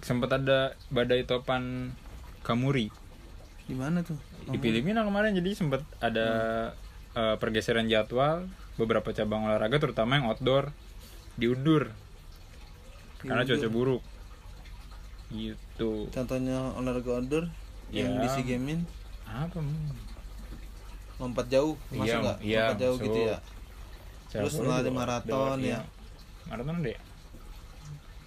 Sempat 0.01 0.33
ada 0.33 0.73
badai 0.89 1.25
topan 1.25 1.93
Kamuri 2.41 2.89
Di 3.69 3.77
mana 3.77 4.01
tuh? 4.01 4.17
di 4.41 4.57
Filipina 4.57 5.05
kemarin 5.05 5.37
jadi 5.37 5.53
sempat 5.53 5.85
ada 6.01 6.29
eh, 7.13 7.37
pergeseran 7.37 7.85
jadwal 7.87 8.49
beberapa 8.75 9.13
cabang 9.13 9.45
olahraga 9.45 9.77
terutama 9.77 10.17
yang 10.17 10.27
outdoor 10.27 10.73
diundur 11.37 11.93
karena 13.21 13.45
cuaca 13.45 13.69
buruk 13.69 14.03
gitu 15.31 16.07
Contohnya 16.09 16.75
olahraga 16.75 17.11
outdoor 17.17 17.45
yang 17.91 18.11
Ya. 18.13 18.21
di 18.21 18.29
SEA 18.29 18.45
Games 18.49 18.83
apa 19.25 19.57
hmm? 19.57 19.95
lompat 21.17 21.47
jauh 21.47 21.75
masuk 21.89 22.03
Iya, 22.03 22.17
nggak 22.19 22.39
iya, 22.41 22.61
lompat 22.65 22.79
jauh 22.79 22.97
masuk. 22.97 23.07
gitu 23.07 23.21
ya 23.25 23.37
Terus 24.29 24.53
lari 24.59 24.91
maraton 24.91 25.27
outdoor, 25.29 25.57
ya. 25.57 25.67
iya. 25.67 25.81
maraton 26.47 26.77
deh 26.81 26.99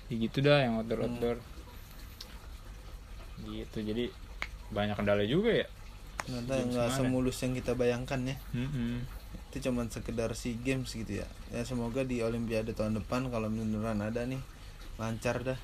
ya 0.06 0.16
gitu 0.20 0.38
dah 0.40 0.60
yang 0.60 0.74
outdoor 0.78 1.00
Hmm. 1.00 1.08
outdoor 1.10 1.38
gitu 3.44 3.78
jadi 3.82 4.06
banyak 4.70 4.96
kendala 4.96 5.24
juga 5.24 5.52
ya 5.54 5.68
ternyata 6.20 6.54
nggak 6.64 6.90
semulus 6.94 7.38
yang 7.40 7.52
kita 7.52 7.74
bayangkan 7.74 8.20
ya 8.26 8.36
Mm-mm. 8.54 9.04
itu 9.50 9.58
cuman 9.62 9.86
sekedar 9.88 10.32
SEA 10.32 10.56
Games 10.56 10.88
gitu 10.90 11.20
ya 11.20 11.28
ya 11.50 11.62
semoga 11.62 12.02
di 12.02 12.20
Olimpiade 12.20 12.72
tahun 12.72 12.96
depan 12.98 13.28
kalau 13.28 13.48
beneran 13.48 14.00
ada 14.00 14.24
nih 14.24 14.40
lancar 14.96 15.44
dah 15.44 15.60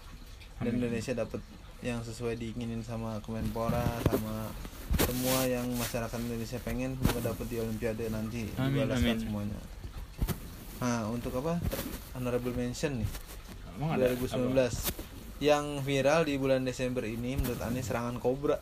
dan. 0.62 0.74
Indonesia 0.76 1.14
dapat 1.14 1.41
yang 1.80 1.99
sesuai 1.99 2.36
diinginin 2.36 2.82
sama 2.82 3.20
Kemenpora 3.20 3.80
sama 4.03 4.51
semua 4.99 5.45
yang 5.45 5.64
masyarakat 5.74 6.20
Indonesia 6.20 6.60
pengen 6.60 6.97
semoga 6.97 7.30
dapat 7.30 7.45
di 7.45 7.57
Olimpiade 7.57 8.10
nanti 8.10 8.51
Amin, 8.55 8.84
dibalaskan 8.84 9.07
amin. 9.10 9.20
semuanya 9.22 9.60
nah 10.78 11.07
untuk 11.07 11.36
apa 11.36 11.60
honorable 12.14 12.51
mention 12.53 12.99
nih 12.99 13.10
Emang 13.74 13.95
ada 13.95 14.12
2019 14.12 14.51
apa? 14.51 14.68
yang 15.39 15.80
viral 15.80 16.24
di 16.24 16.36
bulan 16.36 16.62
Desember 16.62 17.03
ini 17.03 17.36
menurut 17.36 17.60
aneh 17.60 17.80
serangan 17.80 18.18
kobra 18.18 18.60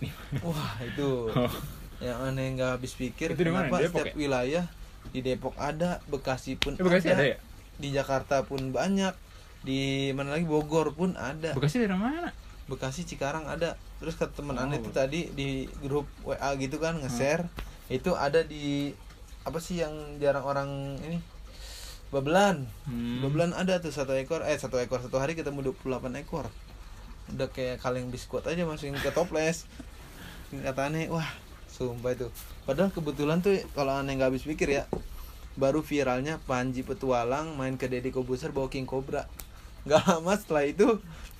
wah 0.42 0.74
itu 0.80 1.30
Oh. 1.30 1.52
yang 2.00 2.18
aneh 2.24 2.56
nggak 2.56 2.70
habis 2.74 2.94
pikir 2.94 3.30
Itu 3.30 3.44
di 3.44 3.52
mana? 3.52 3.68
kenapa 3.68 3.76
Depok 3.80 3.94
setiap 4.00 4.06
ya? 4.08 4.14
wilayah 4.16 4.64
di 5.06 5.20
Depok 5.20 5.54
ada 5.54 6.02
Bekasi 6.04 6.56
pun 6.56 6.74
Eh, 6.74 6.82
Bekasi 6.82 7.08
ada 7.08 7.24
ya? 7.24 7.38
di 7.76 7.88
Jakarta 7.90 8.42
pun 8.42 8.70
banyak 8.70 9.12
di 9.60 10.10
mana 10.16 10.34
lagi? 10.34 10.48
Bogor 10.48 10.92
pun 10.92 11.14
ada. 11.14 11.52
Bekasi 11.52 11.84
dari 11.84 11.92
mana? 11.92 12.32
Bekasi 12.66 13.04
Cikarang 13.04 13.44
ada. 13.44 13.76
Terus 14.00 14.16
kata 14.16 14.32
teman 14.32 14.56
Oh. 14.56 14.64
aneh 14.64 14.80
itu 14.80 14.88
tadi 14.90 15.28
di 15.30 15.68
grup 15.82 16.08
WA 16.24 16.56
gitu 16.56 16.80
kan 16.80 16.96
nge-share. 16.96 17.44
Itu 17.92 18.16
ada 18.16 18.40
di 18.40 18.94
apa 19.42 19.58
sih 19.58 19.80
yang 19.80 19.92
jarang 20.16 20.44
orang 20.44 20.70
ini? 21.02 21.18
Babelan. 22.10 22.66
Hmm. 22.90 23.22
babelan 23.22 23.54
ada 23.54 23.78
tuh 23.78 23.94
satu 23.94 24.16
ekor. 24.16 24.42
Eh 24.42 24.58
satu 24.58 24.80
ekor 24.80 24.98
satu 24.98 25.20
hari 25.20 25.38
ketemu 25.38 25.74
28 25.76 26.18
ekor. 26.18 26.48
Udah 27.30 27.46
kayak 27.46 27.78
kaleng 27.78 28.10
biskuit 28.10 28.42
aja 28.42 28.66
masukin 28.66 28.98
ke 28.98 29.12
toples. 29.12 29.68
Kata 30.66 30.90
aneh 30.90 31.06
wah 31.06 31.26
sumpah 31.70 32.10
itu. 32.10 32.26
Padahal 32.66 32.90
kebetulan 32.90 33.38
tuh 33.38 33.54
kalau 33.76 33.94
aneh 33.94 34.18
nggak 34.18 34.34
habis 34.34 34.42
pikir 34.42 34.74
ya 34.74 34.84
baru 35.54 35.82
viralnya 35.82 36.38
Panji 36.46 36.82
Petualang 36.82 37.54
main 37.54 37.74
ke 37.74 37.86
Deddy 37.86 38.10
Kobuser 38.10 38.50
bawa 38.50 38.70
King 38.70 38.86
Cobra 38.86 39.26
nggak 39.88 40.02
lama 40.06 40.32
setelah 40.36 40.64
itu 40.68 40.88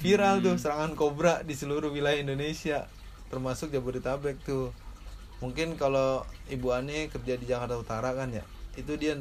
viral 0.01 0.41
tuh 0.41 0.57
serangan 0.57 0.97
kobra 0.97 1.45
di 1.45 1.53
seluruh 1.53 1.93
wilayah 1.93 2.21
Indonesia 2.21 2.89
termasuk 3.29 3.71
Jabodetabek 3.71 4.41
tuh. 4.43 4.73
Mungkin 5.41 5.81
kalau 5.81 6.25
ibu 6.53 6.69
Ane 6.75 7.09
kerja 7.09 7.37
di 7.41 7.49
Jakarta 7.49 7.81
Utara 7.81 8.13
kan 8.13 8.29
ya 8.29 8.45
itu 8.77 8.97
dia 9.01 9.17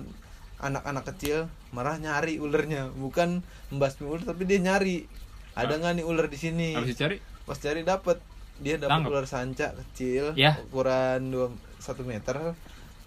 anak-anak 0.59 1.07
kecil 1.15 1.47
marah 1.71 1.95
nyari 1.95 2.39
ulernya. 2.39 2.91
Bukan 2.91 3.43
membasmi 3.71 4.07
ular 4.07 4.23
tapi 4.23 4.43
dia 4.47 4.59
nyari. 4.59 5.07
Ada 5.55 5.79
nggak 5.79 5.93
nih 5.99 6.05
ular 6.07 6.27
di 6.27 6.37
sini? 6.39 6.75
Habis 6.75 6.95
dicari? 6.95 7.17
pas 7.47 7.57
cari 7.57 7.81
dapet. 7.83 8.17
Dia 8.59 8.75
dapat 8.75 9.07
ular 9.07 9.23
sanca 9.23 9.71
kecil 9.71 10.35
Ya. 10.35 10.59
ukuran 10.67 11.31
dua 11.31 11.47
satu 11.79 12.03
meter. 12.03 12.35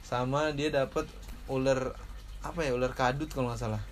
Sama 0.00 0.52
dia 0.56 0.72
dapat 0.72 1.04
ular 1.48 1.92
apa 2.42 2.60
ya 2.64 2.72
ular 2.74 2.90
kadut 2.96 3.30
kalau 3.30 3.52
nggak 3.52 3.60
salah 3.60 3.82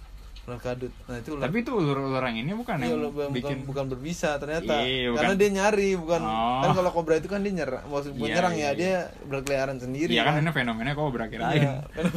ular 0.50 0.58
kadut 0.60 0.90
nah 1.04 1.16
itu 1.16 1.30
ular 1.30 1.42
Tapi 1.42 1.56
itu 1.58 1.70
ulur-ulur 1.70 2.18
yang 2.20 2.38
ini 2.40 2.52
bukan 2.52 2.74
Iya, 2.74 2.82
yang 2.82 2.92
ular- 2.96 3.12
bukan, 3.12 3.28
bikin 3.30 3.56
bukan 3.62 3.84
berbisa 3.86 4.34
ternyata 4.36 4.82
Iya, 4.82 5.08
bukan. 5.08 5.16
karena 5.16 5.34
dia 5.36 5.50
nyari 5.52 5.90
bukan 5.94 6.20
Oh. 6.20 6.60
kan 6.60 6.70
kalau 6.74 6.90
kobra 6.90 7.14
itu 7.16 7.26
kan 7.26 7.40
dia 7.40 7.52
nyerang 7.54 7.86
maksud 7.86 8.12
Iya, 8.12 8.26
nyerang 8.28 8.54
iya, 8.54 8.60
ya 8.60 8.66
iya. 8.66 8.74
dia 8.76 8.94
berkeliaran 9.24 9.78
sendiri 9.78 10.10
Iya 10.10 10.22
kan 10.24 10.34
ini 10.36 10.50
fenomena 10.50 10.90
kok 10.90 11.06
berakhir 11.08 11.38
Iya. 11.40 11.74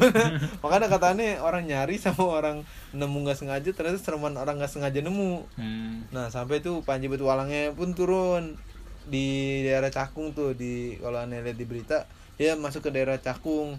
makanya 0.63 0.88
katanya 0.89 1.27
orang 1.39 1.63
nyari 1.63 1.95
sama 1.95 2.23
orang 2.25 2.57
nemu 2.91 3.17
nggak 3.21 3.38
sengaja 3.38 3.69
ternyata 3.69 3.99
sereman 3.99 4.34
orang 4.34 4.57
nggak 4.57 4.71
sengaja 4.71 4.99
nemu 4.99 5.45
Hmm. 5.53 6.09
Nah 6.09 6.27
sampai 6.27 6.59
tuh 6.59 6.81
Panji 6.81 7.05
Petualangnya 7.05 7.69
pun 7.71 7.93
turun 7.93 8.57
di 9.03 9.25
daerah 9.61 9.88
Cakung 9.88 10.31
tuh 10.31 10.51
di 10.51 10.95
kalau 10.97 11.19
aneh 11.19 11.39
lihat 11.39 11.53
di 11.53 11.63
berita 11.63 12.07
dia 12.34 12.55
masuk 12.55 12.81
ke 12.81 12.89
daerah 12.89 13.15
Cakung 13.15 13.77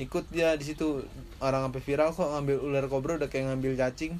ikut 0.00 0.24
dia 0.32 0.56
di 0.56 0.64
situ. 0.64 1.04
Orang 1.38 1.68
sampai 1.68 1.82
viral 1.84 2.16
kok 2.16 2.24
ngambil 2.24 2.56
ular 2.64 2.84
kobra 2.88 3.20
udah 3.20 3.28
kayak 3.28 3.52
ngambil 3.52 3.76
cacing 3.76 4.16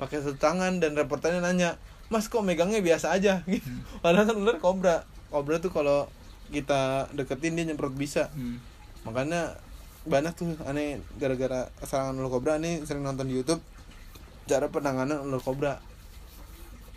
pakai 0.00 0.24
satu 0.24 0.40
tangan. 0.40 0.80
Dan 0.80 0.96
reporternya 0.96 1.44
nanya 1.44 1.76
mas 2.08 2.32
kok 2.32 2.40
megangnya 2.40 2.80
biasa 2.80 3.12
aja? 3.12 3.44
Gitu. 3.50 3.68
Padahal 4.00 4.24
kan 4.24 4.36
ular 4.40 4.56
kobra. 4.56 4.96
Kobra 5.28 5.60
tuh 5.60 5.68
kalau 5.68 6.08
kita 6.48 7.12
deketin 7.12 7.54
dia 7.54 7.68
nyemprot 7.68 7.92
bisa. 7.92 8.32
Hmm. 8.32 8.56
makanya 9.06 9.56
banyak 10.08 10.32
tuh 10.36 10.52
aneh 10.68 11.00
gara-gara 11.20 11.68
serangan 11.84 12.16
ular 12.16 12.32
kobra. 12.32 12.56
Aneh 12.56 12.80
sering 12.88 13.04
nonton 13.04 13.28
di 13.28 13.36
YouTube 13.36 13.60
cara 14.48 14.72
penanganan 14.72 15.20
ular 15.20 15.44
kobra. 15.44 15.84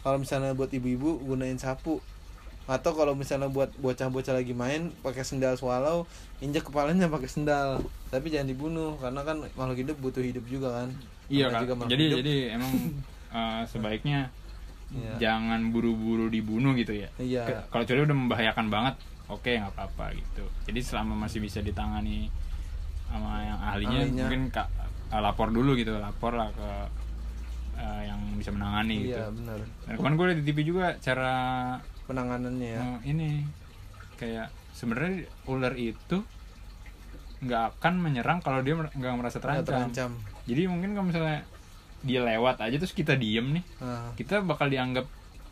Kalau 0.02 0.18
misalnya 0.18 0.58
buat 0.58 0.74
ibu-ibu 0.74 1.22
gunain 1.22 1.60
sapu 1.62 2.02
atau 2.72 2.92
kalau 2.94 3.12
misalnya 3.12 3.48
buat 3.48 3.68
bocah-bocah 3.76 4.32
lagi 4.34 4.56
main 4.56 4.96
pakai 4.98 5.22
sendal 5.22 5.54
swallow 5.54 6.08
injek 6.40 6.64
kepalanya 6.64 7.06
pakai 7.06 7.28
sendal 7.28 7.84
tapi 8.08 8.32
jangan 8.32 8.48
dibunuh 8.48 8.96
karena 8.96 9.22
kan 9.22 9.44
makhluk 9.52 9.76
hidup 9.78 9.98
butuh 10.00 10.24
hidup 10.24 10.46
juga 10.46 10.72
kan 10.74 10.90
Iya 11.28 11.48
kan. 11.48 11.64
Jadi 11.86 12.04
hidup. 12.06 12.18
jadi 12.20 12.36
emang 12.54 12.72
eh, 13.36 13.62
sebaiknya 13.66 14.32
Iya. 14.92 15.16
jangan 15.18 15.72
buru-buru 15.72 16.28
dibunuh 16.28 16.76
gitu 16.76 16.92
ya. 16.92 17.08
Iya. 17.16 17.48
Ke- 17.48 17.64
Kalau 17.70 17.84
curi 17.86 18.04
udah 18.04 18.18
membahayakan 18.18 18.68
banget, 18.68 18.96
oke 19.26 19.48
nggak 19.48 19.72
apa-apa 19.72 20.12
gitu. 20.14 20.44
Jadi 20.68 20.80
selama 20.82 21.16
masih 21.16 21.40
bisa 21.40 21.64
ditangani 21.64 22.28
sama 23.08 23.40
yang 23.42 23.60
ahlinya, 23.62 24.00
Ahlinya. 24.02 24.24
mungkin 24.28 24.42
kak 24.50 24.68
eh, 25.08 25.22
lapor 25.22 25.48
dulu 25.48 25.76
gitu, 25.76 25.96
lapor 25.96 26.36
lah 26.36 26.52
ke 26.52 26.68
eh, 27.78 28.02
yang 28.06 28.20
bisa 28.36 28.52
menangani 28.52 29.08
gitu. 29.08 29.16
iya 29.16 29.32
benar 29.32 29.60
Dan 29.88 29.94
kemarin 29.96 30.14
gue 30.14 30.26
liat 30.28 30.38
di 30.38 30.46
TV 30.46 30.60
juga 30.66 30.86
cara 30.98 31.34
penanganannya 32.12 32.70
ya. 32.76 32.82
Eh, 32.84 33.00
ini 33.16 33.30
kayak 34.20 34.52
sebenarnya 34.76 35.26
ular 35.48 35.74
itu 35.80 36.22
nggak 37.42 37.64
akan 37.78 37.94
menyerang 37.98 38.40
kalau 38.44 38.62
dia 38.62 38.78
nggak 38.78 39.14
merasa 39.18 39.42
terancam. 39.42 39.66
terancam. 39.66 40.12
Jadi 40.46 40.62
mungkin 40.70 40.94
kalau 40.94 41.08
misalnya 41.10 41.42
dia 42.06 42.22
lewat 42.22 42.62
aja 42.62 42.76
terus 42.78 42.94
kita 42.94 43.14
diem 43.18 43.62
nih, 43.62 43.66
nah, 43.82 44.14
kita 44.18 44.42
bakal 44.42 44.70
dianggap 44.70 45.06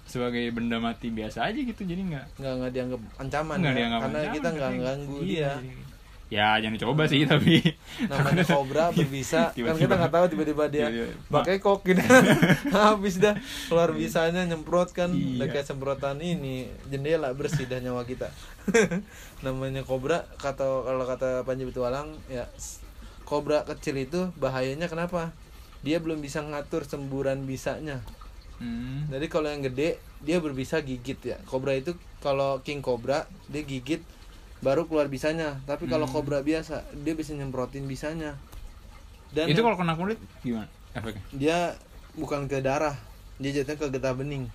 sebagai 0.09 0.49
benda 0.49 0.81
mati 0.81 1.09
biasa 1.09 1.49
aja 1.49 1.57
gitu. 1.57 1.81
Jadi 1.81 2.13
nggak 2.13 2.25
nggak 2.37 2.53
nggak 2.61 2.71
dianggap 2.73 3.01
ancaman 3.17 3.55
nggak 3.57 3.73
ya 3.73 3.77
dianggap 3.77 3.99
karena 4.01 4.17
ancaman, 4.19 4.35
kita 4.35 4.47
nggak 4.49 4.71
ganggu 4.81 5.17
iya, 5.25 5.51
dia 5.57 5.88
ya 6.29 6.61
jangan 6.61 6.77
dicoba 6.77 7.03
sih 7.09 7.25
tapi 7.25 7.57
namanya 8.05 8.45
kobra 8.45 8.93
berbisa 8.93 9.49
kan 9.57 9.73
kita 9.73 9.93
nggak 9.97 10.13
tahu 10.13 10.25
tiba-tiba 10.29 10.65
dia 10.69 10.87
pakai 11.25 11.57
kok 11.57 11.81
gitu. 11.81 12.01
Habis 12.73 13.17
dah 13.17 13.33
keluar 13.65 13.89
bisanya 13.97 14.45
nyemprot 14.45 14.93
kan. 14.93 15.09
Iya. 15.09 15.49
kayak 15.49 15.65
semprotan 15.65 16.21
ini 16.21 16.69
jendela 16.87 17.33
bersih 17.33 17.65
dah 17.65 17.81
nyawa 17.81 18.05
kita. 18.05 18.29
Namanya 19.45 19.81
kobra 19.81 20.29
kata 20.37 20.85
kalau 20.85 21.05
kata 21.09 21.41
Panji 21.49 21.65
Petualang 21.65 22.13
ya 22.29 22.45
kobra 23.25 23.65
kecil 23.65 23.97
itu 23.97 24.29
bahayanya 24.37 24.85
kenapa? 24.85 25.33
Dia 25.81 25.97
belum 25.97 26.21
bisa 26.21 26.45
ngatur 26.45 26.85
semburan 26.85 27.43
bisanya. 27.49 28.05
Hmm. 28.59 29.07
jadi 29.07 29.31
kalau 29.31 29.47
yang 29.47 29.63
gede 29.63 30.03
dia 30.19 30.37
berbisa 30.37 30.83
gigit 30.85 31.17
ya. 31.25 31.41
Kobra 31.47 31.73
itu 31.73 31.95
kalau 32.21 32.59
king 32.61 32.85
kobra 32.85 33.25
dia 33.47 33.63
gigit 33.63 34.03
baru 34.59 34.85
keluar 34.87 35.07
bisanya. 35.07 35.59
Tapi 35.63 35.87
kalau 35.87 36.05
Hmm. 36.07 36.15
kobra 36.19 36.39
biasa 36.43 36.83
dia 37.03 37.13
bisa 37.15 37.31
nyemprotin 37.35 37.87
bisanya. 37.87 38.35
Dan 39.31 39.51
itu 39.51 39.61
kalau 39.61 39.77
kena 39.77 39.93
kulit 39.93 40.17
gimana? 40.41 40.67
Efeknya? 40.95 41.21
Dia 41.35 41.57
bukan 42.17 42.49
ke 42.49 42.59
darah 42.59 42.97
dia 43.39 43.55
jatuhnya 43.55 43.79
ke 43.79 43.87
getah 43.95 44.13
bening. 44.13 44.51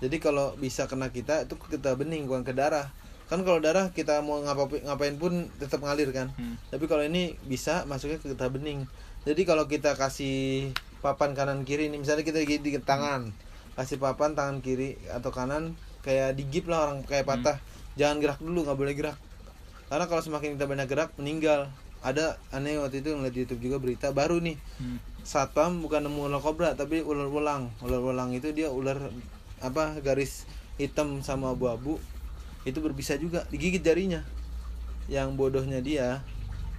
Jadi 0.00 0.16
kalau 0.22 0.54
bisa 0.56 0.86
kena 0.86 1.10
kita 1.10 1.44
itu 1.44 1.58
ke 1.58 1.76
getah 1.76 1.98
bening 1.98 2.30
bukan 2.30 2.46
ke 2.46 2.54
darah. 2.54 2.88
Kan 3.26 3.42
kalau 3.46 3.58
darah 3.58 3.90
kita 3.90 4.22
mau 4.22 4.38
ngapain 4.42 4.82
ngapain 4.86 5.14
pun 5.18 5.50
tetap 5.58 5.82
ngalir 5.82 6.10
kan. 6.14 6.30
Hmm. 6.38 6.54
tapi 6.70 6.86
kalau 6.86 7.02
ini 7.02 7.34
bisa 7.46 7.82
masuknya 7.90 8.22
ke 8.22 8.30
getah 8.30 8.48
bening. 8.48 8.86
Jadi 9.26 9.42
kalau 9.44 9.66
kita 9.66 9.98
kasih 9.98 10.70
papan 11.04 11.34
kanan 11.34 11.66
kiri 11.66 11.88
ini 11.90 12.00
misalnya 12.00 12.24
kita 12.24 12.40
di, 12.40 12.60
di 12.60 12.70
tangan 12.80 13.32
kasih 13.74 13.96
papan 13.96 14.36
tangan 14.36 14.60
kiri 14.60 15.00
atau 15.08 15.32
kanan 15.32 15.72
kayak 16.04 16.36
digip 16.38 16.68
lah 16.70 16.86
orang 16.86 17.02
kayak 17.04 17.26
patah. 17.26 17.56
Jangan 17.98 18.22
gerak 18.22 18.38
dulu 18.38 18.62
nggak 18.64 18.78
boleh 18.78 18.94
gerak 18.94 19.16
karena 19.90 20.06
kalau 20.06 20.22
semakin 20.22 20.54
kita 20.54 20.64
banyak 20.64 20.86
gerak 20.86 21.10
meninggal. 21.18 21.66
Ada 22.00 22.40
aneh 22.48 22.80
waktu 22.80 23.04
itu 23.04 23.12
ngeliat 23.12 23.34
di 23.34 23.44
YouTube 23.44 23.60
juga 23.60 23.76
berita 23.76 24.08
baru 24.10 24.40
nih. 24.40 24.56
Hmm. 24.78 24.98
satpam 25.20 25.84
bukan 25.84 26.08
nemu 26.08 26.32
ular 26.32 26.40
kobra 26.40 26.72
tapi 26.72 27.04
ular 27.04 27.28
welang. 27.28 27.68
Ular 27.84 28.00
welang 28.00 28.32
itu 28.32 28.56
dia 28.56 28.72
ular 28.72 28.96
apa 29.60 30.00
garis 30.00 30.48
hitam 30.80 31.20
sama 31.20 31.52
abu-abu. 31.52 32.00
Itu 32.64 32.80
berbisa 32.80 33.20
juga 33.20 33.44
digigit 33.52 33.84
jarinya. 33.84 34.24
Yang 35.12 35.36
bodohnya 35.36 35.84
dia 35.84 36.24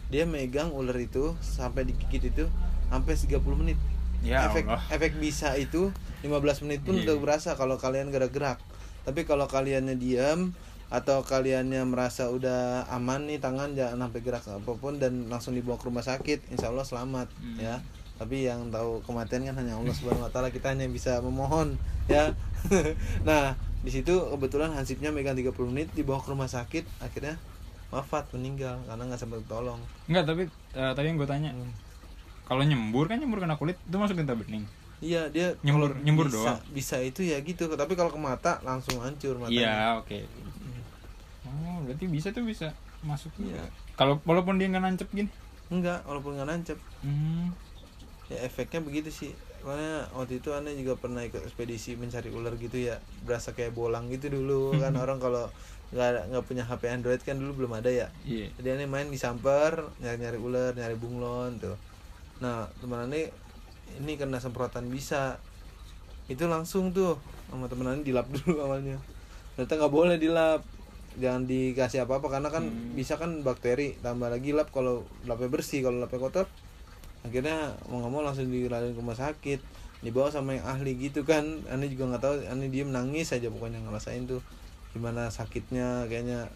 dia 0.10 0.26
megang 0.26 0.74
ular 0.74 0.98
itu 0.98 1.38
sampai 1.40 1.86
digigit 1.86 2.34
itu 2.34 2.50
sampai 2.90 3.14
30 3.14 3.38
menit. 3.54 3.78
Ya 4.26 4.50
efek 4.50 4.66
Allah. 4.66 4.82
efek 4.90 5.22
bisa 5.22 5.54
itu 5.54 5.94
15 6.26 6.66
menit 6.66 6.82
pun 6.82 6.98
Iya. 6.98 7.14
udah 7.14 7.16
berasa 7.22 7.50
kalau 7.54 7.78
kalian 7.78 8.10
gerak-gerak. 8.10 8.58
Tapi 9.06 9.22
kalau 9.22 9.46
kaliannya 9.46 9.98
diam 9.98 10.54
atau 10.92 11.24
kaliannya 11.24 11.82
merasa 11.84 12.28
udah 12.28 12.84
aman 12.90 13.24
nih 13.24 13.40
tangan 13.40 13.72
jangan 13.72 13.96
sampai 14.02 14.22
gerak 14.22 14.44
apa 14.44 14.72
pun 14.74 15.00
dan 15.00 15.26
langsung 15.26 15.56
dibawa 15.56 15.76
ke 15.76 15.88
rumah 15.88 16.04
sakit 16.04 16.52
insya 16.52 16.68
Allah 16.68 16.84
selamat 16.84 17.32
Hmm. 17.34 17.58
ya 17.58 17.80
tapi 18.16 18.44
yang 18.44 18.70
tahu 18.70 19.02
kematian 19.02 19.42
kan 19.44 19.56
hanya 19.56 19.74
Allah 19.74 19.90
subhanahu 19.90 20.22
wa 20.22 20.30
taala 20.30 20.48
kita 20.48 20.70
hanya 20.70 20.86
bisa 20.86 21.18
memohon 21.20 21.80
ya 22.06 22.36
nah 23.24 23.56
di 23.82 23.90
situ 23.90 24.14
kebetulan 24.30 24.70
hansipnya 24.70 25.10
megang 25.10 25.34
30 25.34 25.50
menit 25.66 25.88
dibawa 25.92 26.20
ke 26.20 26.30
rumah 26.30 26.46
sakit 26.46 26.86
akhirnya 27.00 27.40
wafat 27.88 28.28
meninggal 28.32 28.78
karena 28.86 29.04
nggak 29.06 29.18
sempat 29.18 29.42
tolong 29.46 29.80
Enggak, 30.06 30.24
tapi 30.26 30.44
eh, 30.72 30.92
tadi 30.92 31.06
yang 31.08 31.18
gue 31.18 31.26
tanya 31.26 31.50
kalau 32.44 32.62
nyembur 32.62 33.08
kan 33.08 33.16
nyembur 33.16 33.40
kena 33.40 33.56
kulit 33.56 33.80
itu 33.82 33.96
masuk 33.96 34.18
getah 34.18 34.36
bening 34.36 34.68
Iya 35.02 35.34
dia 35.34 35.58
Nyembur- 35.66 35.98
nyembur 35.98 36.30
bisa, 36.30 36.38
doang. 36.38 36.60
Bisa 36.70 37.02
itu 37.02 37.26
ya 37.26 37.42
gitu. 37.42 37.66
Tapi 37.66 37.98
kalau 37.98 38.14
ke 38.14 38.22
mata 38.22 38.62
langsung 38.62 39.02
hancur 39.02 39.34
matanya. 39.34 39.50
iya 39.50 39.76
oke 39.98 40.14
oh 40.14 40.61
berarti 41.82 42.06
bisa 42.06 42.30
tuh 42.30 42.44
bisa 42.44 42.72
masuk 43.02 43.34
Iya. 43.38 43.66
kalau 43.94 44.22
walaupun 44.24 44.56
dia 44.56 44.68
nggak 44.68 44.84
nancep 44.84 45.10
gini 45.10 45.32
Enggak, 45.68 46.04
walaupun 46.04 46.36
nggak 46.36 46.50
nancep. 46.50 46.76
hmm. 47.00 47.48
Ya 48.28 48.44
efeknya 48.44 48.80
begitu 48.80 49.08
sih. 49.08 49.32
Makanya 49.64 50.12
waktu 50.12 50.40
itu 50.40 50.52
aneh 50.52 50.76
juga 50.76 51.00
pernah 51.00 51.24
ikut 51.24 51.40
ekspedisi 51.42 51.96
mencari 51.96 52.28
ular 52.28 52.56
gitu 52.56 52.76
ya. 52.76 53.00
Berasa 53.24 53.52
kayak 53.52 53.72
bolang 53.72 54.12
gitu 54.12 54.28
dulu 54.28 54.72
kan 54.84 54.92
orang 54.94 55.16
kalau 55.18 55.48
nggak 55.92 56.28
nggak 56.28 56.44
punya 56.44 56.64
HP 56.64 56.88
Android 56.90 57.20
kan 57.20 57.36
dulu 57.36 57.64
belum 57.64 57.72
ada 57.74 57.88
ya. 57.88 58.08
iya 58.22 58.52
Jadi 58.54 58.68
aneh 58.70 58.84
main 58.86 59.08
di 59.08 59.16
samper, 59.16 59.80
nyari-nyari 60.00 60.36
ular, 60.36 60.76
nyari 60.76 60.96
bunglon 60.96 61.56
tuh. 61.56 61.80
Nah, 62.40 62.68
teman 62.84 63.08
aneh 63.08 63.32
ini 63.96 64.20
kena 64.20 64.44
semprotan 64.44 64.92
bisa. 64.92 65.40
Itu 66.28 66.52
langsung 66.52 66.92
tuh 66.92 67.16
sama 67.48 67.72
teman 67.72 67.96
aneh 67.96 68.04
dilap 68.04 68.28
dulu 68.36 68.60
awalnya. 68.60 69.00
Ternyata 69.56 69.74
nggak 69.78 69.94
boleh 69.94 70.20
dilap. 70.20 70.68
Jangan 71.14 71.44
dikasih 71.44 72.06
apa-apa 72.06 72.28
karena 72.30 72.48
kan 72.48 72.64
Hmm. 72.64 72.94
bisa 72.94 73.16
kan 73.16 73.42
bakteri. 73.42 73.98
Tambah 73.98 74.28
lagi 74.28 74.52
lap 74.52 74.70
kalau 74.70 75.04
lapnya 75.24 75.50
bersih, 75.50 75.82
kalau 75.82 76.00
lapnya 76.00 76.20
kotor 76.20 76.48
akhirnya 77.22 77.78
mau 77.86 78.02
nggak 78.02 78.12
mau 78.12 78.22
langsung 78.22 78.50
dilariin 78.50 78.92
ke 78.92 79.00
rumah 79.00 79.14
sakit 79.14 79.62
dibawa 80.02 80.34
sama 80.34 80.58
yang 80.58 80.66
ahli 80.66 80.98
gitu 80.98 81.22
kan 81.22 81.46
aneh 81.70 81.86
juga 81.86 82.10
nggak 82.10 82.18
tahu 82.20 82.36
aneh 82.50 82.66
diem 82.66 82.90
nangis 82.90 83.30
aja 83.30 83.46
pokoknya 83.46 83.78
ngerasain 83.80 84.26
tuh 84.26 84.42
gimana 84.90 85.30
sakitnya 85.30 86.10
kayaknya 86.10 86.50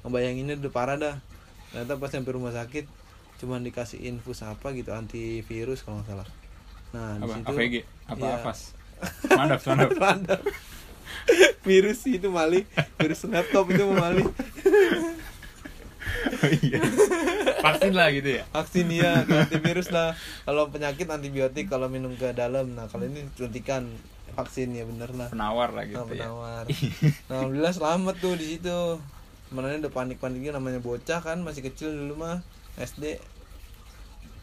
ngebayanginnya 0.00 0.62
udah 0.62 0.70
parah 0.70 0.94
dah 0.94 1.18
ternyata 1.68 1.98
pas 1.98 2.06
sampai 2.06 2.30
rumah 2.30 2.54
sakit 2.54 2.86
cuman 3.42 3.66
dikasih 3.66 3.98
infus 4.06 4.46
apa 4.46 4.70
gitu 4.70 4.94
antivirus 4.94 5.82
kalau 5.82 5.98
nggak 5.98 6.14
salah 6.14 6.28
nah 6.94 7.18
di 7.18 7.26
apa 7.26 7.34
situ 7.34 7.50
AVG 7.50 7.74
apa 8.06 8.22
Iya. 8.22 8.34
afas 8.38 8.60
mandap 9.34 9.60
mandap 9.66 9.90
Mantap. 9.98 10.40
virus 11.68 12.04
itu 12.06 12.28
mali. 12.28 12.66
Virus 12.98 13.24
laptop 13.26 13.70
itu 13.70 13.84
mali. 13.88 14.24
Oh, 16.22 16.50
iya. 16.62 16.78
Vaksin 17.62 17.92
lah 17.94 18.08
gitu 18.14 18.30
ya? 18.38 18.42
Vaksin 18.54 18.86
ya 18.90 19.22
antivirus 19.22 19.90
lah. 19.90 20.14
Kalau 20.46 20.70
penyakit 20.70 21.06
antibiotik. 21.06 21.66
Kalau 21.66 21.86
minum 21.90 22.14
ke 22.14 22.30
dalam. 22.34 22.74
Nah 22.74 22.86
kalau 22.86 23.06
ini 23.06 23.26
suntikan 23.34 23.86
vaksin 24.32 24.72
ya 24.72 24.86
bener 24.86 25.10
lah. 25.14 25.28
Penawar 25.30 25.74
lah 25.74 25.84
gitu 25.86 25.98
Nah, 25.98 26.06
ya. 26.08 26.26
penawar. 26.26 26.64
Nah, 26.66 27.34
alhamdulillah 27.42 27.74
selamat 27.74 28.14
tuh 28.18 28.34
di 28.38 28.46
situ. 28.56 28.78
Mana 29.52 29.76
udah 29.76 29.92
panik-paniknya 29.92 30.56
namanya 30.56 30.80
bocah 30.80 31.20
kan 31.20 31.38
masih 31.44 31.60
kecil 31.66 31.92
dulu 31.92 32.24
mah 32.24 32.40
SD. 32.80 33.20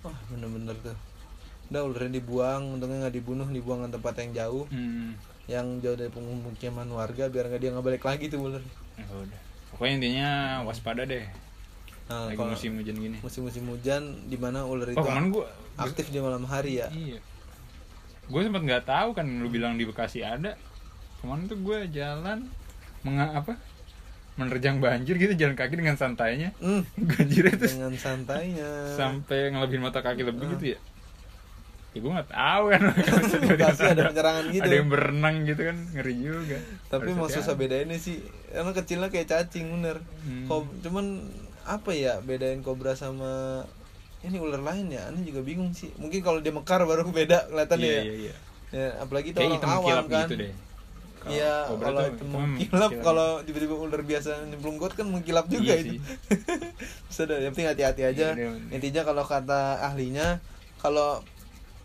Wah, 0.05 0.15
bener-bener 0.29 0.75
tuh. 0.79 0.95
Udah 1.69 1.81
ularnya 1.85 2.17
dibuang, 2.17 2.77
untungnya 2.77 3.07
nggak 3.07 3.15
dibunuh, 3.17 3.45
dibuang 3.45 3.85
ke 3.85 3.93
tempat 3.93 4.13
yang 4.21 4.31
jauh, 4.33 4.65
hmm. 4.73 5.13
Yang 5.49 5.81
jauh 5.81 5.97
dari 5.97 6.13
pemukiman 6.13 6.85
warga 6.93 7.25
biar 7.25 7.49
nggak 7.49 7.59
dia 7.59 7.69
nggak 7.73 7.85
balik 7.85 8.03
lagi 8.05 8.29
tuh 8.29 8.37
ular. 8.39 8.61
Ya 8.95 9.05
udah. 9.09 9.39
Pokoknya 9.73 9.93
intinya 9.97 10.29
waspada 10.63 11.03
deh. 11.03 11.25
Nah, 12.09 12.25
lagi 12.25 12.37
kalau 12.37 12.53
musim 12.53 12.73
hujan 12.77 12.97
gini. 12.97 13.17
musim-musim 13.21 13.63
hujan 13.65 14.01
di 14.25 14.33
mana 14.33 14.65
ular 14.65 14.89
itu 14.89 14.97
oh 14.97 15.05
gua 15.29 15.45
aktif 15.77 16.09
di 16.09 16.17
malam 16.17 16.45
hari 16.45 16.81
ya. 16.81 16.89
iya. 16.89 17.17
Gue 18.25 18.45
sempat 18.45 18.61
nggak 18.61 18.85
tahu 18.85 19.13
kan 19.13 19.25
lu 19.25 19.49
bilang 19.49 19.73
di 19.73 19.85
Bekasi 19.85 20.21
ada. 20.21 20.53
Kemarin 21.21 21.45
tuh 21.45 21.57
gue 21.57 21.89
jalan 21.89 22.45
menga 23.01 23.33
apa 23.33 23.57
menerjang 24.35 24.79
banjir 24.79 25.17
gitu 25.17 25.33
jalan 25.35 25.53
kaki 25.53 25.75
dengan 25.75 25.97
santainya. 25.97 26.49
Hmm, 26.57 26.81
banjirnya 27.13 27.55
tuh. 27.57 27.69
Dengan 27.69 27.93
santainya. 27.93 28.69
sampai 28.93 29.49
ngelebihin 29.49 29.81
mata 29.81 30.01
kaki 30.01 30.21
lebih 30.23 30.45
Ah. 30.45 30.51
gitu 30.57 30.65
ya 30.73 30.79
ya 31.89 31.99
gue 31.99 32.11
nggak 32.11 32.29
tahu 32.29 32.63
kan 32.69 32.81
Bekasi 33.49 33.81
ada 33.87 34.01
penyerangan 34.07 34.45
gitu. 34.49 34.61
ada 34.61 34.75
yang 34.75 34.87
berenang 34.87 35.35
gitu 35.43 35.61
kan 35.63 35.77
ngeri 35.91 36.15
juga 36.15 36.57
tapi 36.85 37.07
Harus 37.07 37.17
mau 37.17 37.27
susah 37.27 37.53
bedainnya 37.53 37.97
sih 37.97 38.21
karena 38.47 38.71
kecilnya 38.71 39.09
kayak 39.09 39.27
cacing 39.27 39.65
bener 39.71 39.97
Hmm. 40.19 40.45
Kob- 40.45 40.75
cuman 40.79 41.25
apa 41.63 41.89
ya 41.89 42.19
bedain 42.19 42.59
kobra 42.59 42.93
sama 42.93 43.63
ini 44.19 44.35
ular 44.35 44.59
lain 44.59 44.89
ya 44.89 45.07
aneh 45.07 45.23
juga 45.23 45.41
bingung 45.41 45.71
sih 45.71 45.89
mungkin 45.95 46.19
kalau 46.19 46.37
dia 46.39 46.51
mekar 46.51 46.83
baru 46.83 47.07
beda 47.07 47.47
kelihatan 47.47 47.77
iya 47.79 47.89
ya 47.89 48.01
iya 48.03 48.13
iya 48.15 48.33
ya 48.69 48.87
apalagi 48.99 49.31
itu 49.31 49.39
orang 49.39 49.63
awam 49.65 49.85
kilap 49.87 50.05
kan 50.07 50.25
gitu 50.25 50.35
deh 50.39 50.53
Iya, 51.19 51.67
kalau 51.75 51.99
itu 52.07 52.23
mengkilap, 52.23 52.71
kilap. 52.71 53.03
kalau 53.03 53.29
tiba-tiba 53.43 53.75
ular 53.75 54.01
biasa 54.01 54.39
nyemplung 54.45 54.79
got 54.79 54.95
kan 54.95 55.03
mengkilap 55.03 55.51
juga 55.51 55.75
Iya 55.75 55.83
itu. 55.83 55.99
Sudah, 57.11 57.35
yang 57.43 57.51
penting 57.51 57.67
hati-hati 57.67 58.01
aja. 58.07 58.27
Iya, 58.31 58.55
iya. 58.55 58.71
Intinya 58.71 59.03
kalau 59.03 59.27
kata 59.27 59.83
ahlinya, 59.83 60.39
kalau 60.79 61.19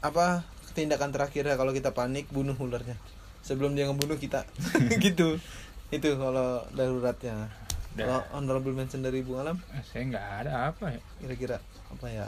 apa 0.04 0.44
tindakan 0.76 1.16
terakhirnya 1.16 1.56
kalau 1.56 1.72
kita 1.72 1.96
panik 1.96 2.28
bunuh 2.28 2.52
ularnya 2.60 3.00
sebelum 3.40 3.72
dia 3.72 3.88
ngebunuh 3.88 4.16
kita, 4.20 4.44
gitu. 5.04 5.36
Itu 5.92 6.16
kalau 6.16 6.64
daruratnya. 6.72 7.48
Kalau 7.94 8.26
honorable 8.34 8.74
mention 8.74 9.06
dari 9.06 9.22
Bung 9.22 9.38
Alam, 9.38 9.62
saya 9.86 10.02
nggak 10.10 10.26
ada 10.42 10.74
apa 10.74 10.98
ya 10.98 11.00
kira-kira 11.22 11.56
apa 11.94 12.06
ya? 12.10 12.26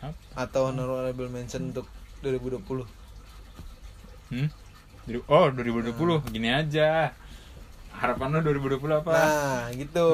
Apa? 0.00 0.14
Atau 0.38 0.70
honorable 0.70 1.26
mention 1.28 1.74
untuk 1.74 1.90
2020. 2.22 2.86
Hmm? 4.30 4.48
Oh 5.26 5.50
2020 5.50 6.30
gini 6.30 6.54
aja 6.54 7.10
harapan 7.90 8.38
lo 8.38 8.40
2020 8.46 9.02
apa? 9.02 9.12
Nah, 9.12 9.62
gitu. 9.74 10.06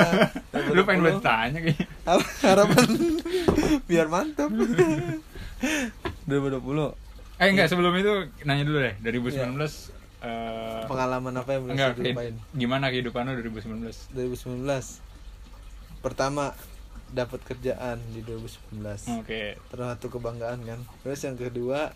Lu 0.74 0.82
pengen 0.82 1.06
2020. 1.06 1.06
buat 1.06 1.22
tanya 1.22 1.58
kayaknya 1.62 1.86
Apa 2.02 2.26
harapan 2.42 2.88
biar 3.88 4.06
mantap 4.10 4.50
2020 6.26 6.94
Eh 7.36 7.50
enggak 7.50 7.66
sebelum 7.66 7.92
itu 7.94 8.12
nanya 8.42 8.62
dulu 8.62 8.78
deh 8.80 8.94
2019 9.00 9.34
Iya. 9.34 9.50
eh 10.24 10.82
pengalaman 10.86 11.34
apa 11.34 11.50
yang 11.52 11.62
belum 11.64 11.74
enggak 11.74 11.90
saya 11.92 12.06
lupain 12.08 12.34
gimana 12.54 12.84
kehidupan 12.88 13.22
lo 13.24 13.32
2019? 13.36 14.14
2019 14.16 14.64
pertama 16.00 16.54
dapat 17.10 17.40
kerjaan 17.44 18.00
di 18.10 18.22
2019 18.22 19.20
Oke. 19.20 19.58
terus 19.60 19.86
satu 19.86 20.06
kebanggaan 20.10 20.62
kan 20.62 20.80
terus 21.00 21.20
yang 21.20 21.36
kedua 21.36 21.92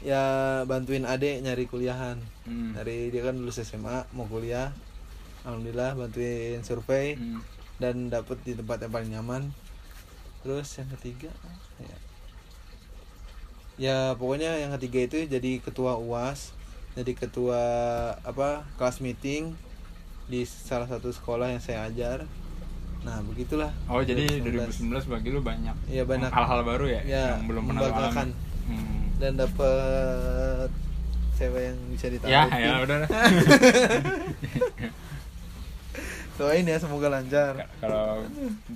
ya 0.00 0.22
bantuin 0.64 1.04
adek 1.04 1.40
nyari 1.40 1.64
kuliahan 1.64 2.18
Hmm. 2.42 2.74
dari 2.74 3.06
dia 3.08 3.22
kan 3.22 3.34
lulus 3.34 3.58
SMA 3.58 4.02
mau 4.10 4.26
kuliah 4.26 4.74
alhamdulillah 5.42 5.94
bantuin 5.94 6.58
survei 6.60 7.14
Hmm. 7.14 7.38
dan 7.78 8.06
dapet 8.08 8.38
di 8.42 8.52
tempat 8.52 8.78
yang 8.80 8.92
paling 8.92 9.10
nyaman 9.10 9.42
terus 10.40 10.66
yang 10.74 10.90
ketiga 10.92 11.30
ya, 11.78 11.96
ya 13.82 14.14
pokoknya 14.14 14.62
yang 14.62 14.70
ketiga 14.72 14.98
itu 15.02 15.26
jadi 15.26 15.58
ketua 15.58 15.98
uas 15.98 16.54
jadi 16.92 17.12
ketua 17.12 17.58
apa 18.22 18.62
kelas 18.76 19.00
meeting 19.00 19.58
di 20.24 20.44
salah 20.44 20.86
satu 20.86 21.10
sekolah 21.10 21.48
yang 21.48 21.58
saya 21.58 21.88
ajar 21.88 22.22
nah 23.02 23.18
begitulah 23.20 23.74
Oh 23.90 23.98
jadi 24.00 24.22
2019. 24.38 24.86
2019 24.86 25.10
bagi 25.10 25.28
lu 25.28 25.42
banyak 25.42 25.74
Iya, 25.90 26.06
banyak. 26.06 26.30
hal-hal 26.30 26.60
baru 26.62 26.86
ya, 26.86 27.00
Ya, 27.02 27.24
yang 27.34 27.50
belum 27.50 27.62
pernah 27.66 27.90
alami. 27.90 28.30
Hmm. 28.62 29.02
dan 29.18 29.32
dapet 29.34 30.70
cewek 31.34 31.62
yang 31.66 31.78
bisa 31.90 32.06
Ya 32.06 32.12
ditakutin 32.14 32.60
ya 32.60 32.72
udah. 32.78 32.96
dah. 32.96 33.08
doain 36.32 36.64
ya 36.64 36.74
semoga 36.76 37.06
lancar 37.06 37.54
Ka- 37.56 37.70
Kalau 37.78 38.24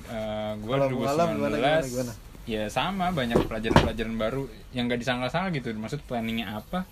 uh, 0.06 0.52
Alam 0.52 0.58
2019 0.60 0.98
gimana, 1.34 1.56
gimana, 1.56 1.82
gimana? 1.84 2.12
Ya 2.46 2.70
sama 2.70 3.10
banyak 3.10 3.36
pelajaran-pelajaran 3.50 4.14
baru 4.16 4.46
yang 4.70 4.86
gak 4.86 5.02
disangka-sangka 5.02 5.50
gitu. 5.58 5.74
Maksud 5.74 6.06
planningnya 6.06 6.56
apa? 6.56 6.86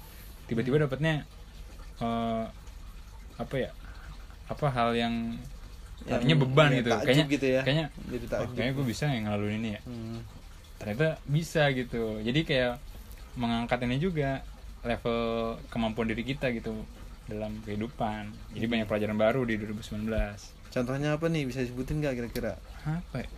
Tiba-tiba 0.50 0.84
dapatnya 0.84 1.24
eh, 2.02 2.44
apa 3.38 3.54
ya? 3.56 3.70
Apa 4.50 4.66
hal 4.68 4.92
yang 4.98 5.38
tadinya 6.04 6.36
beban 6.36 6.68
yang 6.74 6.78
gitu. 6.84 6.90
Kayaknya 6.90 7.26
gitu 7.30 7.46
ya. 7.48 7.62
kayaknya 7.64 7.86
Jadi 8.10 8.24
oh, 8.34 8.50
kayaknya 8.52 8.72
gue 8.76 8.86
bisa 8.86 9.04
yang 9.08 9.24
ngelaluin 9.30 9.56
ini 9.62 9.70
ya. 9.78 9.82
Hmm. 9.86 10.18
ternyata 10.74 11.16
bisa 11.24 11.70
gitu 11.72 12.18
jadi 12.20 12.40
kayak 12.44 12.74
mengangkat 13.38 13.78
ini 13.86 13.96
juga 14.02 14.42
level 14.84 15.56
kemampuan 15.72 16.10
diri 16.10 16.26
kita 16.26 16.50
gitu 16.52 16.74
dalam 17.24 17.56
kehidupan 17.64 18.28
jadi 18.52 18.66
banyak 18.68 18.86
pelajaran 18.90 19.16
baru 19.16 19.48
di 19.48 19.56
2019 19.56 20.12
contohnya 20.74 21.16
apa 21.16 21.26
nih 21.30 21.48
bisa 21.48 21.64
disebutin 21.64 22.04
nggak 22.04 22.14
kira-kira 22.20 22.58
apa 22.84 23.24
ya 23.24 23.28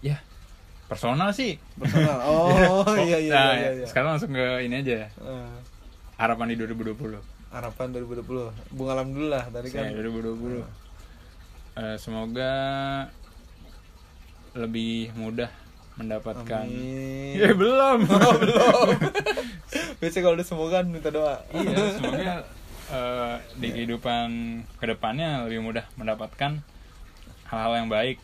ya. 0.00 0.16
Personal 0.86 1.30
sih. 1.30 1.58
Personal. 1.74 2.18
Oh 2.30 2.94
iya 2.96 3.18
iya 3.18 3.32
Nah, 3.32 3.52
iya, 3.52 3.70
iya. 3.74 3.86
sekarang 3.86 4.14
langsung 4.14 4.30
ke 4.30 4.46
ini 4.62 4.74
aja 4.78 5.10
Eh, 5.10 5.50
harapan 6.16 6.46
di 6.48 6.56
2020 6.56 7.18
harapan 7.46 7.86
2020 7.90 8.22
Bung 8.70 8.88
Alam 8.88 9.10
dulu 9.10 9.26
lah 9.28 9.44
tadi 9.46 9.68
kan. 9.68 9.86
Saya 9.86 9.98
2020 9.98 10.62
Eh, 11.76 11.96
semoga 11.98 12.52
lebih 14.54 15.12
mudah 15.12 15.52
mendapatkan. 15.96 16.64
Amin. 16.64 17.36
ya 17.36 17.52
belum. 17.52 17.98
Oh, 18.16 18.32
belum. 18.36 18.86
Biasanya 20.00 20.22
kalau 20.22 20.34
udah 20.36 20.46
semoga 20.46 20.78
minta 20.82 21.08
doa. 21.08 21.40
Iya 21.50 21.76
semoga 21.92 22.32
eh, 22.88 23.34
di 23.56 23.68
kehidupan 23.72 24.28
ke 24.76 24.84
depannya 24.86 25.44
lebih 25.44 25.60
mudah 25.62 25.84
mendapatkan 25.94 26.60
hal-hal 27.44 27.72
yang 27.74 27.88
baik 27.88 28.16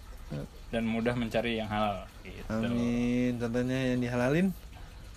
dan 0.72 0.82
mudah 0.82 1.12
mencari 1.12 1.60
yang 1.60 1.68
halal 1.68 2.02
gitu. 2.22 2.48
amin 2.48 3.36
contohnya 3.36 3.78
yang 3.92 4.00
dihalalin 4.00 4.46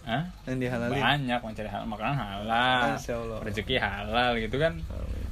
Hah? 0.04 0.24
yang 0.46 0.60
dihalalin 0.60 1.00
banyak 1.00 1.40
mencari 1.42 1.66
hal 1.66 1.84
makanan 1.86 2.16
halal 2.16 2.92
Masya 2.94 3.14
Allah. 3.16 3.40
rezeki 3.42 3.76
halal 3.78 4.32
gitu 4.38 4.56
kan 4.56 4.74
Amin. 4.78 5.26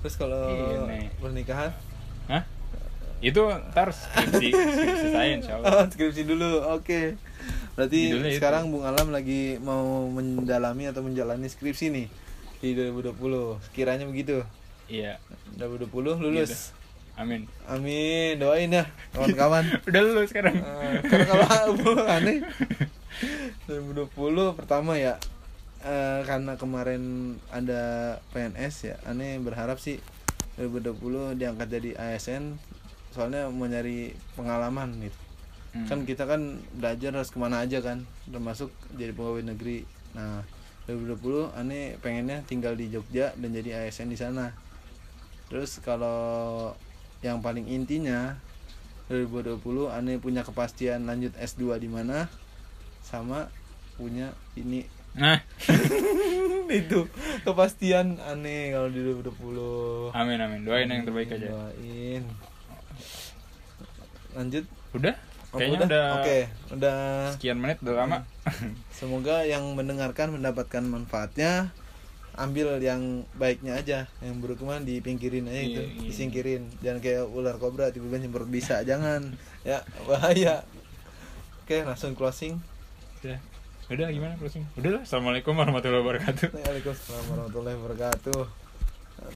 terus 0.00 0.14
kalau 0.16 0.42
Ini. 0.88 1.12
pernikahan 1.16 1.70
Hah? 2.26 2.42
itu 3.20 3.38
ntar 3.70 3.92
skripsi 3.92 4.50
skripsi 4.50 5.08
saya 5.12 5.30
insya 5.32 5.54
Allah 5.54 5.70
Oh, 5.78 5.84
skripsi 5.86 6.26
dulu, 6.26 6.58
oke. 6.74 7.14
Berarti 7.72 8.10
Judulnya 8.10 8.28
itu. 8.28 8.38
sekarang 8.42 8.68
Bung 8.68 8.82
Alam 8.82 9.14
lagi 9.14 9.56
mau 9.56 10.10
mendalami 10.10 10.90
atau 10.90 11.06
menjalani 11.06 11.46
skripsi 11.46 11.86
nih 11.88 12.06
di 12.58 12.74
2020. 12.74 13.62
Sekiranya 13.62 14.04
begitu. 14.04 14.42
iya 14.90 15.22
2020 15.54 16.18
lulus. 16.18 16.74
Amin 17.22 17.46
Amin, 17.64 18.36
doain 18.36 18.68
ya 18.68 18.84
kawan-kawan. 19.10 19.64
udah 19.88 20.00
lulus 20.02 20.28
sekarang 20.28 20.58
Eh, 20.58 21.00
Karena 21.06 21.46
kalau 21.46 22.04
aneh 22.18 22.42
2020 23.66 24.58
pertama 24.58 24.94
ya 24.94 25.16
eh, 25.80 26.20
karena 26.22 26.56
kemarin 26.56 27.02
ada 27.48 27.82
PNS 28.30 28.74
ya, 28.84 28.94
aneh 29.04 29.38
berharap 29.38 29.78
sih 29.78 29.98
2020 30.54 31.38
diangkat 31.38 31.68
jadi 31.70 31.90
ASN 31.96 32.58
soalnya 33.10 33.48
mau 33.48 33.64
nyari 33.64 34.12
pengalaman 34.34 34.88
gitu. 35.00 35.18
Hmm. 35.72 35.88
kan 35.88 35.98
kita 36.04 36.28
kan 36.28 36.60
belajar 36.70 37.16
harus 37.16 37.32
ke 37.32 37.40
mana 37.40 37.64
aja 37.64 37.80
kan 37.80 38.04
termasuk 38.26 38.68
jadi 38.92 39.16
pegawai 39.16 39.40
negeri 39.42 39.88
nah 40.12 40.44
2020 40.84 41.48
aneh 41.56 41.96
pengennya 41.96 42.44
tinggal 42.44 42.76
di 42.76 42.92
Jogja 42.92 43.32
dan 43.32 43.50
jadi 43.50 43.80
ASN 43.80 44.12
di 44.12 44.18
sana 44.18 44.52
terus 45.48 45.80
kalau 45.80 46.72
yang 47.22 47.38
paling 47.38 47.70
intinya 47.70 48.36
2020 49.06 49.62
aneh 49.94 50.18
punya 50.18 50.42
kepastian 50.42 51.06
lanjut 51.06 51.34
S2 51.38 51.78
di 51.78 51.88
mana 51.90 52.26
sama 53.02 53.50
punya 53.94 54.34
ini. 54.58 54.86
Nah. 55.14 55.38
Itu 56.72 57.04
kepastian 57.44 58.18
aneh 58.18 58.72
kalau 58.72 58.88
di 58.88 59.00
2020 59.04 60.16
amin 60.16 60.38
amin. 60.40 60.60
Doain 60.66 60.88
yang 60.90 61.04
terbaik 61.06 61.30
aja. 61.30 61.48
Doain. 61.52 62.24
lanjut. 64.32 64.64
Udah? 64.96 65.14
Oh, 65.52 65.60
kayaknya 65.60 65.84
udah, 65.84 66.04
oke 66.16 66.38
udah. 66.72 67.00
sekian 67.36 67.60
menit 67.60 67.76
udah 67.84 67.92
lama. 67.92 68.18
Semoga 68.96 69.44
yang 69.44 69.76
mendengarkan 69.76 70.32
mendapatkan 70.32 70.80
manfaatnya. 70.80 71.76
Ambil 72.34 72.78
yang 72.78 73.28
baiknya 73.34 73.76
aja, 73.76 73.98
yang 74.18 74.40
buruk 74.40 74.60
mah 74.60 74.80
dipingkirin 74.80 75.44
aja 75.44 75.60
gitu, 75.60 75.80
Iya, 75.80 75.92
iya. 75.92 76.02
disingkirin. 76.08 76.62
Jangan 76.80 76.98
kayak 76.98 77.24
ular 77.28 77.56
kobra 77.56 77.88
tiba-tiba 77.88 78.18
nyemprot 78.18 78.48
bisa, 78.48 78.80
jangan. 78.82 79.36
Ya, 79.62 79.84
bahaya. 80.04 80.64
Oke, 81.62 81.84
langsung 81.84 82.12
closing. 82.12 82.56
udah 83.22 83.38
udah 83.86 84.08
gimana 84.08 84.34
closing 84.34 84.64
udah 84.74 84.98
lah 84.98 85.02
assalamualaikum 85.04 85.52
warahmatullahi 85.52 86.00
wabarakatuh 86.00 86.48
Waalaikumsalam 86.50 87.24
warahmatullahi 87.28 87.76
wabarakatuh. 87.76 88.61